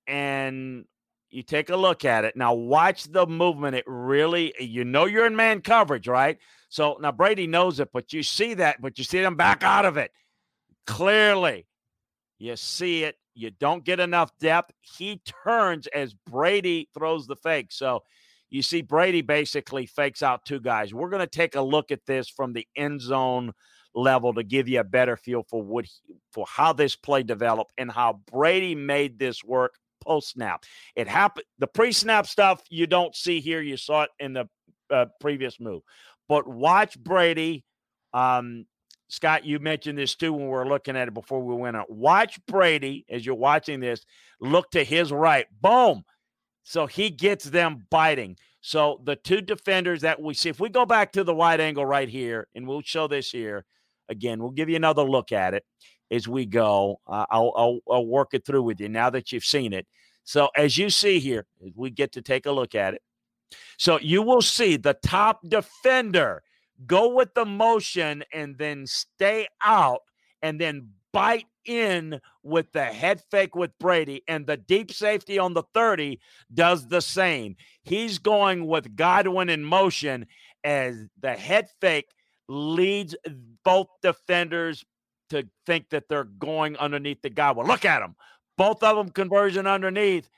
and 0.07 0.85
you 1.29 1.43
take 1.43 1.69
a 1.69 1.77
look 1.77 2.03
at 2.03 2.25
it. 2.25 2.35
Now 2.35 2.55
watch 2.55 3.03
the 3.03 3.27
movement. 3.27 3.75
It 3.75 3.85
really, 3.85 4.55
you 4.59 4.85
know, 4.85 5.05
you're 5.05 5.27
in 5.27 5.35
man 5.35 5.61
coverage, 5.61 6.07
right? 6.07 6.39
So 6.69 6.97
now 7.01 7.11
Brady 7.11 7.47
knows 7.47 7.79
it, 7.79 7.89
but 7.91 8.13
you 8.13 8.23
see 8.23 8.53
that, 8.55 8.81
but 8.81 8.97
you 8.97 9.03
see 9.03 9.21
them 9.21 9.35
back 9.35 9.63
out 9.63 9.85
of 9.85 9.97
it 9.97 10.11
clearly. 10.89 11.67
You 12.39 12.55
see 12.55 13.03
it. 13.03 13.15
You 13.35 13.51
don't 13.51 13.85
get 13.85 13.99
enough 13.99 14.31
depth. 14.39 14.73
He 14.81 15.21
turns 15.43 15.87
as 15.87 16.13
Brady 16.13 16.89
throws 16.93 17.27
the 17.27 17.35
fake. 17.35 17.71
So 17.71 18.03
you 18.49 18.61
see 18.61 18.81
Brady 18.81 19.21
basically 19.21 19.85
fakes 19.85 20.23
out 20.23 20.45
two 20.45 20.59
guys. 20.59 20.93
We're 20.93 21.09
going 21.09 21.21
to 21.21 21.27
take 21.27 21.55
a 21.55 21.61
look 21.61 21.91
at 21.91 22.05
this 22.05 22.27
from 22.27 22.53
the 22.53 22.67
end 22.75 23.01
zone 23.01 23.53
level 23.93 24.33
to 24.33 24.43
give 24.43 24.67
you 24.67 24.79
a 24.79 24.83
better 24.83 25.15
feel 25.15 25.43
for 25.43 25.61
what 25.61 25.85
he, 25.85 25.91
for 26.33 26.45
how 26.47 26.73
this 26.73 26.95
play 26.95 27.23
developed 27.23 27.71
and 27.77 27.91
how 27.91 28.19
Brady 28.31 28.75
made 28.75 29.19
this 29.19 29.43
work 29.43 29.75
post 30.01 30.31
snap. 30.31 30.63
It 30.95 31.07
happened. 31.07 31.45
The 31.59 31.67
pre 31.67 31.91
snap 31.91 32.25
stuff 32.25 32.63
you 32.69 32.87
don't 32.87 33.15
see 33.15 33.39
here. 33.39 33.61
You 33.61 33.77
saw 33.77 34.03
it 34.03 34.09
in 34.19 34.33
the 34.33 34.49
uh, 34.89 35.05
previous 35.21 35.59
move. 35.59 35.83
But 36.29 36.47
watch 36.47 36.97
Brady. 36.97 37.65
Um, 38.13 38.65
Scott, 39.09 39.43
you 39.43 39.59
mentioned 39.59 39.97
this 39.97 40.15
too 40.15 40.31
when 40.31 40.43
we 40.43 40.49
were 40.49 40.67
looking 40.67 40.95
at 40.95 41.07
it 41.07 41.13
before 41.13 41.41
we 41.41 41.55
went 41.55 41.75
out. 41.75 41.91
Watch 41.91 42.39
Brady 42.45 43.05
as 43.09 43.25
you're 43.25 43.35
watching 43.35 43.79
this. 43.79 44.05
Look 44.39 44.71
to 44.71 44.83
his 44.83 45.11
right. 45.11 45.47
Boom. 45.59 46.03
So 46.63 46.85
he 46.85 47.09
gets 47.09 47.45
them 47.45 47.87
biting. 47.89 48.37
So 48.61 49.01
the 49.03 49.15
two 49.15 49.41
defenders 49.41 50.01
that 50.01 50.21
we 50.21 50.35
see, 50.35 50.49
if 50.49 50.59
we 50.59 50.69
go 50.69 50.85
back 50.85 51.11
to 51.13 51.23
the 51.23 51.33
wide 51.33 51.59
angle 51.59 51.85
right 51.85 52.07
here, 52.07 52.47
and 52.53 52.67
we'll 52.67 52.81
show 52.83 53.07
this 53.07 53.31
here 53.31 53.65
again, 54.09 54.39
we'll 54.39 54.51
give 54.51 54.69
you 54.69 54.75
another 54.75 55.03
look 55.03 55.31
at 55.31 55.55
it 55.55 55.65
as 56.11 56.27
we 56.27 56.45
go. 56.45 56.99
Uh, 57.07 57.25
I'll, 57.31 57.53
I'll, 57.55 57.79
I'll 57.89 58.05
work 58.05 58.29
it 58.33 58.45
through 58.45 58.63
with 58.63 58.79
you 58.79 58.89
now 58.89 59.09
that 59.09 59.31
you've 59.31 59.45
seen 59.45 59.73
it. 59.73 59.87
So 60.23 60.49
as 60.55 60.77
you 60.77 60.91
see 60.91 61.19
here, 61.19 61.47
we 61.75 61.89
get 61.89 62.11
to 62.11 62.21
take 62.21 62.45
a 62.45 62.51
look 62.51 62.75
at 62.75 62.93
it. 62.93 63.01
So 63.77 63.99
you 63.99 64.21
will 64.21 64.41
see 64.41 64.77
the 64.77 64.97
top 65.05 65.41
defender 65.47 66.43
go 66.85 67.13
with 67.13 67.33
the 67.33 67.45
motion 67.45 68.23
and 68.33 68.57
then 68.57 68.85
stay 68.87 69.47
out 69.63 70.01
and 70.41 70.59
then 70.59 70.89
bite 71.11 71.47
in 71.65 72.19
with 72.43 72.71
the 72.71 72.85
head 72.85 73.21
fake 73.31 73.55
with 73.55 73.77
Brady. 73.79 74.23
And 74.27 74.45
the 74.45 74.57
deep 74.57 74.91
safety 74.91 75.39
on 75.39 75.53
the 75.53 75.63
30 75.73 76.19
does 76.53 76.87
the 76.87 77.01
same. 77.01 77.55
He's 77.83 78.19
going 78.19 78.67
with 78.67 78.95
Godwin 78.95 79.49
in 79.49 79.63
motion 79.63 80.27
as 80.63 81.07
the 81.19 81.33
head 81.33 81.69
fake 81.81 82.09
leads 82.47 83.15
both 83.63 83.87
defenders 84.01 84.83
to 85.29 85.47
think 85.65 85.89
that 85.89 86.09
they're 86.09 86.23
going 86.23 86.75
underneath 86.77 87.21
the 87.21 87.29
Godwin. 87.29 87.67
Look 87.67 87.85
at 87.85 87.99
them. 87.99 88.15
Both 88.57 88.83
of 88.83 88.97
them 88.97 89.09
conversion 89.09 89.67
underneath 89.67 90.29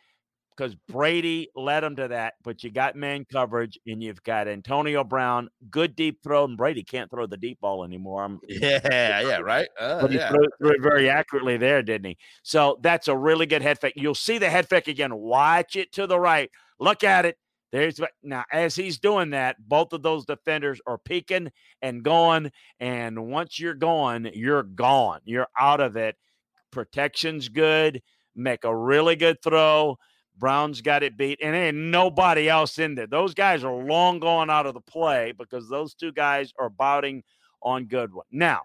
because 0.55 0.75
Brady 0.87 1.49
led 1.55 1.83
him 1.83 1.95
to 1.95 2.07
that. 2.09 2.35
But 2.43 2.63
you 2.63 2.71
got 2.71 2.95
man 2.95 3.25
coverage 3.25 3.79
and 3.87 4.01
you've 4.01 4.23
got 4.23 4.47
Antonio 4.47 5.03
Brown, 5.03 5.49
good 5.69 5.95
deep 5.95 6.21
throw. 6.23 6.45
And 6.45 6.57
Brady 6.57 6.83
can't 6.83 7.09
throw 7.09 7.25
the 7.25 7.37
deep 7.37 7.59
ball 7.59 7.83
anymore. 7.83 8.23
I'm, 8.23 8.39
Yeah, 8.47 9.21
yeah, 9.21 9.37
right. 9.37 9.67
Uh, 9.79 10.01
but 10.01 10.11
he 10.11 10.17
yeah. 10.17 10.29
threw, 10.29 10.45
threw 10.59 10.71
it 10.71 10.81
very 10.81 11.09
accurately 11.09 11.57
there, 11.57 11.81
didn't 11.81 12.09
he? 12.09 12.17
So 12.43 12.79
that's 12.81 13.07
a 13.07 13.17
really 13.17 13.45
good 13.45 13.61
head 13.61 13.79
fake. 13.79 13.93
You'll 13.95 14.15
see 14.15 14.37
the 14.37 14.49
head 14.49 14.67
fake 14.67 14.87
again. 14.87 15.15
Watch 15.15 15.75
it 15.75 15.91
to 15.93 16.07
the 16.07 16.19
right. 16.19 16.51
Look 16.79 17.03
at 17.03 17.25
it. 17.25 17.37
There's 17.71 18.01
now 18.21 18.43
as 18.51 18.75
he's 18.75 18.99
doing 18.99 19.29
that, 19.29 19.55
both 19.65 19.93
of 19.93 20.03
those 20.03 20.25
defenders 20.25 20.81
are 20.85 20.97
peeking 20.97 21.51
and 21.81 22.03
going. 22.03 22.51
And 22.79 23.27
once 23.31 23.59
you're 23.59 23.73
going, 23.73 24.29
you're 24.33 24.63
gone. 24.63 25.21
You're 25.23 25.47
out 25.57 25.79
of 25.79 25.95
it. 25.95 26.17
Protection's 26.71 27.47
good. 27.47 28.01
Make 28.35 28.65
a 28.65 28.75
really 28.75 29.15
good 29.15 29.41
throw. 29.41 29.97
Brown's 30.41 30.81
got 30.81 31.03
it 31.03 31.15
beat, 31.15 31.39
and 31.41 31.55
ain't 31.55 31.77
nobody 31.77 32.49
else 32.49 32.79
in 32.79 32.95
there. 32.95 33.07
Those 33.07 33.35
guys 33.35 33.63
are 33.63 33.71
long 33.71 34.19
gone 34.19 34.49
out 34.49 34.65
of 34.65 34.73
the 34.73 34.81
play 34.81 35.33
because 35.37 35.69
those 35.69 35.93
two 35.93 36.11
guys 36.11 36.51
are 36.59 36.69
bouting 36.69 37.23
on 37.61 37.85
Godwin. 37.85 38.25
Now, 38.31 38.63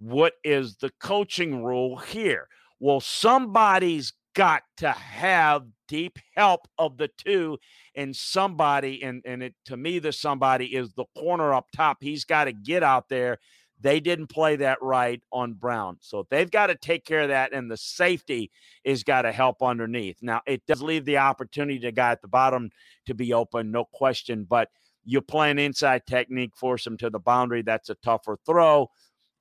what 0.00 0.32
is 0.42 0.76
the 0.78 0.90
coaching 0.98 1.62
rule 1.62 1.98
here? 1.98 2.48
Well, 2.80 3.00
somebody's 3.00 4.14
got 4.34 4.62
to 4.78 4.90
have 4.90 5.66
deep 5.86 6.18
help 6.34 6.66
of 6.78 6.96
the 6.96 7.10
two 7.18 7.58
and 7.94 8.16
somebody 8.16 9.02
and 9.02 9.22
and 9.26 9.42
it 9.42 9.54
to 9.66 9.76
me 9.76 9.98
the 9.98 10.10
somebody 10.10 10.74
is 10.74 10.94
the 10.94 11.04
corner 11.18 11.52
up 11.52 11.66
top 11.76 11.98
he's 12.00 12.24
got 12.24 12.44
to 12.44 12.52
get 12.52 12.82
out 12.82 13.10
there 13.10 13.38
they 13.82 14.00
didn't 14.00 14.28
play 14.28 14.56
that 14.56 14.80
right 14.80 15.22
on 15.32 15.52
brown 15.52 15.96
so 16.00 16.26
they've 16.30 16.50
got 16.50 16.68
to 16.68 16.74
take 16.74 17.04
care 17.04 17.20
of 17.20 17.28
that 17.28 17.52
and 17.52 17.70
the 17.70 17.76
safety 17.76 18.50
is 18.84 19.04
got 19.04 19.22
to 19.22 19.32
help 19.32 19.62
underneath 19.62 20.16
now 20.22 20.40
it 20.46 20.62
does 20.66 20.82
leave 20.82 21.04
the 21.04 21.18
opportunity 21.18 21.78
to 21.78 21.92
guy 21.92 22.10
at 22.12 22.22
the 22.22 22.28
bottom 22.28 22.70
to 23.06 23.14
be 23.14 23.32
open 23.32 23.70
no 23.70 23.84
question 23.84 24.46
but 24.48 24.68
you 25.04 25.20
play 25.20 25.50
an 25.50 25.58
inside 25.58 26.06
technique 26.06 26.56
force 26.56 26.84
them 26.84 26.96
to 26.96 27.10
the 27.10 27.18
boundary 27.18 27.62
that's 27.62 27.90
a 27.90 27.94
tougher 27.96 28.38
throw 28.46 28.88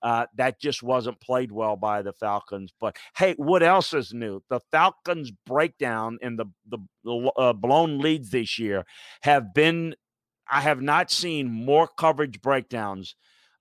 uh, 0.04 0.26
that 0.36 0.60
just 0.60 0.82
wasn't 0.82 1.20
played 1.20 1.52
well 1.52 1.76
by 1.76 2.02
the 2.02 2.14
Falcons. 2.14 2.74
But 2.80 2.98
hey, 3.16 3.36
what 3.38 3.62
else 3.62 3.94
is 3.94 4.14
new? 4.14 4.42
The 4.50 4.60
Falcons' 4.72 5.32
breakdown 5.46 6.18
in 6.22 6.38
the 6.38 6.46
the, 6.68 6.80
the 7.04 7.32
uh, 7.38 7.54
blown 7.54 8.00
leads 8.00 8.32
this 8.32 8.58
year 8.58 8.86
have 9.22 9.54
been. 9.54 9.96
I 10.54 10.62
have 10.62 10.82
not 10.82 11.12
seen 11.12 11.50
more 11.50 11.88
coverage 11.88 12.42
breakdowns 12.42 13.16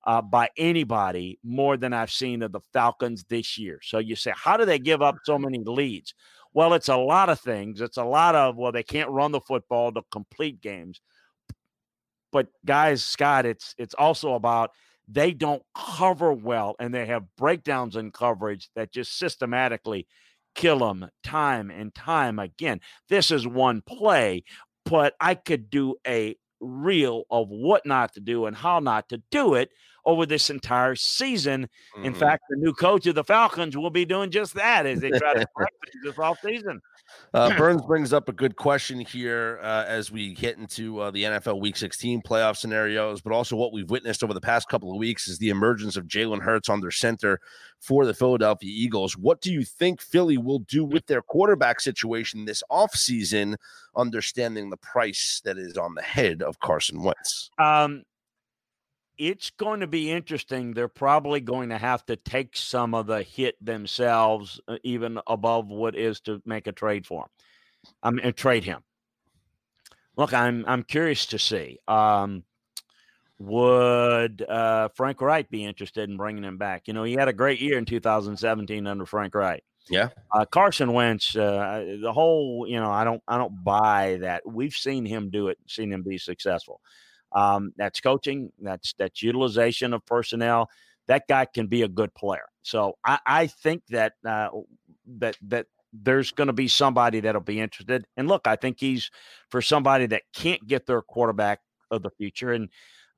uh, 0.05 0.23
by 0.23 0.49
anybody 0.57 1.39
more 1.43 1.77
than 1.77 1.93
I've 1.93 2.11
seen 2.11 2.43
of 2.43 2.53
the 2.53 2.61
Falcons 2.73 3.25
this 3.29 3.59
year. 3.59 3.81
So 3.83 3.99
you 3.99 4.17
say, 4.17 4.33
how 4.35 4.57
do 4.57 4.65
they 4.65 4.79
give 4.79 5.03
up 5.03 5.17
so 5.25 5.39
many 5.39 5.59
leads? 5.65 6.15
Well, 6.53 6.75
it's 6.75 6.89
a 6.89 6.97
lot 6.97 7.29
of 7.29 7.41
things. 7.41 7.81
It's 7.81 7.97
a 7.97 8.05
lot 8.05 8.35
of 8.35 8.57
well, 8.57 8.73
they 8.73 8.83
can't 8.83 9.11
run 9.11 9.33
the 9.33 9.41
football 9.41 9.93
to 9.93 10.03
complete 10.11 10.61
games. 10.61 11.01
But 12.33 12.49
guys, 12.65 13.05
Scott, 13.05 13.47
it's 13.47 13.75
it's 13.79 13.95
also 13.95 14.35
about 14.35 14.71
they 15.07 15.33
don't 15.33 15.63
cover 15.75 16.33
well 16.33 16.77
and 16.79 16.95
they 16.95 17.07
have 17.07 17.25
breakdowns 17.37 17.97
in 17.97 18.13
coverage 18.13 18.71
that 18.77 18.93
just 18.93 19.19
systematically 19.19 20.07
kill 20.55 20.79
them 20.79 21.09
time 21.23 21.71
and 21.71 21.95
time 21.95 22.39
again. 22.39 22.81
This 23.09 23.31
is 23.31 23.47
one 23.47 23.83
play, 23.83 24.45
but 24.85 25.15
I 25.21 25.35
could 25.35 25.71
do 25.71 25.97
a 26.07 26.37
reel 26.61 27.25
of 27.31 27.49
what 27.49 27.87
not 27.87 28.15
to 28.15 28.21
do 28.21 28.47
and 28.47 28.57
how 28.57 28.81
not 28.81 29.09
to 29.09 29.23
do 29.31 29.55
it 29.55 29.71
over 30.05 30.27
this 30.27 30.51
entire 30.51 30.95
season. 30.95 31.69
Mm-hmm. 31.97 32.05
In 32.05 32.15
fact, 32.15 32.45
the 32.49 32.57
new 32.57 32.73
coach 32.73 33.07
of 33.07 33.15
the 33.15 33.25
Falcons 33.25 33.77
will 33.77 33.91
be 33.91 34.05
doing 34.05 34.31
just 34.31 34.55
that 34.55 34.87
as 34.87 35.01
they 35.01 35.11
try 35.11 35.35
to 35.35 35.47
this 36.05 36.19
off 36.19 36.39
season. 36.41 36.81
Uh, 37.35 37.55
Burns 37.59 37.83
brings 37.83 38.13
up 38.13 38.29
a 38.29 38.33
good 38.33 38.57
question 38.57 39.01
here 39.01 39.59
uh, 39.63 39.85
as 39.87 40.11
we 40.11 40.35
get 40.35 40.59
into 40.59 41.01
uh, 41.01 41.11
the 41.11 41.25
NFL 41.25 41.61
Week 41.61 41.77
16 41.77 42.23
playoff 42.23 42.57
scenarios, 42.57 43.21
but 43.21 43.33
also 43.33 43.57
what 43.57 43.73
we've 43.73 43.91
witnessed 43.91 44.23
over 44.23 44.35
the 44.35 44.41
past 44.41 44.69
couple 44.69 44.91
of 44.91 44.99
weeks 44.99 45.29
is 45.29 45.39
the 45.39 45.51
emergence 45.51 45.97
of 45.97 46.07
Jalen 46.07 46.41
Hurts 46.41 46.69
on 46.69 46.81
their 46.81 46.91
center 46.91 47.41
for 47.79 48.05
the 48.05 48.15
Philadelphia 48.15 48.71
Eagles. 48.73 49.17
What 49.17 49.41
do 49.41 49.53
you 49.53 49.65
think 49.65 50.01
Philly 50.01 50.39
will 50.39 50.61
do 50.61 50.85
with 50.85 51.07
their 51.07 51.23
quarterback 51.23 51.81
situation 51.81 52.45
this 52.45 52.63
offseason, 52.71 53.57
understanding 53.97 54.71
the 54.71 54.77
price 54.77 55.41
that 55.45 55.59
is 55.59 55.77
on 55.77 55.95
the 55.95 56.03
head 56.03 56.43
of 56.43 56.61
Carson 56.61 57.03
Wentz? 57.03 57.51
Um, 57.59 58.03
it's 59.21 59.51
going 59.51 59.81
to 59.81 59.87
be 59.87 60.11
interesting. 60.11 60.73
They're 60.73 60.89
probably 60.89 61.41
going 61.41 61.69
to 61.69 61.79
have 61.79 62.05
to 62.07 62.17
take 62.17 62.57
some 62.57 62.95
of 62.95 63.07
the 63.07 63.23
hit 63.23 63.63
themselves, 63.65 64.59
uh, 64.67 64.79
even 64.83 65.21
above 65.27 65.69
what 65.69 65.95
is 65.95 66.21
to 66.21 66.41
make 66.47 66.67
a 66.67 66.73
trade 66.73 67.07
for 67.07 67.25
him. 67.25 67.29
I 68.03 68.11
mean, 68.11 68.33
trade 68.33 68.65
him. 68.65 68.81
Look, 70.17 70.33
I'm 70.33 70.65
I'm 70.67 70.83
curious 70.83 71.27
to 71.27 71.39
see. 71.39 71.79
Um, 71.87 72.45
would 73.39 74.43
uh, 74.43 74.89
Frank 74.95 75.21
Reich 75.21 75.51
be 75.51 75.65
interested 75.65 76.09
in 76.09 76.17
bringing 76.17 76.45
him 76.45 76.57
back? 76.57 76.89
You 76.89 76.95
know, 76.95 77.05
he 77.05 77.13
had 77.13 77.29
a 77.29 77.33
great 77.33 77.61
year 77.61 77.77
in 77.79 77.85
2017 77.85 78.87
under 78.87 79.07
Frank 79.07 79.35
Reich. 79.35 79.63
Yeah. 79.89 80.11
Uh, 80.31 80.45
Carson 80.45 80.93
Wentz, 80.93 81.35
uh, 81.35 81.97
the 82.03 82.13
whole, 82.13 82.67
you 82.69 82.79
know, 82.79 82.91
I 82.91 83.05
don't, 83.05 83.23
I 83.27 83.39
don't 83.39 83.65
buy 83.65 84.19
that. 84.21 84.43
We've 84.47 84.75
seen 84.75 85.07
him 85.07 85.31
do 85.31 85.49
it, 85.49 85.59
seen 85.67 85.91
him 85.91 86.03
be 86.03 86.19
successful. 86.19 86.81
Um, 87.33 87.73
that's 87.77 88.01
coaching. 88.01 88.53
That's 88.61 88.95
that's 88.99 89.23
utilization 89.23 89.93
of 89.93 90.05
personnel. 90.07 90.69
That 91.09 91.25
guy 91.29 91.47
can 91.47 91.67
be 91.67 91.83
a 91.83 91.89
good 91.89 92.15
player. 92.15 92.47
So 92.63 92.95
I, 93.05 93.19
I 93.27 93.47
think 93.47 93.83
that 93.89 94.15
uh, 94.27 94.49
that 95.19 95.37
that 95.49 95.67
there's 95.93 96.31
going 96.31 96.47
to 96.47 96.53
be 96.53 96.69
somebody 96.69 97.21
that'll 97.21 97.41
be 97.41 97.61
interested. 97.61 98.07
And 98.17 98.29
look, 98.29 98.47
I 98.47 98.57
think 98.57 98.79
he's 98.79 99.11
for 99.51 99.61
somebody 99.61 100.07
that 100.07 100.23
can't 100.35 100.65
get 100.67 100.87
their 100.87 101.03
quarterback 101.03 101.61
of 101.91 102.03
the 102.03 102.11
future. 102.11 102.53
And 102.53 102.69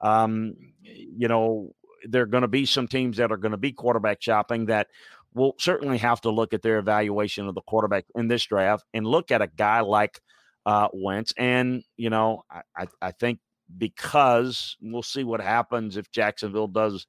um, 0.00 0.54
you 0.82 1.28
know, 1.28 1.72
there 2.04 2.22
are 2.22 2.26
going 2.26 2.42
to 2.42 2.48
be 2.48 2.66
some 2.66 2.88
teams 2.88 3.18
that 3.18 3.30
are 3.30 3.36
going 3.36 3.52
to 3.52 3.58
be 3.58 3.72
quarterback 3.72 4.20
shopping 4.20 4.66
that 4.66 4.88
will 5.34 5.54
certainly 5.58 5.98
have 5.98 6.20
to 6.22 6.30
look 6.30 6.52
at 6.52 6.62
their 6.62 6.78
evaluation 6.78 7.46
of 7.46 7.54
the 7.54 7.62
quarterback 7.62 8.04
in 8.14 8.28
this 8.28 8.44
draft 8.44 8.84
and 8.92 9.06
look 9.06 9.30
at 9.30 9.42
a 9.42 9.46
guy 9.46 9.80
like 9.80 10.20
uh, 10.66 10.88
Wentz. 10.92 11.32
And 11.36 11.82
you 11.96 12.10
know, 12.10 12.42
I, 12.50 12.62
I, 12.76 12.86
I 13.00 13.10
think 13.12 13.38
because 13.78 14.76
we'll 14.80 15.02
see 15.02 15.24
what 15.24 15.40
happens 15.40 15.96
if 15.96 16.10
Jacksonville 16.10 16.68
does. 16.68 17.06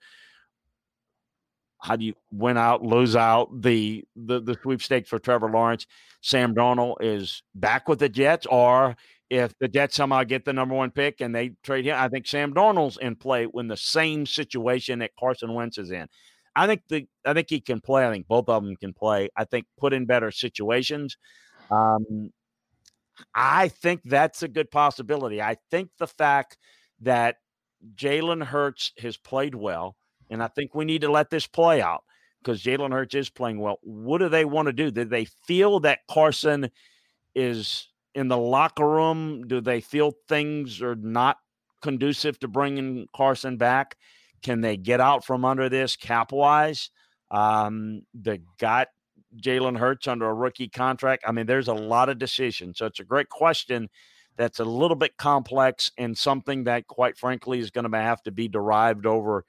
How 1.81 1.97
do 1.97 2.05
you 2.05 2.13
win 2.31 2.57
out, 2.57 2.81
lose 2.81 3.15
out 3.15 3.61
the 3.61 4.05
the, 4.15 4.39
the 4.39 4.57
sweepstakes 4.61 5.09
for 5.09 5.19
Trevor 5.19 5.49
Lawrence? 5.49 5.85
Sam 6.21 6.55
Darnold 6.55 6.97
is 7.01 7.43
back 7.53 7.89
with 7.89 7.99
the 7.99 8.07
Jets, 8.07 8.45
or 8.45 8.95
if 9.29 9.57
the 9.59 9.67
Jets 9.67 9.95
somehow 9.95 10.23
get 10.23 10.45
the 10.45 10.53
number 10.53 10.75
one 10.75 10.91
pick 10.91 11.19
and 11.19 11.35
they 11.35 11.51
trade 11.63 11.85
him, 11.85 11.95
I 11.97 12.07
think 12.07 12.27
Sam 12.27 12.53
Darnold's 12.53 12.97
in 12.97 13.15
play 13.15 13.45
when 13.45 13.67
the 13.67 13.75
same 13.75 14.25
situation 14.25 14.99
that 14.99 15.11
Carson 15.19 15.53
Wentz 15.53 15.77
is 15.77 15.91
in. 15.91 16.07
I 16.55 16.67
think 16.67 16.83
the 16.87 17.07
I 17.25 17.33
think 17.33 17.47
he 17.49 17.59
can 17.59 17.81
play. 17.81 18.07
I 18.07 18.11
think 18.11 18.27
both 18.27 18.47
of 18.47 18.63
them 18.63 18.75
can 18.75 18.93
play. 18.93 19.29
I 19.35 19.45
think 19.45 19.65
put 19.77 19.91
in 19.91 20.05
better 20.05 20.31
situations. 20.31 21.17
Um, 21.71 22.31
I 23.33 23.67
think 23.67 24.01
that's 24.03 24.43
a 24.43 24.47
good 24.47 24.71
possibility. 24.71 25.41
I 25.41 25.57
think 25.71 25.89
the 25.97 26.07
fact 26.07 26.57
that 27.01 27.37
Jalen 27.95 28.43
Hurts 28.43 28.91
has 28.99 29.17
played 29.17 29.55
well, 29.55 29.95
and 30.29 30.41
I 30.41 30.47
think 30.47 30.73
we 30.73 30.85
need 30.85 31.01
to 31.01 31.11
let 31.11 31.29
this 31.29 31.47
play 31.47 31.81
out 31.81 32.03
because 32.41 32.63
Jalen 32.63 32.91
Hurts 32.91 33.15
is 33.15 33.29
playing 33.29 33.59
well. 33.59 33.79
What 33.81 34.19
do 34.19 34.29
they 34.29 34.45
want 34.45 34.67
to 34.67 34.73
do? 34.73 34.91
Do 34.91 35.05
they 35.05 35.25
feel 35.25 35.79
that 35.81 35.99
Carson 36.09 36.69
is 37.35 37.87
in 38.15 38.27
the 38.27 38.37
locker 38.37 38.87
room? 38.87 39.47
Do 39.47 39.61
they 39.61 39.81
feel 39.81 40.13
things 40.27 40.81
are 40.81 40.95
not 40.95 41.37
conducive 41.81 42.39
to 42.39 42.47
bringing 42.47 43.07
Carson 43.15 43.57
back? 43.57 43.97
Can 44.41 44.61
they 44.61 44.77
get 44.77 44.99
out 44.99 45.25
from 45.25 45.45
under 45.45 45.69
this 45.69 45.95
cap 45.95 46.31
wise? 46.31 46.89
Um, 47.31 48.01
they 48.13 48.41
got 48.59 48.89
Jalen 49.41 49.77
Hurts 49.77 50.07
under 50.07 50.29
a 50.29 50.33
rookie 50.33 50.69
contract? 50.69 51.23
I 51.27 51.31
mean, 51.31 51.45
there's 51.45 51.67
a 51.67 51.73
lot 51.73 52.09
of 52.09 52.19
decisions. 52.19 52.77
So 52.77 52.85
it's 52.85 52.99
a 52.99 53.05
great 53.05 53.29
question 53.29 53.89
that's 54.35 54.59
a 54.59 54.65
little 54.65 54.95
bit 54.95 55.17
complex 55.17 55.91
and 55.97 56.17
something 56.17 56.63
that, 56.65 56.87
quite 56.87 57.17
frankly, 57.17 57.59
is 57.59 57.71
going 57.71 57.89
to 57.89 57.97
have 57.97 58.23
to 58.23 58.31
be 58.31 58.47
derived 58.47 59.05
over 59.05 59.45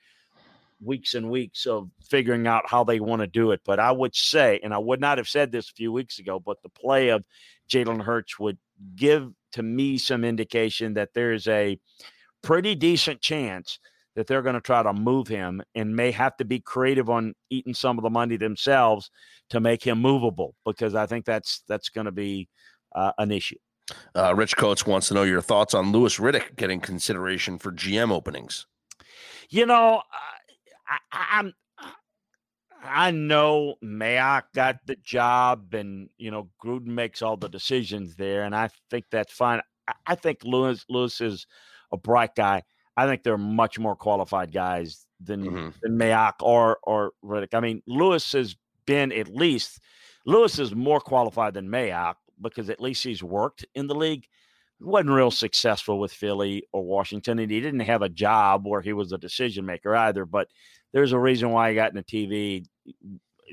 weeks 0.82 1.14
and 1.14 1.30
weeks 1.30 1.66
of 1.66 1.88
figuring 2.02 2.46
out 2.46 2.68
how 2.68 2.84
they 2.84 3.00
want 3.00 3.20
to 3.20 3.26
do 3.26 3.50
it. 3.52 3.60
But 3.64 3.80
I 3.80 3.92
would 3.92 4.14
say, 4.14 4.60
and 4.62 4.74
I 4.74 4.78
would 4.78 5.00
not 5.00 5.18
have 5.18 5.28
said 5.28 5.50
this 5.50 5.70
a 5.70 5.74
few 5.74 5.92
weeks 5.92 6.18
ago, 6.18 6.38
but 6.38 6.62
the 6.62 6.68
play 6.68 7.08
of 7.08 7.24
Jalen 7.70 8.02
Hurts 8.02 8.38
would 8.38 8.58
give 8.96 9.30
to 9.52 9.62
me 9.62 9.98
some 9.98 10.24
indication 10.24 10.94
that 10.94 11.14
there 11.14 11.32
is 11.32 11.48
a 11.48 11.78
pretty 12.42 12.74
decent 12.74 13.20
chance 13.20 13.78
that 14.14 14.26
they're 14.26 14.42
going 14.42 14.54
to 14.54 14.60
try 14.60 14.82
to 14.82 14.92
move 14.92 15.28
him 15.28 15.62
and 15.74 15.94
may 15.94 16.10
have 16.10 16.36
to 16.36 16.44
be 16.44 16.60
creative 16.60 17.10
on 17.10 17.34
eating 17.50 17.74
some 17.74 17.98
of 17.98 18.02
the 18.02 18.10
money 18.10 18.36
themselves 18.36 19.10
to 19.50 19.60
make 19.60 19.82
him 19.82 20.00
movable 20.00 20.54
because 20.64 20.94
I 20.94 21.06
think 21.06 21.24
that's 21.24 21.62
that's 21.68 21.88
going 21.88 22.06
to 22.06 22.12
be 22.12 22.48
uh, 22.94 23.12
an 23.18 23.30
issue. 23.30 23.56
Uh, 24.14 24.34
Rich 24.34 24.56
Coates 24.56 24.86
wants 24.86 25.08
to 25.08 25.14
know 25.14 25.24
your 25.24 25.42
thoughts 25.42 25.74
on 25.74 25.92
Louis 25.92 26.18
Riddick 26.18 26.56
getting 26.56 26.80
consideration 26.80 27.58
for 27.58 27.70
GM 27.70 28.10
openings. 28.10 28.66
You 29.50 29.66
know, 29.66 30.02
I, 30.88 30.98
I'm 31.12 31.52
I 32.86 33.10
know 33.10 33.76
Mayock 33.82 34.44
got 34.54 34.76
the 34.86 34.96
job, 34.96 35.74
and 35.74 36.08
you 36.18 36.30
know 36.30 36.48
Gruden 36.62 36.86
makes 36.86 37.22
all 37.22 37.36
the 37.36 37.48
decisions 37.48 38.16
there, 38.16 38.44
and 38.44 38.54
I 38.54 38.70
think 38.90 39.06
that's 39.10 39.32
fine. 39.32 39.60
I, 39.88 39.94
I 40.06 40.14
think 40.14 40.44
Louis 40.44 40.84
Louis 40.88 41.20
is 41.20 41.46
a 41.92 41.96
bright 41.96 42.34
guy. 42.34 42.62
I 42.96 43.06
think 43.06 43.22
they're 43.22 43.38
much 43.38 43.78
more 43.78 43.96
qualified 43.96 44.52
guys 44.52 45.06
than 45.20 45.44
mm-hmm. 45.44 45.68
than 45.82 45.98
Mayock 45.98 46.34
or 46.40 46.78
or 46.82 47.12
Riddick. 47.24 47.54
I 47.54 47.60
mean, 47.60 47.82
Louis 47.86 48.32
has 48.32 48.56
been 48.86 49.12
at 49.12 49.28
least 49.28 49.80
Louis 50.26 50.58
is 50.58 50.74
more 50.74 51.00
qualified 51.00 51.54
than 51.54 51.68
Mayock 51.68 52.14
because 52.40 52.70
at 52.70 52.80
least 52.80 53.04
he's 53.04 53.22
worked 53.22 53.64
in 53.74 53.86
the 53.86 53.94
league. 53.94 54.26
He 54.78 54.84
wasn't 54.84 55.10
real 55.10 55.30
successful 55.30 55.98
with 55.98 56.12
Philly 56.12 56.66
or 56.72 56.82
Washington, 56.84 57.38
and 57.38 57.50
he 57.50 57.60
didn't 57.60 57.80
have 57.80 58.02
a 58.02 58.08
job 58.08 58.66
where 58.66 58.80
he 58.80 58.92
was 58.92 59.12
a 59.12 59.18
decision 59.18 59.66
maker 59.66 59.94
either. 59.94 60.24
But 60.24 60.48
there's 60.92 61.12
a 61.12 61.18
reason 61.18 61.50
why 61.50 61.70
he 61.70 61.74
got 61.74 61.90
in 61.90 61.96
the 61.96 62.02
TV. 62.02 62.66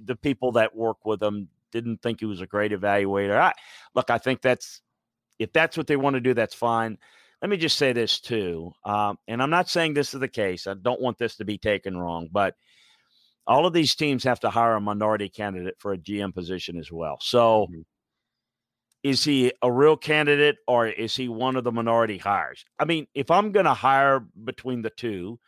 The 0.04 0.16
people 0.16 0.54
that 0.54 0.76
work 0.76 1.06
with 1.06 1.22
him 1.22 1.50
didn't 1.72 2.02
think 2.02 2.20
he 2.20 2.26
was 2.26 2.42
a 2.42 2.48
great 2.48 2.72
evaluator. 2.72 3.38
I, 3.38 3.54
look, 3.96 4.10
I 4.10 4.18
think 4.18 4.42
that's 4.42 4.82
if 5.40 5.52
that's 5.54 5.78
what 5.78 5.88
they 5.88 5.96
want 5.96 6.16
to 6.16 6.20
do, 6.20 6.34
that's 6.34 6.54
fine 6.54 6.98
let 7.42 7.50
me 7.50 7.58
just 7.58 7.78
say 7.78 7.92
this 7.92 8.20
too, 8.20 8.72
um, 8.86 9.18
and 9.28 9.42
I'm 9.42 9.50
not 9.50 9.70
saying 9.70 9.94
this 9.94 10.14
is 10.14 10.20
the 10.20 10.28
case. 10.28 10.68
I 10.68 10.76
don't 10.76 11.02
want 11.02 11.18
this 11.18 11.38
to 11.38 11.46
be 11.46 11.58
taken 11.58 11.98
wrong, 11.98 12.30
but 12.32 12.56
all 13.48 13.66
of 13.66 13.74
these 13.74 13.96
teams 13.96 14.24
have 14.24 14.40
to 14.42 14.50
hire 14.50 14.76
a 14.76 14.82
minority 14.82 15.28
candidate 15.28 15.76
for 15.80 15.94
a 15.94 15.98
GM 15.98 16.34
position 16.34 16.78
as 16.78 16.92
well. 16.92 17.18
So, 17.20 17.68
mm-hmm. 17.70 17.82
is 19.04 19.24
he 19.24 19.52
a 19.64 19.72
real 19.72 19.98
candidate 19.98 20.58
or 20.68 20.88
is 20.88 21.16
he 21.16 21.28
one 21.30 21.56
of 21.56 21.64
the 21.64 21.72
minority 21.72 22.20
hires? 22.20 22.64
I 22.78 22.86
mean, 22.86 23.08
if 23.16 23.32
I'm 23.32 23.52
going 23.52 23.66
to 23.66 23.74
hire 23.74 24.20
between 24.44 24.84
the 24.84 24.92
two, 24.92 25.40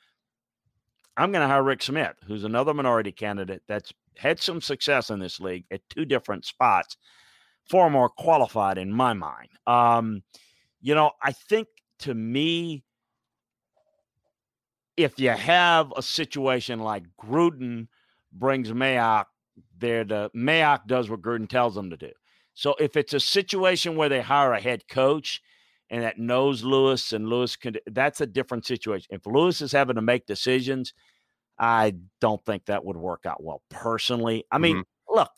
I'm 1.16 1.32
going 1.32 1.44
to 1.44 1.48
hire 1.48 1.64
Rick 1.64 1.84
Smith, 1.84 2.16
who's 2.26 2.44
another 2.44 2.74
minority 2.74 3.12
candidate 3.12 3.62
that's 3.68 3.94
had 4.18 4.40
some 4.40 4.62
success 4.62 5.12
in 5.12 5.20
this 5.20 5.40
league 5.40 5.66
at 5.72 5.88
two 5.90 6.06
different 6.06 6.46
spots, 6.46 6.98
far 7.70 7.90
more 7.90 8.10
qualified 8.10 8.80
in 8.80 8.92
my 8.92 9.14
mind. 9.14 9.50
Um, 9.68 10.24
you 10.82 10.96
know, 10.96 11.12
I 11.22 11.32
think 11.32 11.68
to 12.04 12.14
me, 12.14 12.84
if 14.96 15.20
you 15.20 15.30
have 15.30 15.92
a 15.96 16.02
situation 16.02 16.80
like 16.80 17.04
Gruden 17.22 17.88
brings 18.32 18.72
Mayock 18.72 19.26
there, 19.78 20.04
the 20.04 20.30
Mayock 20.36 20.86
does 20.88 21.10
what 21.10 21.22
Gruden 21.22 21.50
tells 21.50 21.76
him 21.76 21.90
to 21.90 21.98
do. 21.98 22.12
So 22.54 22.76
if 22.80 22.96
it's 22.96 23.14
a 23.14 23.20
situation 23.20 23.96
where 23.96 24.10
they 24.10 24.22
hire 24.22 24.54
a 24.54 24.62
head 24.62 24.88
coach 24.88 25.42
and 25.90 26.04
that 26.04 26.20
knows 26.20 26.64
Louis 26.64 27.12
and 27.12 27.28
Louis 27.28 27.56
can, 27.56 27.78
that's 27.88 28.22
a 28.22 28.28
different 28.28 28.66
situation. 28.66 29.08
If 29.10 29.26
Louis 29.26 29.62
is 29.62 29.72
having 29.72 29.96
to 29.96 30.02
make 30.02 30.26
decisions, 30.26 30.94
I 31.58 31.96
don't 32.22 32.44
think 32.46 32.66
that 32.66 32.86
would 32.86 32.98
work 32.98 33.26
out 33.26 33.44
well 33.44 33.62
personally. 33.70 34.46
I 34.52 34.58
mean, 34.58 34.78
mm-hmm. 34.78 35.16
look, 35.16 35.32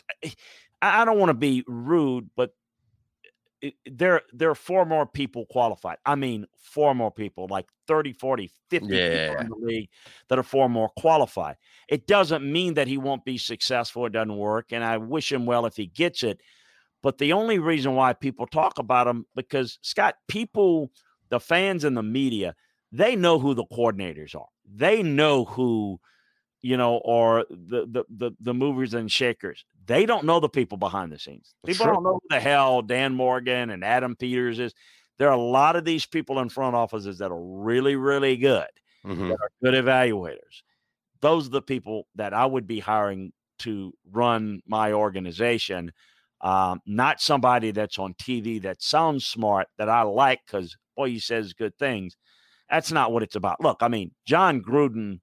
I 0.81 1.05
don't 1.05 1.19
want 1.19 1.29
to 1.29 1.33
be 1.33 1.63
rude, 1.67 2.29
but 2.35 2.51
there 3.85 4.21
there 4.33 4.49
are 4.49 4.55
four 4.55 4.85
more 4.85 5.05
people 5.05 5.45
qualified. 5.49 5.97
I 6.05 6.15
mean, 6.15 6.45
four 6.57 6.93
more 6.95 7.11
people, 7.11 7.47
like 7.49 7.67
30, 7.87 8.13
40, 8.13 8.51
50 8.69 8.87
yeah. 8.87 9.29
people 9.29 9.41
in 9.41 9.49
the 9.49 9.65
league 9.65 9.89
that 10.27 10.39
are 10.39 10.43
four 10.43 10.69
more 10.69 10.89
qualified. 10.97 11.57
It 11.87 12.07
doesn't 12.07 12.49
mean 12.49 12.73
that 12.75 12.87
he 12.87 12.97
won't 12.97 13.25
be 13.25 13.37
successful. 13.37 14.05
It 14.05 14.13
doesn't 14.13 14.35
work. 14.35 14.71
And 14.71 14.83
I 14.83 14.97
wish 14.97 15.31
him 15.31 15.45
well 15.45 15.65
if 15.65 15.75
he 15.75 15.87
gets 15.87 16.23
it. 16.23 16.41
But 17.01 17.17
the 17.19 17.33
only 17.33 17.59
reason 17.59 17.93
why 17.95 18.13
people 18.13 18.47
talk 18.47 18.79
about 18.79 19.07
him, 19.07 19.25
because 19.35 19.77
Scott, 19.81 20.15
people, 20.27 20.91
the 21.29 21.39
fans 21.39 21.83
and 21.83 21.95
the 21.95 22.03
media, 22.03 22.55
they 22.91 23.15
know 23.15 23.37
who 23.39 23.53
the 23.53 23.65
coordinators 23.65 24.35
are. 24.35 24.47
They 24.65 25.03
know 25.03 25.45
who, 25.45 25.99
you 26.61 26.77
know, 26.77 27.01
are 27.05 27.45
the 27.49 27.85
the 27.85 28.05
the, 28.09 28.31
the 28.39 28.53
movers 28.53 28.93
and 28.93 29.11
shakers. 29.11 29.65
They 29.87 30.05
don't 30.05 30.25
know 30.25 30.39
the 30.39 30.49
people 30.49 30.77
behind 30.77 31.11
the 31.11 31.19
scenes. 31.19 31.53
People 31.65 31.85
don't 31.85 32.03
know 32.03 32.13
who 32.13 32.27
the 32.29 32.39
hell 32.39 32.81
Dan 32.81 33.13
Morgan 33.13 33.69
and 33.69 33.83
Adam 33.83 34.15
Peters 34.15 34.59
is. 34.59 34.73
There 35.17 35.29
are 35.29 35.37
a 35.37 35.41
lot 35.41 35.75
of 35.75 35.85
these 35.85 36.05
people 36.05 36.39
in 36.39 36.49
front 36.49 36.75
offices 36.75 37.19
that 37.19 37.31
are 37.31 37.41
really, 37.41 37.95
really 37.95 38.35
good, 38.35 38.67
mm-hmm. 39.05 39.29
that 39.29 39.37
are 39.39 39.49
good 39.63 39.73
evaluators. 39.73 40.63
Those 41.21 41.47
are 41.47 41.51
the 41.51 41.61
people 41.61 42.07
that 42.15 42.33
I 42.33 42.45
would 42.45 42.67
be 42.67 42.79
hiring 42.79 43.31
to 43.59 43.93
run 44.11 44.61
my 44.67 44.91
organization. 44.91 45.91
Um, 46.41 46.81
not 46.85 47.21
somebody 47.21 47.71
that's 47.71 47.97
on 47.97 48.13
TV 48.15 48.61
that 48.63 48.81
sounds 48.81 49.25
smart 49.25 49.67
that 49.77 49.89
I 49.89 50.01
like 50.01 50.41
because 50.45 50.75
boy, 50.95 51.09
he 51.09 51.19
says 51.19 51.53
good 51.53 51.77
things. 51.77 52.17
That's 52.69 52.91
not 52.91 53.11
what 53.11 53.23
it's 53.23 53.35
about. 53.35 53.61
Look, 53.61 53.77
I 53.81 53.87
mean, 53.87 54.11
Jon 54.25 54.61
Gruden 54.61 55.19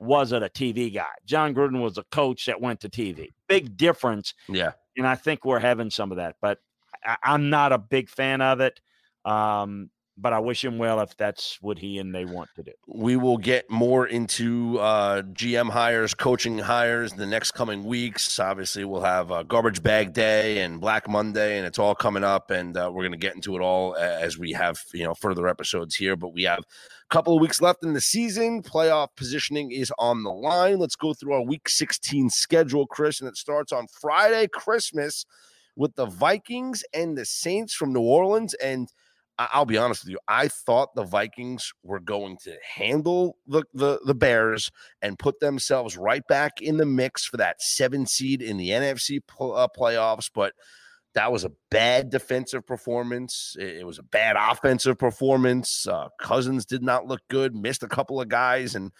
wasn't 0.00 0.44
a 0.44 0.48
TV 0.48 0.92
guy. 0.92 1.06
Jon 1.24 1.54
Gruden 1.54 1.80
was 1.80 1.98
a 1.98 2.04
coach 2.04 2.46
that 2.46 2.60
went 2.60 2.80
to 2.80 2.88
TV. 2.88 3.28
Big 3.48 3.76
difference. 3.76 4.34
Yeah. 4.48 4.72
And 4.96 5.06
I 5.06 5.14
think 5.14 5.44
we're 5.44 5.60
having 5.60 5.90
some 5.90 6.10
of 6.10 6.16
that, 6.16 6.36
but 6.40 6.58
I, 7.04 7.16
am 7.34 7.50
not 7.50 7.72
a 7.72 7.78
big 7.78 8.08
fan 8.08 8.40
of 8.40 8.60
it. 8.60 8.80
Um, 9.24 9.90
but 10.20 10.32
I 10.32 10.38
wish 10.38 10.64
him 10.64 10.78
well 10.78 11.00
if 11.00 11.16
that's 11.16 11.58
what 11.62 11.78
he 11.78 11.98
and 11.98 12.14
they 12.14 12.24
want 12.24 12.50
to 12.56 12.62
do. 12.62 12.72
We 12.86 13.16
will 13.16 13.38
get 13.38 13.70
more 13.70 14.06
into 14.06 14.78
uh, 14.78 15.22
GM 15.22 15.70
hires, 15.70 16.14
coaching 16.14 16.58
hires 16.58 17.12
the 17.12 17.26
next 17.26 17.52
coming 17.52 17.84
weeks. 17.84 18.38
Obviously, 18.38 18.84
we'll 18.84 19.02
have 19.02 19.32
uh, 19.32 19.42
Garbage 19.44 19.82
Bag 19.82 20.12
Day 20.12 20.60
and 20.60 20.80
Black 20.80 21.08
Monday, 21.08 21.56
and 21.56 21.66
it's 21.66 21.78
all 21.78 21.94
coming 21.94 22.24
up, 22.24 22.50
and 22.50 22.76
uh, 22.76 22.90
we're 22.92 23.02
going 23.02 23.12
to 23.12 23.18
get 23.18 23.34
into 23.34 23.56
it 23.56 23.60
all 23.60 23.96
as 23.96 24.38
we 24.38 24.52
have 24.52 24.82
you 24.92 25.04
know 25.04 25.14
further 25.14 25.48
episodes 25.48 25.96
here. 25.96 26.16
But 26.16 26.34
we 26.34 26.42
have 26.44 26.60
a 26.60 27.14
couple 27.14 27.34
of 27.34 27.40
weeks 27.40 27.62
left 27.62 27.82
in 27.82 27.94
the 27.94 28.00
season. 28.00 28.62
Playoff 28.62 29.08
positioning 29.16 29.72
is 29.72 29.92
on 29.98 30.22
the 30.22 30.30
line. 30.30 30.78
Let's 30.78 30.96
go 30.96 31.14
through 31.14 31.34
our 31.34 31.42
Week 31.42 31.68
16 31.68 32.30
schedule, 32.30 32.86
Chris, 32.86 33.20
and 33.20 33.28
it 33.28 33.36
starts 33.36 33.72
on 33.72 33.86
Friday, 33.88 34.48
Christmas, 34.48 35.24
with 35.76 35.94
the 35.94 36.06
Vikings 36.06 36.84
and 36.92 37.16
the 37.16 37.24
Saints 37.24 37.72
from 37.74 37.92
New 37.92 38.00
Orleans, 38.00 38.54
and 38.54 38.88
I'll 39.52 39.64
be 39.64 39.78
honest 39.78 40.04
with 40.04 40.10
you. 40.10 40.18
I 40.28 40.48
thought 40.48 40.94
the 40.94 41.04
Vikings 41.04 41.72
were 41.82 42.00
going 42.00 42.36
to 42.44 42.56
handle 42.76 43.36
the, 43.46 43.64
the, 43.72 43.98
the 44.04 44.14
Bears 44.14 44.70
and 45.00 45.18
put 45.18 45.40
themselves 45.40 45.96
right 45.96 46.26
back 46.28 46.60
in 46.60 46.76
the 46.76 46.84
mix 46.84 47.24
for 47.24 47.38
that 47.38 47.62
seven 47.62 48.06
seed 48.06 48.42
in 48.42 48.58
the 48.58 48.68
NFC 48.68 49.20
pl- 49.26 49.56
uh, 49.56 49.68
playoffs. 49.74 50.30
But 50.32 50.52
that 51.14 51.32
was 51.32 51.44
a 51.44 51.52
bad 51.70 52.10
defensive 52.10 52.66
performance. 52.66 53.56
It, 53.58 53.78
it 53.78 53.86
was 53.86 53.98
a 53.98 54.02
bad 54.02 54.36
offensive 54.38 54.98
performance. 54.98 55.86
Uh, 55.86 56.08
Cousins 56.20 56.66
did 56.66 56.82
not 56.82 57.06
look 57.06 57.20
good, 57.30 57.54
missed 57.54 57.82
a 57.82 57.88
couple 57.88 58.20
of 58.20 58.28
guys. 58.28 58.74
And, 58.74 58.92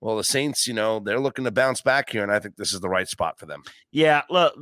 well, 0.00 0.16
the 0.16 0.24
Saints, 0.24 0.66
you 0.66 0.74
know, 0.74 1.00
they're 1.00 1.18
looking 1.18 1.46
to 1.46 1.50
bounce 1.50 1.80
back 1.80 2.10
here. 2.10 2.22
And 2.22 2.30
I 2.30 2.40
think 2.40 2.56
this 2.56 2.74
is 2.74 2.80
the 2.80 2.90
right 2.90 3.08
spot 3.08 3.38
for 3.38 3.46
them. 3.46 3.62
Yeah. 3.90 4.22
Look, 4.28 4.54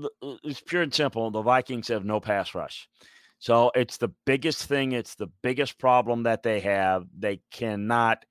it's 0.45 0.61
pure 0.61 0.83
and 0.83 0.95
simple. 0.95 1.31
The 1.31 1.43
Vikings 1.43 1.89
have 1.89 2.05
no 2.05 2.21
pass 2.21 2.55
rush. 2.55 2.89
So 3.39 3.71
it's 3.75 3.99
the 3.99 4.13
biggest 4.25 4.65
thing. 4.65 4.93
It's 4.93 5.15
the 5.15 5.29
biggest 5.43 5.79
problem 5.79 6.25
that 6.25 6.43
they 6.43 6.61
have. 6.61 7.05
They 7.17 7.41
cannot 7.51 8.25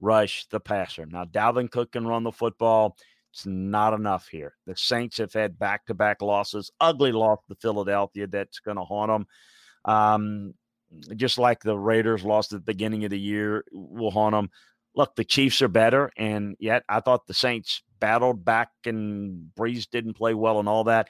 rush 0.00 0.46
the 0.50 0.60
passer. 0.60 1.06
Now, 1.06 1.24
Dalvin 1.24 1.70
Cook 1.70 1.92
can 1.92 2.06
run 2.06 2.24
the 2.24 2.32
football. 2.32 2.96
It's 3.32 3.46
not 3.46 3.94
enough 3.94 4.28
here. 4.28 4.54
The 4.66 4.76
Saints 4.76 5.16
have 5.18 5.32
had 5.32 5.58
back 5.58 5.86
to 5.86 5.94
back 5.94 6.20
losses, 6.20 6.70
ugly 6.80 7.12
loss 7.12 7.38
to 7.48 7.54
Philadelphia 7.54 8.26
that's 8.26 8.60
going 8.60 8.76
to 8.76 8.84
haunt 8.84 9.10
them. 9.10 9.26
Um, 9.84 10.54
just 11.16 11.38
like 11.38 11.62
the 11.62 11.78
Raiders 11.78 12.24
lost 12.24 12.52
at 12.52 12.58
the 12.58 12.72
beginning 12.72 13.04
of 13.04 13.10
the 13.10 13.18
year 13.18 13.64
will 13.72 14.10
haunt 14.10 14.34
them. 14.34 14.50
Look, 14.94 15.16
the 15.16 15.24
Chiefs 15.24 15.62
are 15.62 15.68
better, 15.68 16.10
and 16.18 16.54
yet 16.58 16.82
I 16.88 17.00
thought 17.00 17.26
the 17.26 17.32
Saints 17.32 17.82
battled 17.98 18.44
back 18.44 18.68
and 18.84 19.50
Brees 19.58 19.88
didn't 19.88 20.14
play 20.14 20.34
well 20.34 20.58
and 20.60 20.68
all 20.68 20.84
that. 20.84 21.08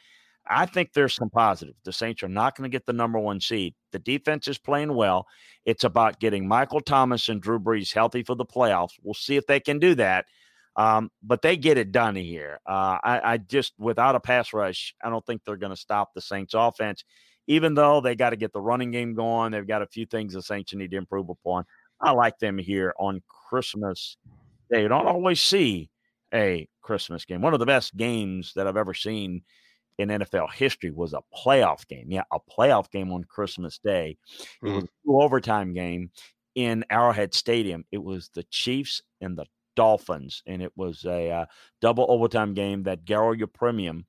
I 0.49 0.67
think 0.67 0.93
there's 0.93 1.15
some 1.15 1.31
positive. 1.31 1.75
The 1.85 1.93
Saints 1.93 2.23
are 2.23 2.29
not 2.29 2.57
going 2.57 2.69
to 2.69 2.75
get 2.75 2.85
the 2.85 2.93
number 2.93 3.19
one 3.19 3.41
seed. 3.41 3.75
The 3.93 3.99
defense 3.99 4.49
is 4.49 4.59
playing 4.59 4.95
well. 4.95 5.27
It's 5.65 5.85
about 5.85 6.21
getting 6.21 6.49
Michael 6.49 6.81
Thomas 6.81 7.29
and 7.29 7.41
Drew 7.41 7.61
Brees 7.61 7.93
healthy 7.93 8.23
for 8.23 8.35
the 8.35 8.45
playoffs. 8.45 8.93
We'll 9.03 9.15
see 9.15 9.37
if 9.37 9.47
they 9.47 9.61
can 9.61 9.79
do 9.79 9.95
that. 9.97 10.27
Um, 10.75 11.11
but 11.23 11.43
they 11.43 11.57
get 11.57 11.79
it 11.79 11.93
done 11.93 12.17
here. 12.17 12.59
Uh, 12.67 12.99
I, 13.03 13.21
I, 13.35 13.37
just, 13.37 13.75
without 13.79 14.15
a 14.15 14.21
pass 14.21 14.53
rush, 14.53 14.95
I 15.03 15.11
don't 15.11 15.25
think 15.27 15.43
they're 15.45 15.57
going 15.57 15.71
to 15.71 15.77
stop 15.77 16.15
the 16.15 16.21
Saints 16.21 16.55
offense, 16.57 17.05
even 17.47 17.75
though 17.75 18.01
they 18.01 18.17
got 18.17 18.31
to 18.31 18.37
get 18.37 18.53
the 18.53 18.61
running 18.61 18.91
game 18.91 19.15
going. 19.15 19.53
They've 19.53 19.67
got 19.67 19.83
a 19.83 19.87
few 19.87 20.07
things 20.07 20.33
the 20.33 20.43
Saints 20.43 20.75
need 20.75 20.91
to 20.91 20.97
improve 20.97 21.29
upon. 21.29 21.65
I 22.01 22.13
like 22.13 22.39
them 22.39 22.59
here 22.59 22.95
on 22.99 23.23
Christmas. 23.49 24.17
You 24.71 24.89
don't 24.89 25.07
always 25.07 25.41
see 25.41 25.91
a 26.33 26.67
Christmas 26.81 27.27
game. 27.27 27.43
One 27.43 27.53
of 27.53 27.61
the 27.61 27.67
best 27.67 27.95
games 27.97 28.53
that 28.57 28.67
I've 28.67 28.79
ever 28.79 28.95
seen 28.95 29.43
in 29.99 30.09
NFL 30.09 30.53
history 30.53 30.91
was 30.91 31.13
a 31.13 31.23
playoff 31.35 31.87
game. 31.87 32.07
Yeah, 32.09 32.25
a 32.33 32.39
playoff 32.41 32.91
game 32.91 33.13
on 33.13 33.25
Christmas 33.25 33.79
Day. 33.79 34.17
Mm-hmm. 34.63 34.67
It 34.67 34.75
was 34.75 34.85
an 34.85 34.91
overtime 35.07 35.73
game 35.75 36.11
in 36.55 36.85
Arrowhead 36.91 37.35
Stadium. 37.35 37.85
It 37.93 38.03
was 38.03 38.31
the 38.35 38.45
Chiefs 38.45 39.03
and 39.21 39.37
the 39.37 39.47
Dolphins, 39.77 40.43
and 40.47 40.63
it 40.63 40.73
was 40.77 41.05
a 41.05 41.31
uh, 41.31 41.47
double 41.81 42.07
overtime 42.09 42.55
game 42.55 42.83
that 42.85 43.05
Garo 43.05 43.39
Yepremian 43.39 44.05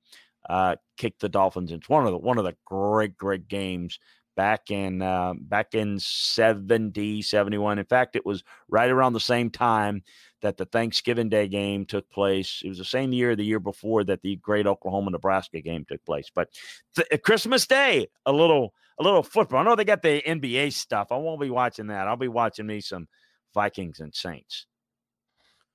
uh, 0.50 0.76
kicked 0.98 1.22
the 1.22 1.30
Dolphins. 1.30 1.72
It's 1.72 1.90
one 1.90 2.06
of 2.06 2.12
the 2.12 2.18
one 2.18 2.38
of 2.38 2.44
the 2.44 2.56
great 2.66 3.18
great 3.18 3.48
games 3.48 4.00
back 4.36 4.72
in 4.72 5.02
uh, 5.02 5.34
back 5.40 5.74
in 5.74 6.00
70 6.00 7.22
71 7.22 7.80
in 7.80 7.86
fact 7.86 8.16
it 8.16 8.26
was 8.26 8.44
right 8.68 8.90
around 8.90 9.14
the 9.14 9.20
same 9.20 9.50
time 9.50 10.04
that 10.42 10.58
the 10.58 10.66
thanksgiving 10.66 11.30
day 11.30 11.48
game 11.48 11.86
took 11.86 12.10
place. 12.10 12.62
It 12.66 12.70
was 12.70 12.78
the 12.78 12.86
same 12.86 13.14
year 13.14 13.36
the 13.36 13.46
year 13.46 13.60
before 13.60 14.04
that 14.06 14.22
the 14.22 14.36
great 14.38 14.68
oklahoma 14.68 15.12
nebraska 15.12 15.62
game 15.62 15.86
took 15.88 16.04
place. 16.06 16.30
But 16.34 16.50
th- 16.96 17.08
uh, 17.12 17.18
christmas 17.18 17.66
day 17.68 18.08
a 18.26 18.32
little 18.32 18.74
a 19.00 19.04
little 19.04 19.24
football. 19.24 19.60
I 19.60 19.64
know 19.64 19.76
they 19.76 19.86
got 19.86 20.02
the 20.02 20.22
nba 20.22 20.74
stuff. 20.74 21.12
I 21.12 21.18
won't 21.18 21.42
be 21.42 21.50
watching 21.50 21.88
that. 21.88 22.08
I'll 22.08 22.16
be 22.16 22.28
watching 22.28 22.68
me 22.68 22.82
some 22.82 23.08
vikings 23.54 24.00
and 24.00 24.14
saints 24.14 24.66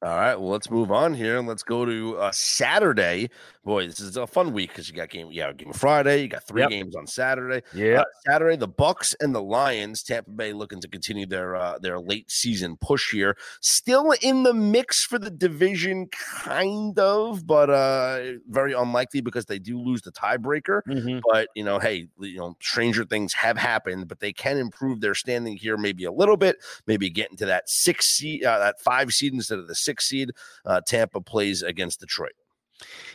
all 0.00 0.10
right, 0.10 0.36
well, 0.36 0.50
let's 0.50 0.70
move 0.70 0.92
on 0.92 1.12
here 1.12 1.38
and 1.38 1.48
let's 1.48 1.64
go 1.64 1.84
to 1.84 2.18
uh, 2.18 2.30
Saturday. 2.30 3.30
Boy, 3.64 3.88
this 3.88 3.98
is 3.98 4.16
a 4.16 4.28
fun 4.28 4.52
week 4.52 4.70
because 4.70 4.88
you 4.88 4.94
got 4.94 5.10
game, 5.10 5.28
yeah, 5.32 5.52
game 5.52 5.72
Friday. 5.72 6.22
You 6.22 6.28
got 6.28 6.46
three 6.46 6.62
yep. 6.62 6.70
games 6.70 6.94
on 6.94 7.06
Saturday. 7.06 7.62
Yeah, 7.74 8.00
uh, 8.00 8.04
Saturday, 8.24 8.56
the 8.56 8.68
Bucs 8.68 9.14
and 9.20 9.34
the 9.34 9.42
Lions. 9.42 10.04
Tampa 10.04 10.30
Bay 10.30 10.52
looking 10.52 10.80
to 10.80 10.88
continue 10.88 11.26
their 11.26 11.56
uh, 11.56 11.78
their 11.80 11.98
late 11.98 12.30
season 12.30 12.76
push 12.76 13.10
here. 13.10 13.36
Still 13.60 14.14
in 14.22 14.44
the 14.44 14.54
mix 14.54 15.04
for 15.04 15.18
the 15.18 15.30
division, 15.30 16.06
kind 16.06 16.96
of, 16.98 17.44
but 17.44 17.68
uh, 17.68 18.20
very 18.48 18.74
unlikely 18.74 19.20
because 19.20 19.46
they 19.46 19.58
do 19.58 19.80
lose 19.80 20.00
the 20.00 20.12
tiebreaker. 20.12 20.80
Mm-hmm. 20.88 21.18
But 21.30 21.48
you 21.56 21.64
know, 21.64 21.80
hey, 21.80 22.06
you 22.20 22.38
know, 22.38 22.56
stranger 22.62 23.04
things 23.04 23.34
have 23.34 23.58
happened, 23.58 24.06
but 24.06 24.20
they 24.20 24.32
can 24.32 24.58
improve 24.58 25.00
their 25.00 25.16
standing 25.16 25.56
here 25.56 25.76
maybe 25.76 26.04
a 26.04 26.12
little 26.12 26.36
bit. 26.36 26.56
Maybe 26.86 27.10
get 27.10 27.32
into 27.32 27.46
that 27.46 27.68
six 27.68 28.08
seed, 28.08 28.44
uh, 28.44 28.60
that 28.60 28.80
five 28.80 29.12
seed 29.12 29.34
instead 29.34 29.58
of 29.58 29.66
the 29.66 29.74
six 29.88 30.08
seed. 30.08 30.30
Uh, 30.64 30.80
Tampa 30.86 31.20
plays 31.20 31.62
against 31.62 32.00
Detroit. 32.00 32.36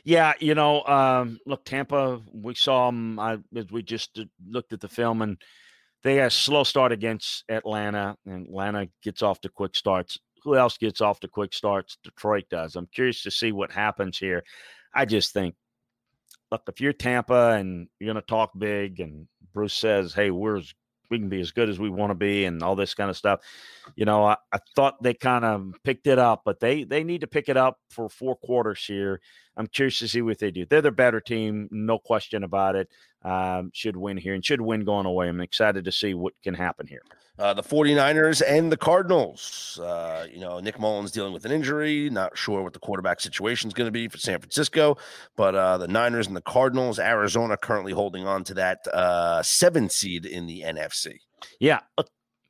Yeah, 0.04 0.34
you 0.40 0.56
know, 0.56 0.84
um, 0.84 1.40
look, 1.46 1.64
Tampa, 1.64 2.22
we 2.34 2.56
saw 2.56 2.88
them 2.88 3.20
I, 3.20 3.38
we 3.72 3.82
just 3.82 4.20
looked 4.46 4.74
at 4.74 4.82
the 4.82 4.90
film, 4.90 5.22
and 5.22 5.38
they 6.04 6.16
had 6.16 6.28
a 6.28 6.32
slow 6.32 6.64
start 6.64 6.92
against 6.92 7.46
Atlanta, 7.50 8.18
and 8.26 8.48
Atlanta 8.48 8.90
gets 9.02 9.22
off 9.22 9.40
to 9.42 9.50
quick 9.50 9.76
starts. 9.76 10.18
Who 10.44 10.58
else 10.58 10.78
gets 10.78 11.00
off 11.00 11.22
to 11.22 11.30
quick 11.30 11.54
starts? 11.54 11.98
Detroit 12.04 12.46
does. 12.50 12.76
I'm 12.76 12.90
curious 12.94 13.24
to 13.24 13.32
see 13.32 13.54
what 13.54 13.72
happens 13.72 14.18
here. 14.18 14.44
I 14.94 15.06
just 15.06 15.32
think, 15.32 15.56
look, 16.52 16.64
if 16.68 16.82
you're 16.82 16.92
Tampa 16.92 17.52
and 17.52 17.88
you're 18.00 18.14
going 18.14 18.22
to 18.22 18.28
talk 18.28 18.52
big, 18.58 19.00
and 19.00 19.28
Bruce 19.54 19.74
says, 19.74 20.14
"Hey, 20.14 20.32
we're 20.32 20.58
as, 20.58 20.74
we 21.10 21.20
can 21.20 21.30
be 21.30 21.42
as 21.42 21.52
good 21.52 21.70
as 21.70 21.80
we 21.80 21.90
want 21.90 22.12
to 22.12 22.16
be," 22.16 22.46
and 22.46 22.62
all 22.64 22.76
this 22.76 22.94
kind 22.94 23.10
of 23.10 23.18
stuff, 23.18 23.42
you 23.96 24.06
know, 24.06 24.26
I, 24.26 24.38
I 24.54 24.60
thought 24.76 25.02
they 25.04 25.14
kind 25.14 25.46
of 25.46 25.74
picked 25.84 26.08
it 26.08 26.20
up, 26.20 26.42
but 26.46 26.60
they 26.60 26.84
they 26.84 27.04
need 27.04 27.22
to 27.22 27.28
pick 27.28 27.50
it 27.50 27.58
up 27.58 27.80
for 27.90 28.10
four 28.10 28.36
quarters 28.36 28.84
here. 28.86 29.22
I'm 29.56 29.68
curious 29.68 30.00
to 30.00 30.08
see 30.08 30.22
what 30.22 30.40
they 30.40 30.52
do. 30.52 30.66
They're 30.66 30.82
the 30.82 30.92
better 30.92 31.22
team, 31.22 31.68
no 31.72 32.00
question 32.00 32.44
about 32.44 32.76
it. 32.76 32.90
Um, 33.24 33.72
should 33.74 33.96
win 33.96 34.18
here 34.18 34.34
and 34.34 34.44
should 34.44 34.62
win 34.62 34.84
going 34.84 35.06
away. 35.06 35.30
I'm 35.30 35.42
excited 35.42 35.86
to 35.86 35.92
see 35.92 36.14
what 36.14 36.34
can 36.44 36.54
happen 36.54 36.88
here. 36.88 37.02
Uh, 37.40 37.54
the 37.54 37.64
49ers 37.64 38.44
and 38.48 38.72
the 38.72 38.78
Cardinals. 38.78 39.80
Uh, 39.82 40.28
you 40.32 40.40
know, 40.40 40.60
Nick 40.60 40.80
Mullens 40.80 41.12
dealing 41.12 41.34
with 41.34 41.46
an 41.46 41.52
injury. 41.52 42.10
Not 42.12 42.38
sure 42.38 42.62
what 42.62 42.74
the 42.74 42.80
quarterback 42.80 43.20
situation 43.22 43.70
is 43.70 43.74
going 43.74 43.88
to 43.88 43.92
be 43.92 44.08
for 44.08 44.20
San 44.20 44.40
Francisco, 44.40 44.98
but 45.36 45.56
uh, 45.56 45.80
the 45.80 45.88
Niners 45.88 46.28
and 46.28 46.36
the 46.36 46.42
Cardinals, 46.42 47.00
Arizona 47.00 47.58
currently 47.58 47.92
holding 47.92 48.28
on 48.28 48.44
to 48.44 48.54
that 48.56 48.86
uh, 48.88 49.42
seven 49.42 49.90
seed 49.90 50.28
in 50.28 50.46
the 50.46 50.62
NFC. 50.62 51.16
Yeah, 51.60 51.80
uh, 51.98 52.04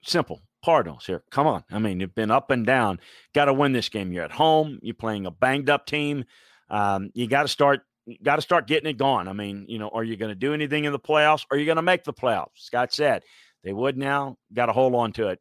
simple. 0.04 0.42
Cardinals 0.66 1.06
here. 1.06 1.24
Come 1.30 1.48
on. 1.48 1.64
I 1.72 1.80
mean, 1.80 2.00
you've 2.00 2.16
been 2.16 2.32
up 2.32 2.50
and 2.50 2.66
down. 2.66 3.00
Got 3.34 3.46
to 3.46 3.54
win 3.54 3.74
this 3.74 3.90
game. 3.90 4.12
You're 4.12 4.24
at 4.24 4.32
home. 4.32 4.80
You're 4.82 4.96
playing 4.96 5.26
a 5.26 5.32
banged 5.32 5.70
up 5.70 5.86
team. 5.86 6.26
Um, 6.74 7.12
you 7.14 7.28
got 7.28 7.44
to 7.44 7.48
start 7.48 7.82
got 8.24 8.38
to 8.38 8.42
start 8.42 8.68
getting 8.68 8.90
it 8.90 8.98
going. 8.98 9.28
I 9.28 9.34
mean, 9.34 9.66
you 9.70 9.78
know, 9.78 9.90
are 9.94 10.04
you 10.04 10.18
going 10.18 10.32
to 10.32 10.36
do 10.36 10.54
anything 10.54 10.86
in 10.86 10.92
the 10.92 11.00
playoffs? 11.00 11.46
Are 11.52 11.58
you 11.58 11.66
going 11.66 11.78
to 11.78 11.84
make 11.84 12.04
the 12.04 12.14
playoffs? 12.14 12.56
Scott 12.56 12.92
said 12.92 13.24
they 13.64 13.74
would 13.74 13.96
now. 13.96 14.38
Got 14.54 14.66
to 14.66 14.74
hold 14.74 14.96
on 14.96 15.14
to 15.14 15.28
it. 15.28 15.40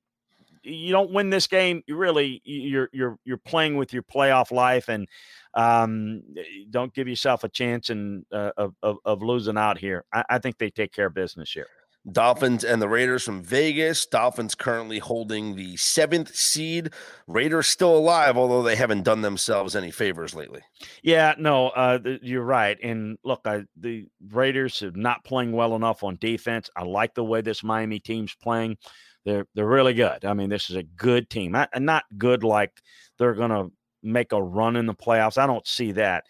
You 0.63 0.93
don't 0.93 1.11
win 1.11 1.31
this 1.31 1.49
game, 1.49 1.83
you 1.89 1.97
really 1.97 2.41
you're 2.45 2.89
you're 2.93 3.19
you're 3.25 3.39
playing 3.39 3.79
with 3.79 3.93
your 3.93 4.05
playoff 4.05 4.53
life, 4.53 4.89
and 4.89 5.09
um, 5.55 6.23
don't 6.71 6.95
give 6.95 7.09
yourself 7.09 7.43
a 7.43 7.49
chance 7.49 7.91
and 7.91 8.25
uh, 8.31 8.53
of, 8.57 8.75
of, 8.81 8.99
of 9.05 9.23
losing 9.23 9.59
out 9.59 9.79
here. 9.79 10.05
I, 10.13 10.23
I 10.31 10.39
think 10.39 10.59
they 10.59 10.71
take 10.71 10.93
care 10.93 11.07
of 11.07 11.15
business 11.15 11.51
here. 11.51 11.67
Dolphins 12.11 12.65
and 12.65 12.83
the 12.83 12.89
Raiders 12.89 13.23
from 13.23 13.43
Vegas. 13.43 14.07
Dolphins 14.07 14.55
currently 14.55 14.99
holding 14.99 15.55
the 15.55 15.77
seventh 15.77 16.35
seed. 16.35 16.91
Raiders 17.29 17.69
still 17.69 17.97
alive, 17.97 18.37
although 18.37 18.63
they 18.63 18.75
haven't 18.75 19.05
done 19.05 19.23
themselves 19.23 19.77
any 19.77 19.93
favors 19.93 20.35
lately. 20.35 20.63
Yeah, 21.03 21.35
no, 21.39 21.69
uh, 21.69 22.01
you're 22.21 22.43
right. 22.43 22.77
And 22.83 23.19
look, 23.25 23.43
I, 23.45 23.65
the 23.77 24.09
Raiders 24.31 24.83
are 24.83 24.91
not 24.93 25.25
playing 25.25 25.53
well 25.53 25.77
enough 25.77 26.03
on 26.03 26.17
defense. 26.21 26.69
I 26.77 26.83
like 26.83 27.15
the 27.15 27.25
way 27.25 27.41
this 27.41 27.63
Miami 27.63 28.01
team's 28.01 28.35
playing. 28.35 28.79
They're 29.25 29.47
they're 29.55 29.67
really 29.67 29.95
good. 29.95 30.25
I 30.25 30.35
mean, 30.35 30.51
this 30.51 30.71
is 30.71 30.77
a 30.77 30.83
good 30.83 31.31
team. 31.31 31.53
Not, 31.53 31.71
not 31.81 32.03
good 32.19 32.43
like 32.43 32.73
they're 33.19 33.35
gonna 33.35 33.69
make 34.03 34.33
a 34.33 34.43
run 34.43 34.75
in 34.75 34.87
the 34.87 34.95
playoffs. 34.95 35.39
I 35.39 35.47
don't 35.47 35.67
see 35.67 35.93
that. 35.93 36.25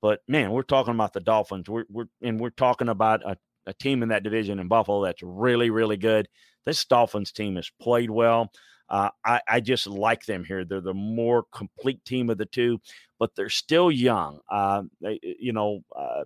But 0.00 0.20
man, 0.26 0.50
we're 0.50 0.62
talking 0.62 0.94
about 0.94 1.12
the 1.12 1.20
Dolphins. 1.20 1.68
We're, 1.68 1.84
we're 1.90 2.06
and 2.22 2.40
we're 2.40 2.48
talking 2.48 2.88
about 2.88 3.20
a 3.26 3.36
a 3.66 3.74
team 3.74 4.02
in 4.02 4.08
that 4.10 4.22
division 4.22 4.58
in 4.58 4.68
Buffalo 4.68 5.04
that's 5.04 5.22
really, 5.22 5.70
really 5.70 5.96
good. 5.96 6.28
This 6.64 6.84
Dolphins 6.84 7.32
team 7.32 7.56
has 7.56 7.70
played 7.80 8.10
well. 8.10 8.50
Uh, 8.88 9.10
I, 9.24 9.40
I, 9.48 9.60
just 9.60 9.86
like 9.86 10.26
them 10.26 10.44
here. 10.44 10.64
They're 10.64 10.80
the 10.80 10.92
more 10.92 11.44
complete 11.52 12.04
team 12.04 12.28
of 12.28 12.38
the 12.38 12.46
two, 12.46 12.80
but 13.20 13.30
they're 13.36 13.48
still 13.48 13.88
young. 13.88 14.40
Uh, 14.50 14.82
they, 15.00 15.20
you 15.22 15.52
know, 15.52 15.84
uh, 15.94 16.24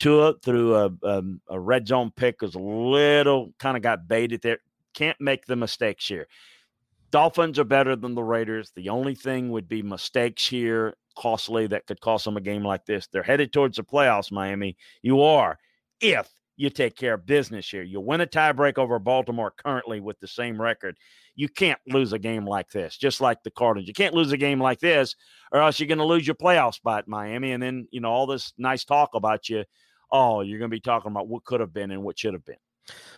Tua 0.00 0.34
threw 0.44 0.74
a, 0.74 0.90
a, 1.02 1.18
um, 1.18 1.40
a 1.48 1.58
red 1.58 1.88
zone 1.88 2.12
pick 2.14 2.42
was 2.42 2.56
a 2.56 2.58
little 2.58 3.54
kind 3.58 3.74
of 3.74 3.82
got 3.82 4.06
baited 4.06 4.42
there. 4.42 4.58
Can't 4.92 5.18
make 5.18 5.46
the 5.46 5.56
mistakes 5.56 6.06
here. 6.06 6.28
Dolphins 7.10 7.58
are 7.58 7.64
better 7.64 7.96
than 7.96 8.14
the 8.14 8.22
Raiders. 8.22 8.70
The 8.74 8.90
only 8.90 9.14
thing 9.14 9.50
would 9.50 9.68
be 9.68 9.82
mistakes 9.82 10.46
here, 10.46 10.94
costly 11.16 11.66
that 11.68 11.86
could 11.86 12.00
cost 12.00 12.24
them 12.24 12.36
a 12.36 12.40
game 12.40 12.64
like 12.64 12.84
this. 12.84 13.06
They're 13.06 13.22
headed 13.22 13.52
towards 13.52 13.76
the 13.76 13.84
playoffs, 13.84 14.30
Miami. 14.30 14.76
You 15.00 15.22
are, 15.22 15.58
if 16.00 16.28
you 16.56 16.70
take 16.70 16.96
care 16.96 17.14
of 17.14 17.26
business 17.26 17.68
here. 17.68 17.82
You 17.82 18.00
win 18.00 18.20
a 18.20 18.26
tiebreak 18.26 18.78
over 18.78 18.98
Baltimore 18.98 19.52
currently 19.56 20.00
with 20.00 20.18
the 20.20 20.28
same 20.28 20.60
record. 20.60 20.96
You 21.34 21.48
can't 21.48 21.80
lose 21.88 22.12
a 22.12 22.18
game 22.18 22.46
like 22.46 22.70
this, 22.70 22.96
just 22.96 23.20
like 23.20 23.42
the 23.42 23.50
Cardinals. 23.50 23.88
You 23.88 23.94
can't 23.94 24.14
lose 24.14 24.30
a 24.32 24.36
game 24.36 24.60
like 24.60 24.78
this, 24.78 25.16
or 25.50 25.60
else 25.60 25.80
you're 25.80 25.88
going 25.88 25.98
to 25.98 26.04
lose 26.04 26.26
your 26.26 26.36
playoff 26.36 26.74
spot, 26.74 27.08
Miami. 27.08 27.52
And 27.52 27.62
then, 27.62 27.88
you 27.90 28.00
know, 28.00 28.10
all 28.10 28.26
this 28.26 28.52
nice 28.56 28.84
talk 28.84 29.10
about 29.14 29.48
you. 29.48 29.64
Oh, 30.12 30.42
you're 30.42 30.58
going 30.58 30.70
to 30.70 30.76
be 30.76 30.80
talking 30.80 31.10
about 31.10 31.26
what 31.26 31.44
could 31.44 31.60
have 31.60 31.72
been 31.72 31.90
and 31.90 32.04
what 32.04 32.18
should 32.18 32.34
have 32.34 32.44
been. 32.44 32.56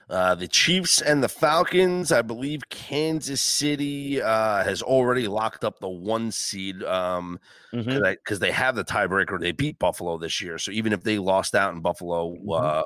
Uh, 0.08 0.36
the 0.36 0.46
Chiefs 0.46 1.02
and 1.02 1.22
the 1.22 1.28
Falcons. 1.28 2.12
I 2.12 2.22
believe 2.22 2.68
Kansas 2.70 3.40
City 3.40 4.22
uh, 4.22 4.62
has 4.62 4.80
already 4.80 5.26
locked 5.26 5.64
up 5.64 5.80
the 5.80 5.88
one 5.88 6.30
seed 6.30 6.82
um, 6.84 7.40
because 7.72 7.86
mm-hmm. 7.86 8.34
they 8.36 8.52
have 8.52 8.76
the 8.76 8.84
tiebreaker. 8.84 9.40
They 9.40 9.50
beat 9.50 9.80
Buffalo 9.80 10.16
this 10.16 10.40
year, 10.40 10.58
so 10.58 10.70
even 10.70 10.92
if 10.92 11.02
they 11.02 11.18
lost 11.18 11.56
out 11.56 11.74
in 11.74 11.80
Buffalo, 11.80 12.36
mm-hmm. 12.36 12.82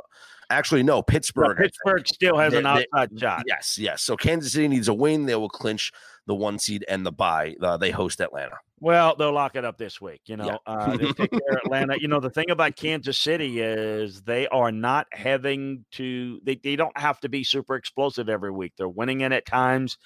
Actually, 0.50 0.82
no, 0.82 1.00
Pittsburgh. 1.00 1.56
Pittsburgh 1.56 2.06
still 2.08 2.36
has 2.36 2.52
they, 2.52 2.58
an 2.58 2.66
outside 2.66 3.10
they, 3.12 3.20
shot. 3.20 3.44
Yes, 3.46 3.78
yes. 3.78 4.02
So 4.02 4.16
Kansas 4.16 4.52
City 4.52 4.66
needs 4.66 4.88
a 4.88 4.94
win. 4.94 5.26
They 5.26 5.36
will 5.36 5.48
clinch 5.48 5.92
the 6.26 6.34
one 6.34 6.58
seed 6.58 6.84
and 6.88 7.06
the 7.06 7.12
bye. 7.12 7.54
Uh, 7.62 7.76
they 7.76 7.92
host 7.92 8.20
Atlanta. 8.20 8.56
Well, 8.80 9.14
they'll 9.14 9.32
lock 9.32 9.56
it 9.56 9.64
up 9.64 9.78
this 9.78 10.00
week. 10.00 10.22
You 10.26 10.38
know, 10.38 10.46
yeah. 10.46 10.56
uh, 10.66 10.96
they 10.96 11.12
take 11.12 11.30
care 11.30 11.52
of 11.52 11.58
Atlanta. 11.64 12.00
You 12.00 12.08
know, 12.08 12.18
the 12.18 12.30
thing 12.30 12.50
about 12.50 12.76
Kansas 12.76 13.18
City 13.18 13.60
is 13.60 14.22
they 14.22 14.48
are 14.48 14.72
not 14.72 15.06
having 15.12 15.84
to. 15.92 16.40
They 16.42 16.56
they 16.56 16.76
don't 16.76 16.98
have 16.98 17.20
to 17.20 17.28
be 17.28 17.44
super 17.44 17.76
explosive 17.76 18.28
every 18.28 18.50
week. 18.50 18.72
They're 18.76 18.88
winning 18.88 19.20
it 19.20 19.32
at 19.32 19.46
times 19.46 19.98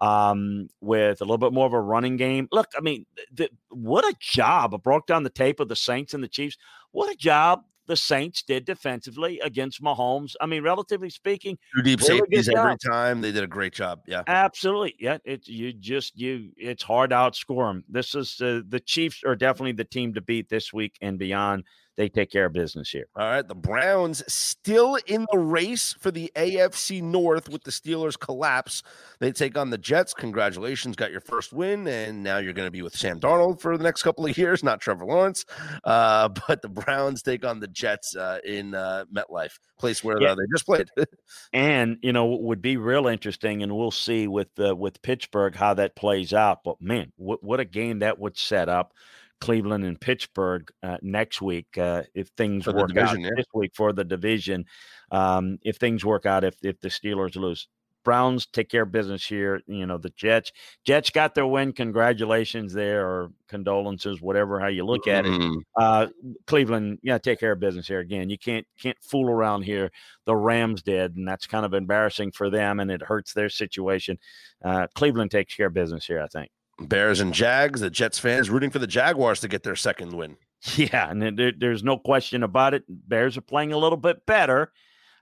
um, 0.00 0.68
with 0.80 1.20
a 1.20 1.24
little 1.24 1.38
bit 1.38 1.52
more 1.52 1.66
of 1.66 1.72
a 1.72 1.80
running 1.80 2.16
game. 2.16 2.48
Look, 2.52 2.68
I 2.76 2.80
mean, 2.80 3.06
the, 3.32 3.48
what 3.70 4.04
a 4.04 4.14
job! 4.20 4.74
I 4.74 4.78
broke 4.78 5.06
down 5.06 5.22
the 5.22 5.30
tape 5.30 5.60
of 5.60 5.68
the 5.68 5.76
Saints 5.76 6.12
and 6.12 6.22
the 6.22 6.28
Chiefs. 6.28 6.58
What 6.90 7.10
a 7.10 7.16
job 7.16 7.62
the 7.86 7.96
Saints 7.96 8.42
did 8.42 8.64
defensively 8.64 9.40
against 9.40 9.82
Mahomes. 9.82 10.34
I 10.40 10.46
mean, 10.46 10.62
relatively 10.62 11.10
speaking, 11.10 11.58
two 11.74 11.82
deep 11.82 12.00
safeties 12.00 12.48
every 12.48 12.76
time. 12.78 13.20
They 13.20 13.32
did 13.32 13.44
a 13.44 13.48
great 13.48 13.72
job. 13.72 14.00
Yeah, 14.06 14.22
absolutely. 14.26 14.96
Yeah, 14.98 15.18
it's 15.24 15.48
you 15.48 15.72
just 15.72 16.18
you. 16.18 16.50
It's 16.56 16.82
hard 16.82 17.10
to 17.10 17.16
outscore 17.16 17.70
them. 17.70 17.84
This 17.88 18.14
is 18.14 18.40
uh, 18.40 18.62
the 18.68 18.80
Chiefs 18.80 19.22
are 19.24 19.36
definitely 19.36 19.72
the 19.72 19.84
team 19.84 20.14
to 20.14 20.20
beat 20.20 20.48
this 20.48 20.72
week 20.72 20.96
and 21.00 21.18
beyond 21.18 21.64
they 21.96 22.08
take 22.08 22.30
care 22.30 22.44
of 22.44 22.52
business 22.52 22.90
here. 22.90 23.06
All 23.16 23.24
right. 23.24 23.46
The 23.46 23.54
Browns 23.54 24.22
still 24.32 24.98
in 25.06 25.26
the 25.32 25.38
race 25.38 25.94
for 25.98 26.10
the 26.10 26.30
AFC 26.36 27.02
North 27.02 27.48
with 27.48 27.64
the 27.64 27.70
Steelers 27.70 28.18
collapse. 28.18 28.82
They 29.18 29.32
take 29.32 29.56
on 29.56 29.70
the 29.70 29.78
Jets. 29.78 30.12
Congratulations, 30.12 30.94
got 30.94 31.10
your 31.10 31.22
first 31.22 31.54
win. 31.54 31.88
And 31.88 32.22
now 32.22 32.38
you're 32.38 32.52
going 32.52 32.66
to 32.66 32.72
be 32.72 32.82
with 32.82 32.94
Sam 32.94 33.18
Darnold 33.18 33.60
for 33.60 33.78
the 33.78 33.82
next 33.82 34.02
couple 34.02 34.26
of 34.26 34.36
years, 34.36 34.62
not 34.62 34.80
Trevor 34.80 35.06
Lawrence. 35.06 35.46
Uh, 35.84 36.28
but 36.48 36.60
the 36.60 36.68
Browns 36.68 37.22
take 37.22 37.44
on 37.44 37.60
the 37.60 37.68
Jets 37.68 38.14
uh, 38.14 38.38
in 38.44 38.74
uh, 38.74 39.06
MetLife, 39.12 39.58
place 39.78 40.04
where 40.04 40.20
yeah. 40.20 40.32
Uh, 40.32 40.34
they 40.34 40.44
just 40.52 40.66
played. 40.66 40.88
and, 41.54 41.96
you 42.02 42.12
know, 42.12 42.26
would 42.26 42.60
be 42.60 42.76
real 42.76 43.06
interesting, 43.06 43.62
and 43.62 43.74
we'll 43.74 43.90
see 43.90 44.28
with, 44.28 44.48
uh, 44.58 44.76
with 44.76 45.00
Pittsburgh 45.00 45.54
how 45.54 45.72
that 45.74 45.96
plays 45.96 46.34
out. 46.34 46.62
But 46.62 46.80
man, 46.82 47.12
what, 47.16 47.42
what 47.42 47.58
a 47.58 47.64
game 47.64 48.00
that 48.00 48.18
would 48.18 48.36
set 48.36 48.68
up. 48.68 48.92
Cleveland 49.40 49.84
and 49.84 50.00
Pittsburgh 50.00 50.68
uh, 50.82 50.96
next 51.02 51.42
week 51.42 51.66
uh, 51.78 52.02
if 52.14 52.28
things 52.36 52.64
for 52.64 52.74
work 52.74 52.88
division, 52.88 53.18
out 53.18 53.22
yeah. 53.24 53.30
this 53.36 53.46
week 53.54 53.72
for 53.74 53.92
the 53.92 54.04
division. 54.04 54.64
Um, 55.10 55.58
if 55.62 55.76
things 55.76 56.04
work 56.04 56.26
out, 56.26 56.44
if 56.44 56.56
if 56.62 56.80
the 56.80 56.88
Steelers 56.88 57.36
lose, 57.36 57.68
Browns 58.06 58.46
take 58.46 58.68
care 58.68 58.82
of 58.82 58.92
business 58.92 59.26
here. 59.26 59.60
You 59.66 59.84
know 59.84 59.98
the 59.98 60.10
Jets. 60.10 60.52
Jets 60.84 61.10
got 61.10 61.34
their 61.34 61.46
win. 61.46 61.72
Congratulations 61.72 62.72
there, 62.72 63.04
or 63.04 63.32
condolences, 63.48 64.22
whatever 64.22 64.60
how 64.60 64.68
you 64.68 64.84
look 64.84 65.08
at 65.08 65.24
mm-hmm. 65.24 65.58
it. 65.58 65.64
Uh, 65.76 66.06
Cleveland, 66.46 67.00
yeah, 67.02 67.18
take 67.18 67.40
care 67.40 67.52
of 67.52 67.60
business 67.60 67.88
here 67.88 67.98
again. 67.98 68.30
You 68.30 68.38
can't 68.38 68.64
can't 68.80 68.96
fool 69.02 69.28
around 69.28 69.62
here. 69.62 69.90
The 70.24 70.36
Rams 70.36 70.82
did, 70.82 71.16
and 71.16 71.26
that's 71.26 71.48
kind 71.48 71.66
of 71.66 71.74
embarrassing 71.74 72.30
for 72.30 72.48
them, 72.48 72.78
and 72.78 72.92
it 72.92 73.02
hurts 73.02 73.32
their 73.32 73.48
situation. 73.48 74.18
Uh, 74.64 74.86
Cleveland 74.94 75.32
takes 75.32 75.54
care 75.54 75.66
of 75.66 75.74
business 75.74 76.06
here, 76.06 76.22
I 76.22 76.28
think. 76.28 76.50
Bears 76.80 77.20
and 77.20 77.32
Jags, 77.32 77.80
the 77.80 77.90
Jets 77.90 78.18
fans 78.18 78.50
rooting 78.50 78.70
for 78.70 78.78
the 78.78 78.86
Jaguars 78.86 79.40
to 79.40 79.48
get 79.48 79.62
their 79.62 79.76
second 79.76 80.12
win. 80.12 80.36
Yeah, 80.74 81.10
and 81.10 81.38
there, 81.38 81.52
there's 81.56 81.84
no 81.84 81.96
question 81.96 82.42
about 82.42 82.74
it. 82.74 82.82
Bears 82.88 83.36
are 83.36 83.42
playing 83.42 83.72
a 83.72 83.78
little 83.78 83.98
bit 83.98 84.26
better. 84.26 84.72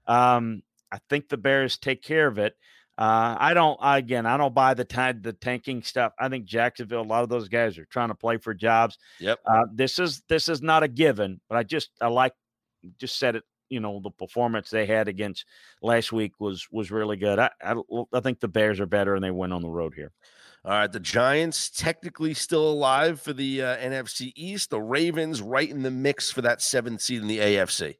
Um, 0.07 0.63
I 0.91 0.99
think 1.11 1.29
the 1.29 1.37
Bears 1.37 1.77
take 1.77 2.03
care 2.03 2.27
of 2.27 2.39
it. 2.39 2.57
Uh, 2.97 3.37
I 3.39 3.53
don't. 3.53 3.79
Again, 3.83 4.25
I 4.25 4.37
don't 4.37 4.55
buy 4.55 4.75
the 4.75 4.85
the 5.21 5.33
tanking 5.33 5.83
stuff. 5.83 6.13
I 6.19 6.29
think 6.29 6.45
Jacksonville. 6.45 7.01
A 7.01 7.03
lot 7.03 7.25
of 7.25 7.29
those 7.29 7.49
guys 7.49 7.77
are 7.77 7.85
trying 7.87 8.09
to 8.09 8.15
play 8.15 8.37
for 8.37 8.55
jobs. 8.55 8.97
Yep. 9.19 9.41
Uh, 9.45 9.65
this 9.73 9.99
is 9.99 10.23
this 10.29 10.49
is 10.49 10.63
not 10.63 10.85
a 10.85 10.89
given, 10.89 11.41
but 11.49 11.59
I 11.59 11.65
just 11.65 11.91
I 12.01 12.07
like 12.07 12.33
just 12.99 13.19
said 13.19 13.35
it. 13.37 13.43
You 13.69 13.81
know, 13.81 14.01
the 14.01 14.11
performance 14.11 14.71
they 14.71 14.87
had 14.87 15.09
against 15.09 15.45
last 15.83 16.13
week 16.13 16.35
was 16.39 16.69
was 16.71 16.93
really 16.93 17.17
good. 17.17 17.41
I 17.41 17.51
I, 17.61 17.75
I 18.13 18.21
think 18.21 18.39
the 18.39 18.49
Bears 18.49 18.79
are 18.79 18.87
better 18.87 19.17
and 19.17 19.25
they 19.25 19.33
win 19.33 19.53
on 19.53 19.63
the 19.63 19.69
road 19.69 19.95
here. 19.95 20.13
All 20.67 20.71
right, 20.71 20.91
the 20.91 20.99
Giants 20.99 21.69
technically 21.69 22.33
still 22.33 22.67
alive 22.67 23.21
for 23.21 23.35
the 23.35 23.61
uh, 23.61 23.77
NFC 23.77 24.33
East. 24.35 24.71
The 24.71 24.81
Ravens 24.81 25.43
right 25.43 25.69
in 25.69 25.83
the 25.83 25.91
mix 25.91 26.31
for 26.31 26.41
that 26.41 26.63
seventh 26.63 27.03
seed 27.03 27.21
in 27.21 27.29
the 27.29 27.39
AFC. 27.39 27.97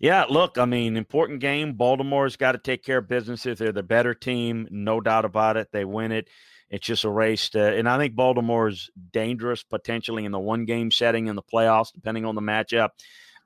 Yeah, 0.00 0.24
look, 0.28 0.58
I 0.58 0.64
mean, 0.64 0.96
important 0.96 1.38
game. 1.38 1.74
Baltimore's 1.74 2.34
got 2.34 2.52
to 2.52 2.58
take 2.58 2.82
care 2.82 2.98
of 2.98 3.06
businesses. 3.06 3.58
They're 3.58 3.70
the 3.70 3.84
better 3.84 4.12
team, 4.12 4.66
no 4.72 5.00
doubt 5.00 5.24
about 5.24 5.56
it. 5.56 5.68
They 5.72 5.84
win 5.84 6.10
it. 6.10 6.26
It's 6.68 6.86
just 6.86 7.04
a 7.04 7.10
race 7.10 7.50
to, 7.50 7.76
and 7.76 7.88
I 7.88 7.96
think 7.98 8.16
Baltimore's 8.16 8.90
dangerous 9.12 9.62
potentially 9.62 10.24
in 10.24 10.32
the 10.32 10.38
one 10.40 10.64
game 10.64 10.90
setting 10.90 11.28
in 11.28 11.36
the 11.36 11.42
playoffs, 11.42 11.92
depending 11.92 12.24
on 12.24 12.34
the 12.34 12.40
matchup. 12.40 12.90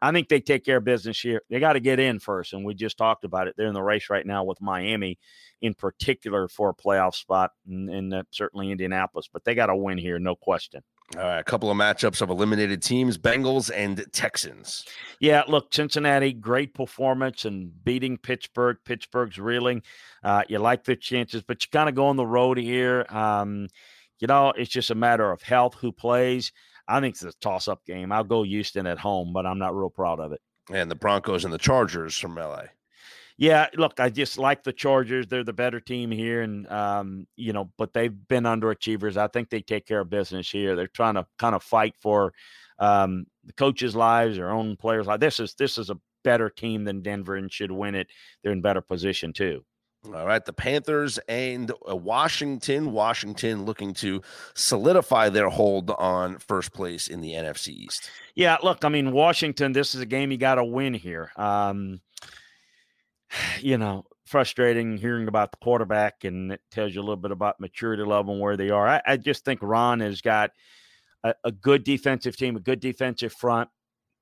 I 0.04 0.12
think 0.12 0.28
they 0.28 0.40
take 0.40 0.66
care 0.66 0.76
of 0.76 0.84
business 0.84 1.18
here. 1.18 1.40
They 1.48 1.60
got 1.60 1.72
to 1.72 1.80
get 1.80 1.98
in 1.98 2.18
first, 2.18 2.52
and 2.52 2.62
we 2.62 2.74
just 2.74 2.98
talked 2.98 3.24
about 3.24 3.48
it. 3.48 3.54
They're 3.56 3.68
in 3.68 3.74
the 3.74 3.82
race 3.82 4.10
right 4.10 4.26
now 4.26 4.44
with 4.44 4.60
Miami, 4.60 5.18
in 5.62 5.72
particular 5.72 6.46
for 6.46 6.68
a 6.68 6.74
playoff 6.74 7.14
spot, 7.14 7.52
and, 7.66 7.88
and 7.88 8.12
uh, 8.12 8.22
certainly 8.30 8.70
Indianapolis. 8.70 9.30
But 9.32 9.44
they 9.44 9.54
got 9.54 9.66
to 9.66 9.76
win 9.76 9.96
here, 9.96 10.18
no 10.18 10.36
question. 10.36 10.82
All 11.16 11.22
right, 11.22 11.38
a 11.38 11.44
couple 11.44 11.70
of 11.70 11.78
matchups 11.78 12.20
of 12.20 12.28
eliminated 12.28 12.82
teams: 12.82 13.16
Bengals 13.16 13.70
and 13.74 14.04
Texans. 14.12 14.84
Yeah, 15.20 15.42
look, 15.48 15.72
Cincinnati, 15.72 16.34
great 16.34 16.74
performance 16.74 17.46
and 17.46 17.72
beating 17.82 18.18
Pittsburgh. 18.18 18.76
Pittsburgh's 18.84 19.38
reeling. 19.38 19.82
Uh, 20.22 20.42
you 20.48 20.58
like 20.58 20.84
their 20.84 20.96
chances, 20.96 21.42
but 21.42 21.64
you 21.64 21.68
kind 21.72 21.88
of 21.88 21.94
go 21.94 22.08
on 22.08 22.16
the 22.16 22.26
road 22.26 22.58
here. 22.58 23.06
Um, 23.08 23.68
you 24.18 24.26
know, 24.26 24.52
it's 24.56 24.70
just 24.70 24.90
a 24.90 24.94
matter 24.94 25.30
of 25.30 25.42
health, 25.42 25.74
who 25.74 25.92
plays. 25.92 26.52
I 26.86 27.00
think 27.00 27.14
it's 27.14 27.24
a 27.24 27.32
toss 27.40 27.68
up 27.68 27.84
game. 27.86 28.12
I'll 28.12 28.24
go 28.24 28.42
Houston 28.42 28.86
at 28.86 28.98
home, 28.98 29.32
but 29.32 29.46
I'm 29.46 29.58
not 29.58 29.74
real 29.74 29.90
proud 29.90 30.20
of 30.20 30.32
it. 30.32 30.40
And 30.72 30.90
the 30.90 30.94
Broncos 30.94 31.44
and 31.44 31.52
the 31.52 31.58
Chargers 31.58 32.16
from 32.16 32.36
LA. 32.36 32.64
Yeah, 33.36 33.66
look, 33.74 33.98
I 33.98 34.10
just 34.10 34.38
like 34.38 34.62
the 34.62 34.72
Chargers. 34.72 35.26
They're 35.26 35.42
the 35.42 35.52
better 35.52 35.80
team 35.80 36.10
here, 36.10 36.42
and 36.42 36.70
um, 36.70 37.26
you 37.36 37.52
know, 37.52 37.70
but 37.76 37.92
they've 37.92 38.14
been 38.28 38.44
underachievers. 38.44 39.16
I 39.16 39.26
think 39.26 39.50
they 39.50 39.60
take 39.60 39.86
care 39.86 40.00
of 40.00 40.10
business 40.10 40.48
here. 40.48 40.76
They're 40.76 40.86
trying 40.86 41.14
to 41.14 41.26
kind 41.38 41.54
of 41.54 41.62
fight 41.62 41.94
for 42.00 42.32
um, 42.78 43.26
the 43.44 43.52
coaches' 43.54 43.96
lives, 43.96 44.36
their 44.36 44.52
own 44.52 44.76
players' 44.76 45.06
lives. 45.06 45.20
This 45.20 45.40
is 45.40 45.54
this 45.54 45.78
is 45.78 45.90
a 45.90 45.98
better 46.22 46.48
team 46.48 46.84
than 46.84 47.02
Denver 47.02 47.34
and 47.34 47.52
should 47.52 47.72
win 47.72 47.96
it. 47.96 48.06
They're 48.42 48.52
in 48.52 48.62
better 48.62 48.80
position 48.80 49.32
too. 49.32 49.64
All 50.12 50.26
right, 50.26 50.44
the 50.44 50.52
Panthers 50.52 51.18
and 51.28 51.72
uh, 51.88 51.96
Washington. 51.96 52.92
Washington 52.92 53.64
looking 53.64 53.94
to 53.94 54.20
solidify 54.54 55.30
their 55.30 55.48
hold 55.48 55.90
on 55.90 56.38
first 56.38 56.74
place 56.74 57.08
in 57.08 57.20
the 57.22 57.32
NFC 57.32 57.68
East. 57.68 58.10
Yeah, 58.34 58.58
look, 58.62 58.84
I 58.84 58.90
mean, 58.90 59.12
Washington, 59.12 59.72
this 59.72 59.94
is 59.94 60.02
a 60.02 60.06
game 60.06 60.30
you 60.30 60.36
got 60.36 60.56
to 60.56 60.64
win 60.64 60.92
here. 60.92 61.30
Um, 61.36 62.00
you 63.60 63.78
know, 63.78 64.04
frustrating 64.26 64.98
hearing 64.98 65.28
about 65.28 65.52
the 65.52 65.58
quarterback, 65.58 66.24
and 66.24 66.52
it 66.52 66.60
tells 66.70 66.94
you 66.94 67.00
a 67.00 67.02
little 67.02 67.16
bit 67.16 67.30
about 67.30 67.60
maturity 67.60 68.02
level 68.02 68.34
and 68.34 68.42
where 68.42 68.56
they 68.56 68.70
are. 68.70 68.86
I, 68.86 69.02
I 69.06 69.16
just 69.16 69.44
think 69.44 69.60
Ron 69.62 70.00
has 70.00 70.20
got 70.20 70.50
a, 71.22 71.34
a 71.44 71.52
good 71.52 71.82
defensive 71.82 72.36
team, 72.36 72.56
a 72.56 72.60
good 72.60 72.80
defensive 72.80 73.32
front. 73.32 73.70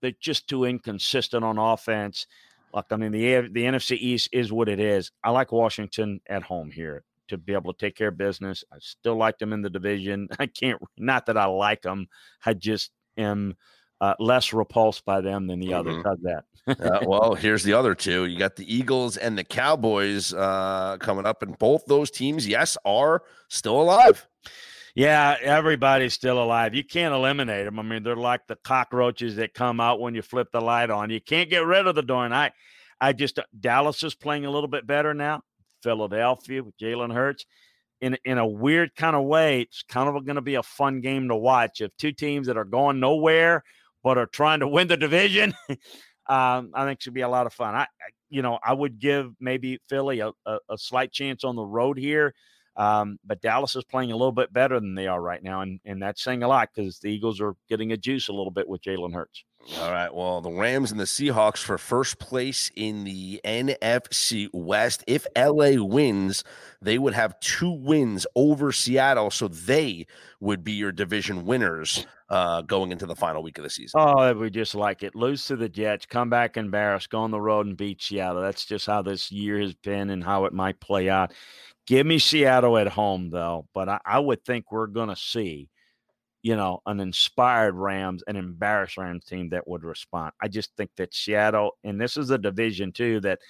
They're 0.00 0.12
just 0.20 0.48
too 0.48 0.64
inconsistent 0.64 1.44
on 1.44 1.58
offense. 1.58 2.26
Look, 2.74 2.86
I 2.90 2.96
mean, 2.96 3.12
the 3.12 3.48
the 3.52 3.64
NFC 3.64 3.96
East 3.98 4.30
is 4.32 4.52
what 4.52 4.68
it 4.68 4.80
is. 4.80 5.10
I 5.22 5.30
like 5.30 5.52
Washington 5.52 6.20
at 6.28 6.42
home 6.42 6.70
here 6.70 7.04
to 7.28 7.38
be 7.38 7.52
able 7.52 7.72
to 7.72 7.78
take 7.78 7.96
care 7.96 8.08
of 8.08 8.18
business. 8.18 8.64
I 8.72 8.76
still 8.80 9.16
like 9.16 9.38
them 9.38 9.52
in 9.52 9.62
the 9.62 9.70
division. 9.70 10.28
I 10.38 10.46
can't, 10.46 10.80
not 10.96 11.26
that 11.26 11.36
I 11.36 11.46
like 11.46 11.82
them. 11.82 12.06
I 12.44 12.54
just 12.54 12.90
am 13.16 13.56
uh, 14.00 14.14
less 14.18 14.52
repulsed 14.52 15.04
by 15.04 15.20
them 15.20 15.46
than 15.46 15.60
the 15.60 15.68
mm-hmm. 15.68 15.88
others. 15.88 16.04
How's 16.04 16.18
that? 16.22 16.44
uh, 16.80 17.00
well, 17.06 17.34
here's 17.34 17.62
the 17.62 17.72
other 17.72 17.94
two. 17.94 18.26
You 18.26 18.38
got 18.38 18.56
the 18.56 18.74
Eagles 18.74 19.16
and 19.16 19.38
the 19.38 19.44
Cowboys 19.44 20.34
uh, 20.34 20.96
coming 20.98 21.26
up, 21.26 21.42
and 21.42 21.56
both 21.58 21.84
those 21.86 22.10
teams, 22.10 22.46
yes, 22.46 22.76
are 22.84 23.22
still 23.48 23.80
alive. 23.80 24.26
Yeah, 24.94 25.36
everybody's 25.40 26.12
still 26.12 26.42
alive. 26.42 26.74
You 26.74 26.84
can't 26.84 27.14
eliminate 27.14 27.64
them. 27.64 27.78
I 27.78 27.82
mean, 27.82 28.02
they're 28.02 28.14
like 28.14 28.46
the 28.46 28.56
cockroaches 28.56 29.36
that 29.36 29.54
come 29.54 29.80
out 29.80 30.00
when 30.00 30.14
you 30.14 30.20
flip 30.20 30.48
the 30.52 30.60
light 30.60 30.90
on. 30.90 31.08
You 31.10 31.20
can't 31.20 31.48
get 31.48 31.64
rid 31.64 31.86
of 31.86 31.94
the 31.94 32.02
darn. 32.02 32.32
I, 32.32 32.52
I 33.00 33.14
just 33.14 33.38
uh, 33.38 33.44
Dallas 33.58 34.02
is 34.02 34.14
playing 34.14 34.44
a 34.44 34.50
little 34.50 34.68
bit 34.68 34.86
better 34.86 35.14
now. 35.14 35.42
Philadelphia 35.82 36.62
with 36.62 36.76
Jalen 36.78 37.12
Hurts. 37.12 37.46
In, 38.00 38.18
in 38.24 38.36
a 38.36 38.46
weird 38.46 38.94
kind 38.96 39.14
of 39.14 39.24
way, 39.24 39.60
it's 39.62 39.84
kind 39.84 40.08
of 40.08 40.26
going 40.26 40.36
to 40.36 40.42
be 40.42 40.56
a 40.56 40.62
fun 40.62 41.00
game 41.00 41.28
to 41.28 41.36
watch. 41.36 41.80
If 41.80 41.96
two 41.96 42.12
teams 42.12 42.48
that 42.48 42.56
are 42.56 42.64
going 42.64 42.98
nowhere 43.00 43.62
but 44.02 44.18
are 44.18 44.26
trying 44.26 44.60
to 44.60 44.68
win 44.68 44.88
the 44.88 44.96
division, 44.96 45.54
um, 46.28 46.72
I 46.74 46.84
think 46.84 47.00
should 47.00 47.14
be 47.14 47.20
a 47.20 47.28
lot 47.28 47.46
of 47.46 47.54
fun. 47.54 47.74
I, 47.74 47.82
I, 47.82 47.86
you 48.28 48.42
know, 48.42 48.58
I 48.64 48.72
would 48.72 48.98
give 48.98 49.32
maybe 49.40 49.78
Philly 49.88 50.18
a, 50.18 50.32
a, 50.44 50.58
a 50.70 50.78
slight 50.78 51.12
chance 51.12 51.44
on 51.44 51.54
the 51.54 51.64
road 51.64 51.96
here. 51.96 52.34
Um, 52.76 53.18
but 53.24 53.42
Dallas 53.42 53.76
is 53.76 53.84
playing 53.84 54.12
a 54.12 54.16
little 54.16 54.32
bit 54.32 54.52
better 54.52 54.80
than 54.80 54.94
they 54.94 55.06
are 55.06 55.20
right 55.20 55.42
now, 55.42 55.60
and 55.60 55.80
and 55.84 56.02
that's 56.02 56.22
saying 56.22 56.42
a 56.42 56.48
lot 56.48 56.70
because 56.74 56.98
the 57.00 57.08
Eagles 57.08 57.40
are 57.40 57.54
getting 57.68 57.92
a 57.92 57.96
juice 57.96 58.28
a 58.28 58.32
little 58.32 58.50
bit 58.50 58.68
with 58.68 58.82
Jalen 58.82 59.14
Hurts. 59.14 59.44
All 59.78 59.92
right. 59.92 60.12
Well, 60.12 60.40
the 60.40 60.50
Rams 60.50 60.90
and 60.90 60.98
the 60.98 61.04
Seahawks 61.04 61.58
for 61.58 61.78
first 61.78 62.18
place 62.18 62.70
in 62.74 63.04
the 63.04 63.40
NFC 63.44 64.48
West. 64.52 65.04
If 65.06 65.26
LA 65.36 65.82
wins, 65.82 66.42
they 66.80 66.98
would 66.98 67.14
have 67.14 67.38
two 67.38 67.70
wins 67.70 68.26
over 68.34 68.72
Seattle, 68.72 69.30
so 69.30 69.46
they 69.46 70.06
would 70.40 70.64
be 70.64 70.72
your 70.72 70.90
division 70.90 71.44
winners 71.44 72.06
uh, 72.28 72.62
going 72.62 72.90
into 72.90 73.06
the 73.06 73.14
final 73.14 73.42
week 73.42 73.58
of 73.58 73.64
the 73.64 73.70
season. 73.70 74.00
Oh, 74.00 74.32
we 74.32 74.50
just 74.50 74.74
like 74.74 75.02
it. 75.02 75.14
Lose 75.14 75.44
to 75.46 75.56
the 75.56 75.68
Jets, 75.68 76.06
come 76.06 76.30
back 76.30 76.56
embarrassed, 76.56 77.10
go 77.10 77.20
on 77.20 77.30
the 77.30 77.40
road 77.40 77.66
and 77.66 77.76
beat 77.76 78.02
Seattle. 78.02 78.42
That's 78.42 78.64
just 78.64 78.86
how 78.86 79.02
this 79.02 79.30
year 79.30 79.60
has 79.60 79.74
been 79.74 80.10
and 80.10 80.24
how 80.24 80.46
it 80.46 80.52
might 80.52 80.80
play 80.80 81.08
out. 81.08 81.32
Give 81.86 82.06
me 82.06 82.18
Seattle 82.18 82.78
at 82.78 82.88
home, 82.88 83.30
though. 83.30 83.66
But 83.74 83.88
I, 83.88 84.00
I 84.04 84.18
would 84.18 84.44
think 84.44 84.70
we're 84.70 84.86
going 84.86 85.08
to 85.08 85.16
see, 85.16 85.68
you 86.42 86.56
know, 86.56 86.80
an 86.86 87.00
inspired 87.00 87.74
Rams, 87.74 88.22
an 88.26 88.36
embarrassed 88.36 88.96
Rams 88.96 89.24
team 89.24 89.50
that 89.50 89.66
would 89.66 89.84
respond. 89.84 90.32
I 90.40 90.48
just 90.48 90.70
think 90.76 90.90
that 90.96 91.14
Seattle, 91.14 91.72
and 91.84 92.00
this 92.00 92.16
is 92.16 92.30
a 92.30 92.38
division 92.38 92.92
too 92.92 93.20
that 93.20 93.40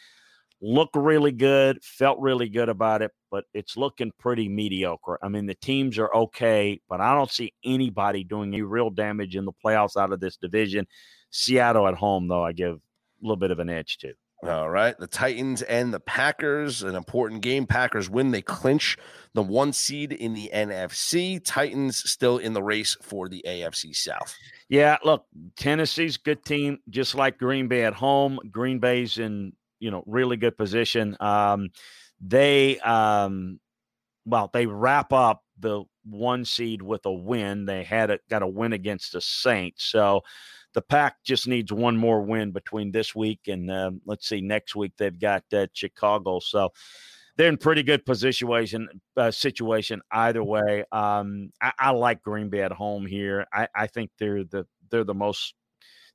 looked 0.63 0.97
really 0.97 1.33
good, 1.33 1.83
felt 1.83 2.19
really 2.21 2.49
good 2.49 2.69
about 2.69 3.03
it, 3.03 3.11
but 3.31 3.45
it's 3.53 3.77
looking 3.77 4.13
pretty 4.19 4.49
mediocre. 4.49 5.19
I 5.23 5.29
mean, 5.29 5.47
the 5.47 5.57
teams 5.57 5.99
are 5.99 6.15
okay, 6.15 6.81
but 6.89 7.01
I 7.01 7.15
don't 7.15 7.31
see 7.31 7.53
anybody 7.65 8.23
doing 8.25 8.51
any 8.51 8.63
real 8.63 8.89
damage 8.89 9.35
in 9.35 9.45
the 9.45 9.53
playoffs 9.65 10.01
out 10.01 10.13
of 10.13 10.21
this 10.21 10.37
division. 10.37 10.87
Seattle 11.31 11.89
at 11.89 11.95
home, 11.95 12.29
though, 12.29 12.45
I 12.45 12.53
give 12.53 12.77
a 12.77 12.81
little 13.21 13.37
bit 13.37 13.51
of 13.51 13.59
an 13.59 13.69
edge 13.69 13.99
to. 13.99 14.15
All 14.45 14.69
right. 14.69 14.99
The 14.99 15.07
Titans 15.07 15.63
and 15.63 15.95
the 15.95 16.01
Packers, 16.01 16.83
an 16.83 16.97
important 16.97 17.43
game. 17.43 17.65
Packers 17.65 18.11
win. 18.11 18.33
They 18.33 18.43
clinch 18.43 18.99
the 19.35 19.43
one 19.43 19.73
seed 19.73 20.13
in 20.13 20.35
the 20.35 20.51
NFC. 20.53 21.41
Titans 21.45 22.11
still 22.11 22.39
in 22.39 22.53
the 22.53 22.63
race 22.63 22.97
for 23.03 23.29
the 23.29 23.45
AFC 23.47 23.95
South. 23.95 24.35
Yeah. 24.69 24.99
Look, 25.05 25.27
Tennessee's 25.57 26.17
good 26.17 26.45
team, 26.45 26.79
just 26.91 27.15
like 27.15 27.39
Green 27.39 27.69
Bay 27.69 27.85
at 27.85 27.95
home. 27.95 28.41
Green 28.51 28.81
Bay's 28.81 29.19
in, 29.19 29.53
you 29.79 29.93
know, 29.93 30.03
really 30.07 30.37
good 30.37 30.59
position. 30.59 31.17
Um, 31.21 31.71
they, 32.21 32.81
um, 32.81 33.61
well, 34.25 34.51
they 34.53 34.67
wrap 34.67 35.13
up 35.13 35.45
the 35.61 35.85
one 36.05 36.45
seed 36.45 36.83
with 36.83 37.07
a 37.07 37.13
win. 37.13 37.65
They 37.65 37.85
had 37.85 38.11
it, 38.11 38.23
got 38.29 38.43
a 38.43 38.49
win 38.49 38.73
against 38.73 39.13
the 39.13 39.21
Saints. 39.21 39.85
So, 39.85 40.23
the 40.75 40.83
pack 40.83 41.23
just 41.25 41.47
needs 41.47 41.73
one 41.73 41.97
more 41.97 42.23
win 42.23 42.51
between 42.51 42.93
this 42.93 43.15
week 43.15 43.41
and 43.49 43.71
uh, 43.71 43.91
let's 44.07 44.29
see 44.29 44.41
next 44.41 44.75
week 44.75 44.93
they've 44.97 45.19
got 45.19 45.45
uh, 45.53 45.67
Chicago. 45.73 46.39
So 46.41 46.71
they're 47.37 47.49
in 47.49 47.57
pretty 47.57 47.83
good 47.83 48.05
position 48.05 48.89
uh, 49.17 49.31
situation 49.31 50.03
either 50.11 50.43
way. 50.43 50.85
Um, 50.93 51.51
I, 51.61 51.73
I, 51.79 51.91
like 51.91 52.23
Green 52.23 52.49
Bay 52.51 52.63
at 52.63 52.73
home 52.73 53.07
here. 53.07 53.47
I, 53.53 53.69
I, 53.75 53.87
think 53.87 54.11
they're 54.19 54.45
the 54.45 54.67
they're 54.91 55.05
the 55.05 55.15
most 55.15 55.55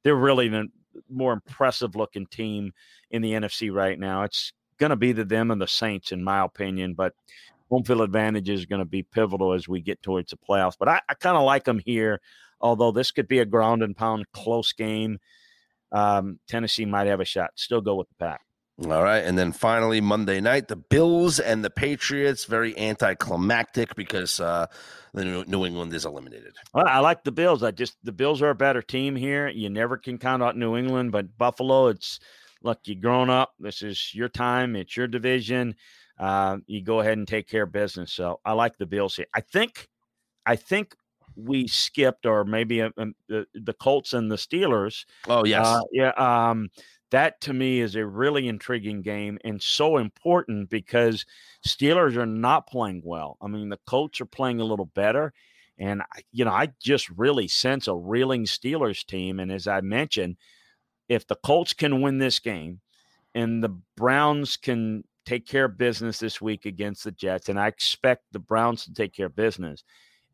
they're 0.03 0.15
really 0.15 0.47
the 0.47 0.67
more 1.09 1.33
impressive 1.33 1.95
looking 1.95 2.27
team 2.27 2.71
in 3.11 3.21
the 3.21 3.33
NFC 3.33 3.73
right 3.73 3.99
now. 3.99 4.23
It's 4.23 4.53
going 4.77 4.91
to 4.91 4.95
be 4.95 5.11
the 5.11 5.25
them 5.25 5.51
and 5.51 5.61
the 5.61 5.67
Saints 5.67 6.11
in 6.11 6.23
my 6.23 6.43
opinion, 6.43 6.93
but 6.93 7.13
home 7.69 7.83
field 7.83 8.01
advantage 8.01 8.49
is 8.49 8.65
going 8.65 8.79
to 8.79 8.85
be 8.85 9.03
pivotal 9.03 9.53
as 9.53 9.67
we 9.67 9.81
get 9.81 10.01
towards 10.01 10.31
the 10.31 10.37
playoffs. 10.37 10.77
But 10.79 10.87
I, 10.87 11.01
I 11.09 11.13
kind 11.15 11.37
of 11.37 11.43
like 11.43 11.65
them 11.65 11.79
here 11.79 12.21
although 12.61 12.91
this 12.91 13.11
could 13.11 13.27
be 13.27 13.39
a 13.39 13.45
ground 13.45 13.83
and 13.83 13.95
pound 13.95 14.25
close 14.33 14.73
game. 14.73 15.19
Um, 15.91 16.39
Tennessee 16.47 16.85
might 16.85 17.07
have 17.07 17.19
a 17.19 17.25
shot. 17.25 17.51
Still 17.55 17.81
go 17.81 17.95
with 17.95 18.09
the 18.09 18.15
pack. 18.15 18.41
All 18.85 19.01
right. 19.01 19.23
And 19.23 19.37
then 19.37 19.53
finally, 19.53 20.01
Monday 20.01 20.39
night, 20.39 20.67
the 20.67 20.75
Bills 20.75 21.39
and 21.39 21.65
the 21.65 21.69
Patriots, 21.71 22.45
very 22.45 22.77
anticlimactic 22.77 23.95
because 23.95 24.39
uh, 24.39 24.67
the 25.15 25.25
New 25.47 25.65
England 25.65 25.93
is 25.95 26.05
eliminated. 26.05 26.53
Well, 26.75 26.85
I 26.87 26.99
like 26.99 27.23
the 27.23 27.31
Bills. 27.31 27.63
I 27.63 27.71
just, 27.71 27.97
the 28.03 28.11
Bills 28.11 28.41
are 28.43 28.51
a 28.51 28.55
better 28.55 28.83
team 28.83 29.15
here. 29.15 29.47
You 29.47 29.71
never 29.71 29.97
can 29.97 30.19
count 30.19 30.43
out 30.43 30.55
New 30.55 30.77
England, 30.77 31.11
but 31.11 31.37
Buffalo, 31.39 31.87
it's, 31.87 32.19
look, 32.61 32.81
you've 32.85 33.01
grown 33.01 33.31
up. 33.31 33.53
This 33.57 33.81
is 33.81 34.13
your 34.13 34.29
time, 34.29 34.75
it's 34.75 34.95
your 34.95 35.07
division. 35.07 35.75
Uh, 36.19 36.57
you 36.67 36.83
go 36.83 36.99
ahead 36.99 37.17
and 37.17 37.27
take 37.27 37.47
care 37.47 37.63
of 37.63 37.71
business. 37.71 38.13
So 38.13 38.41
I 38.45 38.53
like 38.53 38.77
the 38.77 38.85
Bills 38.85 39.15
here. 39.15 39.27
I 39.33 39.41
think, 39.41 39.87
I 40.45 40.55
think 40.55 40.93
we 41.37 41.67
skipped, 41.67 42.25
or 42.25 42.43
maybe 42.43 42.81
uh, 42.81 42.89
um, 42.97 43.13
the, 43.29 43.45
the 43.53 43.73
Colts 43.73 44.13
and 44.13 44.31
the 44.31 44.35
Steelers. 44.35 45.05
Oh 45.27 45.45
yes, 45.45 45.65
uh, 45.65 45.81
yeah. 45.91 46.11
Um, 46.17 46.69
that 47.11 47.39
to 47.41 47.53
me 47.53 47.79
is 47.79 47.95
a 47.95 48.05
really 48.05 48.47
intriguing 48.47 49.01
game 49.01 49.37
and 49.45 49.61
so 49.61 49.97
important 49.97 50.69
because 50.69 51.25
Steelers 51.65 52.17
are 52.17 52.25
not 52.25 52.67
playing 52.67 53.01
well. 53.05 53.37
I 53.41 53.47
mean, 53.47 53.69
the 53.69 53.79
Colts 53.85 54.19
are 54.19 54.25
playing 54.25 54.59
a 54.59 54.65
little 54.65 54.87
better. 54.87 55.33
And, 55.79 56.01
you 56.31 56.43
know, 56.43 56.51
I 56.51 56.73
just 56.81 57.09
really 57.11 57.47
sense 57.47 57.87
a 57.87 57.95
reeling 57.95 58.45
Steelers 58.45 59.05
team. 59.05 59.39
And 59.39 59.51
as 59.51 59.67
I 59.67 59.81
mentioned, 59.81 60.37
if 61.07 61.27
the 61.27 61.35
Colts 61.35 61.73
can 61.73 62.01
win 62.01 62.17
this 62.17 62.39
game 62.39 62.81
and 63.35 63.63
the 63.63 63.77
Browns 63.95 64.57
can 64.57 65.03
take 65.25 65.45
care 65.47 65.65
of 65.65 65.77
business 65.77 66.19
this 66.19 66.41
week 66.41 66.65
against 66.65 67.03
the 67.03 67.11
Jets, 67.11 67.47
and 67.47 67.59
I 67.59 67.67
expect 67.67 68.23
the 68.31 68.39
Browns 68.39 68.85
to 68.85 68.93
take 68.93 69.13
care 69.13 69.27
of 69.27 69.35
business, 69.35 69.83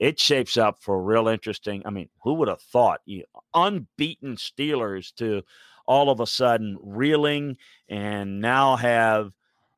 it 0.04 0.20
shapes 0.20 0.58
up 0.58 0.82
for 0.82 1.02
real 1.02 1.30
interesting. 1.30 1.82
I 1.86 1.90
mean, 1.90 2.10
who 2.24 2.34
would 2.34 2.50
have 2.50 2.62
thought 2.62 3.00
you, 3.06 3.24
unbeaten 3.54 4.36
Steelers 4.36 5.16
to 5.16 5.44
all 5.86 6.10
of 6.10 6.20
a 6.20 6.28
sudden 6.28 6.78
reeling 6.82 7.56
and 7.88 8.42
now 8.42 8.76
have 8.76 9.32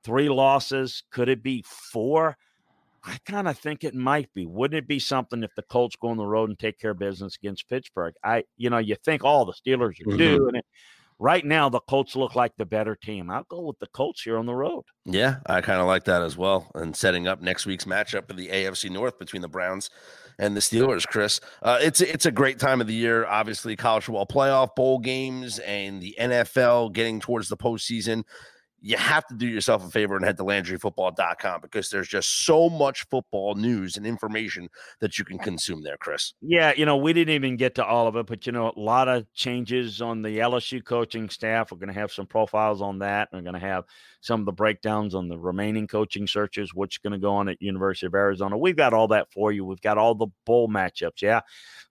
three 0.04 0.30
losses? 0.30 1.04
Could 1.12 1.30
it 1.30 1.44
be 1.44 1.64
four? 1.68 2.38
I 3.04 3.20
kind 3.28 3.48
of 3.48 3.60
think 3.60 3.84
it 3.84 3.94
might 3.94 4.34
be. 4.34 4.48
Wouldn't 4.48 4.80
it 4.80 4.88
be 4.88 4.98
something 4.98 5.44
if 5.44 5.54
the 5.54 5.62
Colts 5.62 5.96
go 5.96 6.08
on 6.08 6.18
the 6.18 6.26
road 6.26 6.50
and 6.50 6.58
take 6.58 6.80
care 6.80 6.92
of 6.92 6.98
business 6.98 7.36
against 7.36 7.70
Pittsburgh? 7.70 8.16
I, 8.24 8.46
you 8.58 8.72
know, 8.72 8.80
you 8.80 8.96
think 8.96 9.24
all 9.24 9.46
the 9.46 9.54
Steelers 9.54 10.02
are 10.02 10.10
mm-hmm. 10.10 10.18
doing 10.18 10.56
it. 10.56 10.66
Right 11.18 11.46
now, 11.46 11.70
the 11.70 11.80
Colts 11.80 12.16
look 12.16 12.36
like 12.36 12.52
the 12.58 12.66
better 12.66 12.96
team. 12.96 13.30
I'll 13.30 13.46
go 13.50 13.62
with 13.62 13.80
the 13.80 13.88
Colts 13.88 14.22
here 14.22 14.38
on 14.38 14.46
the 14.46 14.56
road. 14.56 14.84
Yeah, 15.06 15.38
I 15.46 15.62
kind 15.62 15.80
of 15.80 15.88
like 15.88 16.04
that 16.06 16.22
as 16.22 16.36
well. 16.36 16.70
And 16.76 16.96
setting 16.96 17.26
up 17.26 17.42
next 17.42 17.66
week's 17.66 17.86
matchup 17.86 18.28
for 18.28 18.34
the 18.34 18.50
AFC 18.50 18.90
North 18.90 19.18
between 19.18 19.42
the 19.42 19.48
Browns 19.48 19.90
and 20.38 20.58
the 20.58 20.60
Steelers, 20.60 21.08
Chris. 21.08 21.40
Uh, 21.62 21.78
it's 21.82 22.02
it's 22.02 22.26
a 22.26 22.32
great 22.32 22.60
time 22.60 22.82
of 22.82 22.88
the 22.88 22.94
year. 22.94 23.26
Obviously, 23.26 23.78
college 23.78 24.04
football 24.04 24.26
playoff 24.26 24.76
bowl 24.76 25.00
games 25.00 25.60
and 25.60 26.02
the 26.02 26.16
NFL 26.20 26.92
getting 26.92 27.22
towards 27.22 27.48
the 27.48 27.58
postseason 27.58 28.24
you 28.82 28.98
have 28.98 29.26
to 29.28 29.34
do 29.34 29.48
yourself 29.48 29.86
a 29.86 29.90
favor 29.90 30.16
and 30.16 30.24
head 30.24 30.38
to 30.38 30.44
LandryFootball.com 30.44 31.62
because 31.62 31.90
there's 31.90 32.08
just 32.08 32.46
so 32.46 32.70
much 32.70 33.06
football 33.10 33.56
news 33.56 33.98
and 33.98 34.06
information 34.06 34.70
that 35.00 35.18
you 35.18 35.26
can 35.26 35.40
consume 35.40 35.82
there, 35.82 35.98
Chris. 35.98 36.34
Yeah, 36.42 36.74
you 36.76 36.86
know, 36.86 36.98
we 36.98 37.14
didn't 37.14 37.34
even 37.34 37.58
get 37.58 37.76
to 37.76 37.86
all 37.86 38.08
of 38.08 38.16
it, 38.16 38.28
but 38.28 38.46
you 38.46 38.52
know, 38.52 38.72
a 38.76 38.80
lot 38.80 39.08
of 39.08 39.26
changes 39.34 40.02
on 40.02 40.22
the 40.22 40.38
LSU 40.38 40.84
coaching 40.84 41.30
staff. 41.30 41.72
We're 41.72 41.78
going 41.78 41.94
to 41.94 42.00
have 42.00 42.12
some 42.12 42.28
profiles 42.28 42.82
on 42.82 43.00
that. 43.00 43.30
We're 43.34 43.42
going 43.42 43.54
to 43.54 43.60
have 43.60 43.86
some 44.26 44.40
of 44.40 44.48
the 44.48 44.52
breakdowns 44.52 45.14
on 45.14 45.28
the 45.28 45.38
remaining 45.38 45.86
coaching 45.86 46.26
searches, 46.26 46.74
what's 46.74 46.98
going 46.98 47.14
to 47.14 47.20
go 47.20 47.36
on 47.36 47.48
at 47.48 47.62
University 47.62 48.08
of 48.08 48.16
Arizona. 48.16 48.58
We've 48.58 48.76
got 48.76 48.92
all 48.92 49.08
that 49.10 49.32
for 49.32 49.52
you. 49.52 49.64
We've 49.64 49.82
got 49.82 50.00
all 50.00 50.16
the 50.16 50.28
bowl 50.48 50.68
matchups. 50.68 51.22
Yeah, 51.22 51.42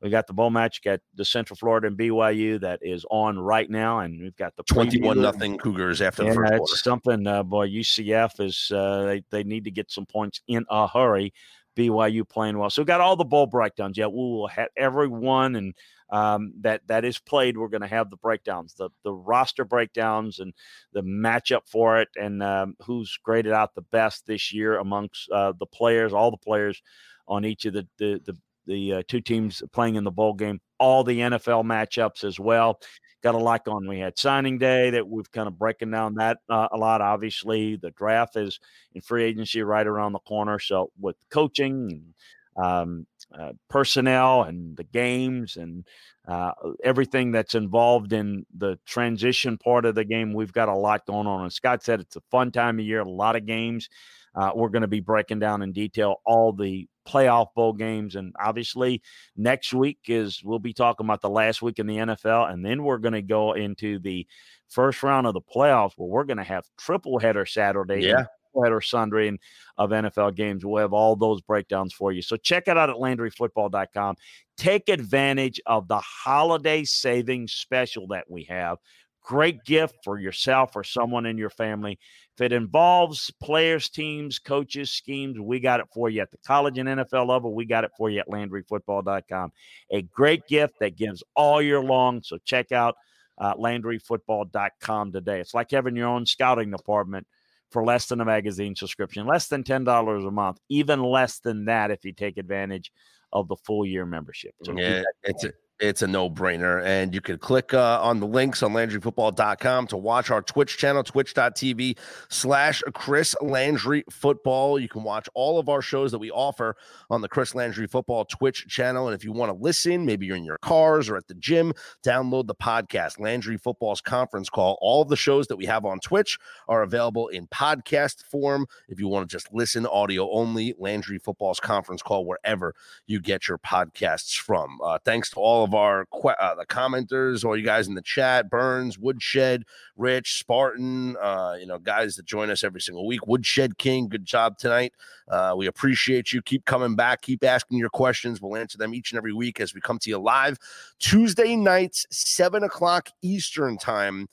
we 0.02 0.10
got 0.10 0.26
the 0.26 0.32
bowl 0.32 0.50
match. 0.50 0.82
Got 0.82 0.98
the 1.14 1.24
Central 1.24 1.56
Florida 1.56 1.86
and 1.86 1.96
BYU 1.96 2.60
that 2.60 2.80
is 2.82 3.06
on 3.08 3.38
right 3.38 3.70
now, 3.70 4.00
and 4.00 4.20
we've 4.20 4.36
got 4.36 4.56
the 4.56 4.64
twenty-one 4.64 5.20
nothing 5.20 5.58
Cougars 5.58 6.02
after 6.02 6.24
the 6.24 6.34
first 6.34 6.52
quarter. 6.56 6.76
something, 6.76 7.26
uh, 7.26 7.44
boy. 7.44 7.68
UCF 7.68 8.40
is 8.40 8.72
uh, 8.72 9.04
they 9.04 9.24
they 9.30 9.44
need 9.44 9.62
to 9.64 9.70
get 9.70 9.92
some 9.92 10.04
points 10.04 10.40
in 10.48 10.64
a 10.68 10.88
hurry. 10.88 11.32
BYU 11.76 12.28
playing 12.28 12.56
well. 12.58 12.70
So 12.70 12.82
we 12.82 12.86
got 12.86 13.00
all 13.00 13.16
the 13.16 13.24
bowl 13.24 13.46
breakdowns. 13.46 13.98
Yeah, 13.98 14.06
we 14.06 14.16
will 14.16 14.46
have 14.46 14.68
everyone 14.76 15.56
and 15.56 15.74
um, 16.14 16.52
that 16.60 16.80
that 16.86 17.04
is 17.04 17.18
played. 17.18 17.58
We're 17.58 17.68
going 17.68 17.80
to 17.80 17.88
have 17.88 18.08
the 18.08 18.16
breakdowns, 18.16 18.74
the 18.74 18.88
the 19.02 19.12
roster 19.12 19.64
breakdowns, 19.64 20.38
and 20.38 20.54
the 20.92 21.02
matchup 21.02 21.62
for 21.66 22.00
it, 22.00 22.08
and 22.16 22.40
um, 22.40 22.76
who's 22.86 23.18
graded 23.24 23.52
out 23.52 23.74
the 23.74 23.82
best 23.82 24.24
this 24.24 24.52
year 24.52 24.78
amongst 24.78 25.28
uh, 25.32 25.52
the 25.58 25.66
players, 25.66 26.12
all 26.12 26.30
the 26.30 26.36
players 26.36 26.80
on 27.26 27.44
each 27.44 27.64
of 27.64 27.74
the 27.74 27.88
the 27.98 28.20
the, 28.26 28.36
the 28.66 28.92
uh, 28.92 29.02
two 29.08 29.20
teams 29.20 29.60
playing 29.72 29.96
in 29.96 30.04
the 30.04 30.10
bowl 30.12 30.34
game. 30.34 30.60
All 30.78 31.02
the 31.02 31.18
NFL 31.18 31.64
matchups 31.64 32.22
as 32.22 32.38
well. 32.38 32.78
Got 33.24 33.34
a 33.34 33.38
lot 33.38 33.66
on. 33.66 33.88
We 33.88 33.98
had 33.98 34.16
signing 34.16 34.58
day 34.58 34.90
that 34.90 35.08
we've 35.08 35.30
kind 35.32 35.48
of 35.48 35.58
breaking 35.58 35.90
down 35.90 36.14
that 36.16 36.38
uh, 36.48 36.68
a 36.70 36.76
lot. 36.76 37.00
Obviously, 37.00 37.74
the 37.74 37.90
draft 37.90 38.36
is 38.36 38.60
in 38.94 39.00
free 39.00 39.24
agency 39.24 39.62
right 39.62 39.86
around 39.86 40.12
the 40.12 40.20
corner. 40.20 40.60
So 40.60 40.92
with 41.00 41.16
coaching 41.30 41.90
and 41.90 42.14
um, 42.56 43.06
uh, 43.38 43.52
personnel 43.68 44.42
and 44.42 44.76
the 44.76 44.84
games 44.84 45.56
and 45.56 45.86
uh, 46.26 46.52
everything 46.82 47.32
that's 47.32 47.54
involved 47.54 48.12
in 48.12 48.46
the 48.56 48.78
transition 48.86 49.58
part 49.58 49.84
of 49.84 49.94
the 49.94 50.04
game. 50.04 50.32
We've 50.32 50.52
got 50.52 50.68
a 50.68 50.74
lot 50.74 51.06
going 51.06 51.26
on. 51.26 51.42
And 51.42 51.52
Scott 51.52 51.82
said 51.82 52.00
it's 52.00 52.16
a 52.16 52.22
fun 52.30 52.50
time 52.50 52.78
of 52.78 52.84
year, 52.84 53.00
a 53.00 53.08
lot 53.08 53.36
of 53.36 53.46
games. 53.46 53.88
Uh, 54.34 54.50
we're 54.54 54.68
going 54.68 54.82
to 54.82 54.88
be 54.88 55.00
breaking 55.00 55.38
down 55.38 55.62
in 55.62 55.72
detail 55.72 56.16
all 56.24 56.52
the 56.52 56.88
playoff 57.06 57.48
bowl 57.54 57.72
games. 57.72 58.16
And 58.16 58.34
obviously, 58.40 59.02
next 59.36 59.72
week 59.72 59.98
is 60.08 60.42
we'll 60.42 60.58
be 60.58 60.72
talking 60.72 61.06
about 61.06 61.20
the 61.20 61.30
last 61.30 61.62
week 61.62 61.78
in 61.78 61.86
the 61.86 61.98
NFL. 61.98 62.52
And 62.52 62.64
then 62.64 62.82
we're 62.82 62.98
going 62.98 63.14
to 63.14 63.22
go 63.22 63.52
into 63.52 64.00
the 64.00 64.26
first 64.68 65.02
round 65.02 65.26
of 65.26 65.34
the 65.34 65.40
playoffs 65.40 65.92
where 65.96 66.08
we're 66.08 66.24
going 66.24 66.38
to 66.38 66.44
have 66.44 66.64
triple 66.78 67.18
header 67.18 67.46
Saturday. 67.46 68.06
Yeah 68.06 68.24
or 68.54 68.80
sundry 68.80 69.38
of 69.78 69.90
NFL 69.90 70.36
games. 70.36 70.64
We'll 70.64 70.82
have 70.82 70.92
all 70.92 71.16
those 71.16 71.40
breakdowns 71.40 71.92
for 71.92 72.12
you. 72.12 72.22
So 72.22 72.36
check 72.36 72.68
it 72.68 72.76
out 72.76 72.90
at 72.90 72.96
LandryFootball.com. 72.96 74.16
Take 74.56 74.88
advantage 74.88 75.60
of 75.66 75.88
the 75.88 76.00
holiday 76.00 76.84
savings 76.84 77.52
special 77.52 78.06
that 78.08 78.30
we 78.30 78.44
have. 78.44 78.78
Great 79.22 79.64
gift 79.64 79.96
for 80.04 80.18
yourself 80.18 80.76
or 80.76 80.84
someone 80.84 81.24
in 81.24 81.38
your 81.38 81.50
family. 81.50 81.98
If 82.36 82.40
it 82.42 82.52
involves 82.52 83.30
players, 83.42 83.88
teams, 83.88 84.38
coaches, 84.38 84.90
schemes, 84.90 85.38
we 85.40 85.60
got 85.60 85.80
it 85.80 85.86
for 85.94 86.10
you 86.10 86.20
at 86.20 86.30
the 86.30 86.36
college 86.46 86.78
and 86.78 86.88
NFL 86.88 87.28
level. 87.28 87.54
We 87.54 87.64
got 87.64 87.84
it 87.84 87.92
for 87.96 88.10
you 88.10 88.20
at 88.20 88.28
LandryFootball.com. 88.28 89.52
A 89.92 90.02
great 90.02 90.46
gift 90.46 90.74
that 90.80 90.96
gives 90.96 91.22
all 91.34 91.62
year 91.62 91.80
long. 91.80 92.22
So 92.22 92.38
check 92.44 92.70
out 92.70 92.96
uh, 93.38 93.54
LandryFootball.com 93.54 95.12
today. 95.12 95.40
It's 95.40 95.54
like 95.54 95.70
having 95.70 95.96
your 95.96 96.08
own 96.08 96.26
scouting 96.26 96.70
department 96.70 97.26
for 97.74 97.84
less 97.84 98.06
than 98.06 98.20
a 98.20 98.24
magazine 98.24 98.76
subscription, 98.76 99.26
less 99.26 99.48
than 99.48 99.64
$10 99.64 100.28
a 100.28 100.30
month, 100.30 100.60
even 100.68 101.02
less 101.02 101.40
than 101.40 101.64
that 101.64 101.90
if 101.90 102.04
you 102.04 102.12
take 102.12 102.38
advantage 102.38 102.92
of 103.32 103.48
the 103.48 103.56
full 103.56 103.84
year 103.84 104.06
membership. 104.06 104.54
So 104.62 104.78
yeah, 104.78 105.02
it's 105.24 105.42
a, 105.42 105.50
it's 105.80 106.02
a 106.02 106.06
no-brainer 106.06 106.84
and 106.84 107.12
you 107.12 107.20
can 107.20 107.36
click 107.36 107.74
uh, 107.74 108.00
on 108.00 108.20
the 108.20 108.26
links 108.26 108.62
on 108.62 108.72
landryfootball.com 108.72 109.86
to 109.88 109.96
watch 109.96 110.30
our 110.30 110.40
twitch 110.40 110.78
channel 110.78 111.02
twitch.tv 111.02 111.98
slash 112.28 112.82
chris 112.92 113.34
landry 113.40 114.04
football. 114.10 114.78
You 114.78 114.88
can 114.88 115.02
watch 115.02 115.28
all 115.34 115.58
of 115.58 115.68
our 115.68 115.82
shows 115.82 116.12
that 116.12 116.18
we 116.18 116.30
offer 116.30 116.76
on 117.10 117.22
the 117.22 117.28
chris 117.28 117.54
landry 117.54 117.88
football 117.88 118.24
twitch 118.24 118.66
channel 118.68 119.08
and 119.08 119.14
if 119.16 119.24
you 119.24 119.32
want 119.32 119.50
to 119.50 119.62
listen 119.62 120.06
maybe 120.06 120.26
you're 120.26 120.36
in 120.36 120.44
your 120.44 120.58
cars 120.58 121.08
or 121.08 121.16
at 121.16 121.26
the 121.26 121.34
gym 121.34 121.72
download 122.04 122.46
the 122.46 122.54
podcast 122.54 123.18
landry 123.18 123.56
football's 123.56 124.00
conference 124.00 124.48
call. 124.48 124.78
All 124.80 125.02
of 125.02 125.08
the 125.08 125.16
shows 125.16 125.48
that 125.48 125.56
we 125.56 125.66
have 125.66 125.84
on 125.84 125.98
twitch 125.98 126.38
are 126.68 126.82
available 126.82 127.28
in 127.28 127.48
podcast 127.48 128.22
form. 128.24 128.66
If 128.88 129.00
you 129.00 129.08
want 129.08 129.28
to 129.28 129.34
just 129.34 129.52
listen 129.52 129.86
audio 129.86 130.30
only 130.30 130.74
landry 130.78 131.18
football's 131.18 131.58
conference 131.58 132.02
call 132.02 132.24
wherever 132.26 132.74
you 133.06 133.20
get 133.20 133.48
your 133.48 133.58
podcasts 133.58 134.38
from. 134.38 134.78
Uh, 134.82 134.98
thanks 135.04 135.30
to 135.30 135.40
all 135.40 135.63
of 135.64 135.74
our 135.74 136.06
uh, 136.24 136.54
the 136.54 136.66
commenters, 136.66 137.44
all 137.44 137.56
you 137.56 137.64
guys 137.64 137.88
in 137.88 137.94
the 137.94 138.02
chat, 138.02 138.48
Burns, 138.48 138.98
Woodshed, 138.98 139.64
Rich, 139.96 140.38
Spartan, 140.38 141.16
uh, 141.20 141.56
you 141.58 141.66
know, 141.66 141.78
guys 141.78 142.16
that 142.16 142.26
join 142.26 142.50
us 142.50 142.62
every 142.62 142.80
single 142.80 143.06
week. 143.06 143.26
Woodshed 143.26 143.78
King, 143.78 144.08
good 144.08 144.24
job 144.24 144.58
tonight. 144.58 144.92
Uh, 145.28 145.54
we 145.56 145.66
appreciate 145.66 146.32
you. 146.32 146.42
Keep 146.42 146.64
coming 146.66 146.94
back. 146.94 147.22
Keep 147.22 147.42
asking 147.44 147.78
your 147.78 147.90
questions. 147.90 148.40
We'll 148.40 148.56
answer 148.56 148.78
them 148.78 148.94
each 148.94 149.10
and 149.10 149.18
every 149.18 149.32
week 149.32 149.60
as 149.60 149.74
we 149.74 149.80
come 149.80 149.98
to 150.00 150.10
you 150.10 150.18
live 150.18 150.58
Tuesday 150.98 151.56
nights, 151.56 152.06
seven 152.10 152.62
o'clock 152.62 153.08
Eastern 153.22 153.78
time 153.78 154.28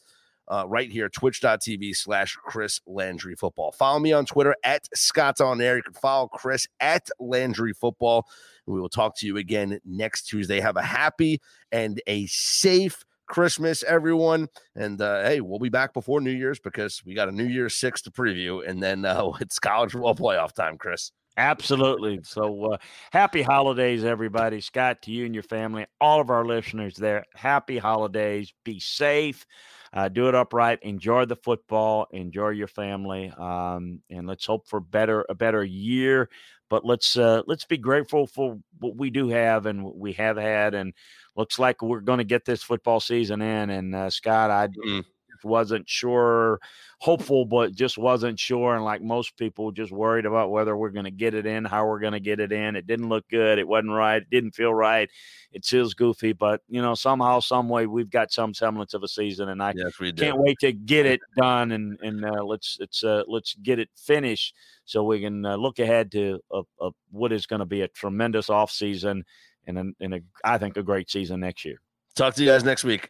uh, 0.52 0.66
right 0.68 0.92
here, 0.92 1.08
twitch.tv 1.08 1.96
slash 1.96 2.36
Chris 2.36 2.82
Landry 2.86 3.36
Football. 3.36 3.72
Follow 3.72 4.00
me 4.00 4.12
on 4.12 4.26
Twitter 4.26 4.54
at 4.64 4.86
Scott's 4.94 5.40
on 5.40 5.62
air. 5.62 5.78
You 5.78 5.84
can 5.84 5.94
follow 5.94 6.28
Chris 6.28 6.68
at 6.82 7.08
Landry 7.20 7.74
Football. 7.74 8.28
We 8.68 8.80
will 8.80 8.90
talk 8.90 9.18
to 9.20 9.26
you 9.26 9.38
again 9.38 9.80
next 9.86 10.24
Tuesday. 10.24 10.60
Have 10.60 10.76
a 10.76 10.82
happy 10.84 11.42
and 11.72 12.02
a 12.06 12.26
safe 12.28 13.06
Christmas, 13.28 13.82
everyone. 13.84 14.50
And 14.76 15.02
uh, 15.02 15.24
hey, 15.24 15.40
we'll 15.40 15.58
be 15.58 15.70
back 15.70 15.94
before 15.94 16.20
New 16.20 16.32
Year's 16.32 16.60
because 16.60 17.02
we 17.06 17.14
got 17.14 17.30
a 17.30 17.32
New 17.32 17.48
Year's 17.48 17.76
six 17.76 18.02
to 18.02 18.12
preview, 18.12 18.68
and 18.68 18.84
then 18.84 19.06
uh, 19.06 19.32
it's 19.40 19.58
college 19.58 19.94
football 19.94 20.16
playoff 20.16 20.52
time, 20.52 20.78
Chris. 20.78 21.14
Absolutely. 21.38 22.20
So 22.24 22.74
uh, 22.74 22.78
happy 23.14 23.42
holidays, 23.42 24.04
everybody. 24.04 24.60
Scott, 24.60 25.02
to 25.04 25.12
you 25.12 25.26
and 25.26 25.34
your 25.34 25.44
family, 25.44 25.86
all 26.02 26.20
of 26.20 26.30
our 26.30 26.46
listeners 26.46 26.98
there. 26.98 27.24
Happy 27.34 27.78
holidays. 27.78 28.54
Be 28.66 28.82
safe. 28.82 29.46
Uh, 29.94 30.08
do 30.08 30.28
it 30.28 30.36
upright. 30.36 30.80
Enjoy 30.84 31.26
the 31.26 31.36
football. 31.36 32.08
Enjoy 32.12 32.50
your 32.50 32.68
family. 32.68 33.32
Um, 33.38 34.00
and 34.10 34.26
let's 34.26 34.46
hope 34.46 34.68
for 34.68 34.80
better 34.80 35.26
a 35.28 35.36
better 35.36 35.64
year. 35.64 36.30
But 36.70 36.86
let's 36.86 37.18
uh, 37.18 37.42
let's 37.48 37.66
be 37.66 37.78
grateful 37.78 38.28
for 38.28 38.58
what 38.80 38.96
we 38.96 39.10
do 39.10 39.28
have 39.30 39.66
and 39.66 39.84
what 39.84 39.98
we 39.98 40.14
have 40.14 40.38
had. 40.38 40.74
And 40.74 40.94
looks 41.36 41.60
like 41.60 41.82
we're 41.82 42.00
going 42.00 42.20
to 42.20 42.24
get 42.24 42.46
this 42.46 42.64
football 42.64 43.02
season 43.02 43.42
in. 43.42 43.70
And 43.70 43.96
uh, 43.96 44.10
Scott, 44.10 44.52
I. 44.52 44.68
Mm 44.68 45.04
wasn't 45.44 45.88
sure, 45.90 46.60
hopeful, 47.00 47.46
but 47.46 47.74
just 47.74 47.98
wasn't 47.98 48.40
sure. 48.40 48.76
And 48.76 48.84
like 48.84 49.02
most 49.02 49.38
people, 49.38 49.72
just 49.72 49.92
worried 49.92 50.26
about 50.26 50.52
whether 50.52 50.76
we're 50.76 50.90
going 50.90 51.06
to 51.06 51.12
get 51.12 51.34
it 51.34 51.46
in, 51.46 51.66
how 51.66 51.86
we're 51.88 52.00
going 52.00 52.14
to 52.14 52.20
get 52.20 52.40
it 52.40 52.52
in. 52.52 52.76
It 52.76 52.88
didn't 52.88 53.10
look 53.10 53.28
good. 53.30 53.60
It 53.60 53.68
wasn't 53.68 53.94
right. 53.94 54.22
It 54.22 54.30
didn't 54.30 54.52
feel 54.52 54.74
right. 54.74 55.10
It 55.52 55.66
feels 55.66 55.94
goofy, 55.94 56.34
but 56.34 56.62
you 56.70 56.82
know, 56.82 56.96
somehow, 56.96 57.40
some 57.40 57.70
way, 57.70 57.88
we've 57.88 58.10
got 58.10 58.32
some 58.32 58.54
semblance 58.54 58.94
of 58.94 59.04
a 59.04 59.08
season, 59.08 59.50
and 59.50 59.62
I 59.62 59.74
Yes, 59.76 59.94
can't 60.16 60.38
wait 60.38 60.60
to 60.60 60.72
get 60.72 61.06
it 61.06 61.20
done 61.38 61.72
and 61.72 61.98
and 62.02 62.26
uh, 62.26 62.44
let's 62.44 62.78
let's 62.80 63.04
uh, 63.04 63.24
let's 63.28 63.56
get 63.56 63.80
it 63.80 63.90
finished 63.96 64.56
so 64.86 65.04
we 65.04 65.22
can 65.22 65.46
uh, 65.46 65.56
look 65.56 65.80
ahead 65.80 66.12
to 66.12 66.40
a, 66.52 66.62
a, 66.80 66.92
what 67.12 67.32
is 67.32 67.46
going 67.46 67.60
to 67.60 67.66
be 67.66 67.82
a 67.82 67.88
tremendous 67.90 68.50
off 68.50 68.72
season 68.72 69.24
and 69.68 69.78
a, 69.78 69.86
and 70.00 70.14
a, 70.16 70.22
I 70.44 70.58
think 70.58 70.78
a 70.78 70.84
great 70.84 71.10
season 71.10 71.40
next 71.40 71.66
year. 71.66 71.82
Talk 72.16 72.36
to 72.36 72.44
you 72.44 72.50
guys 72.50 72.64
next 72.64 72.84
week. 72.84 73.10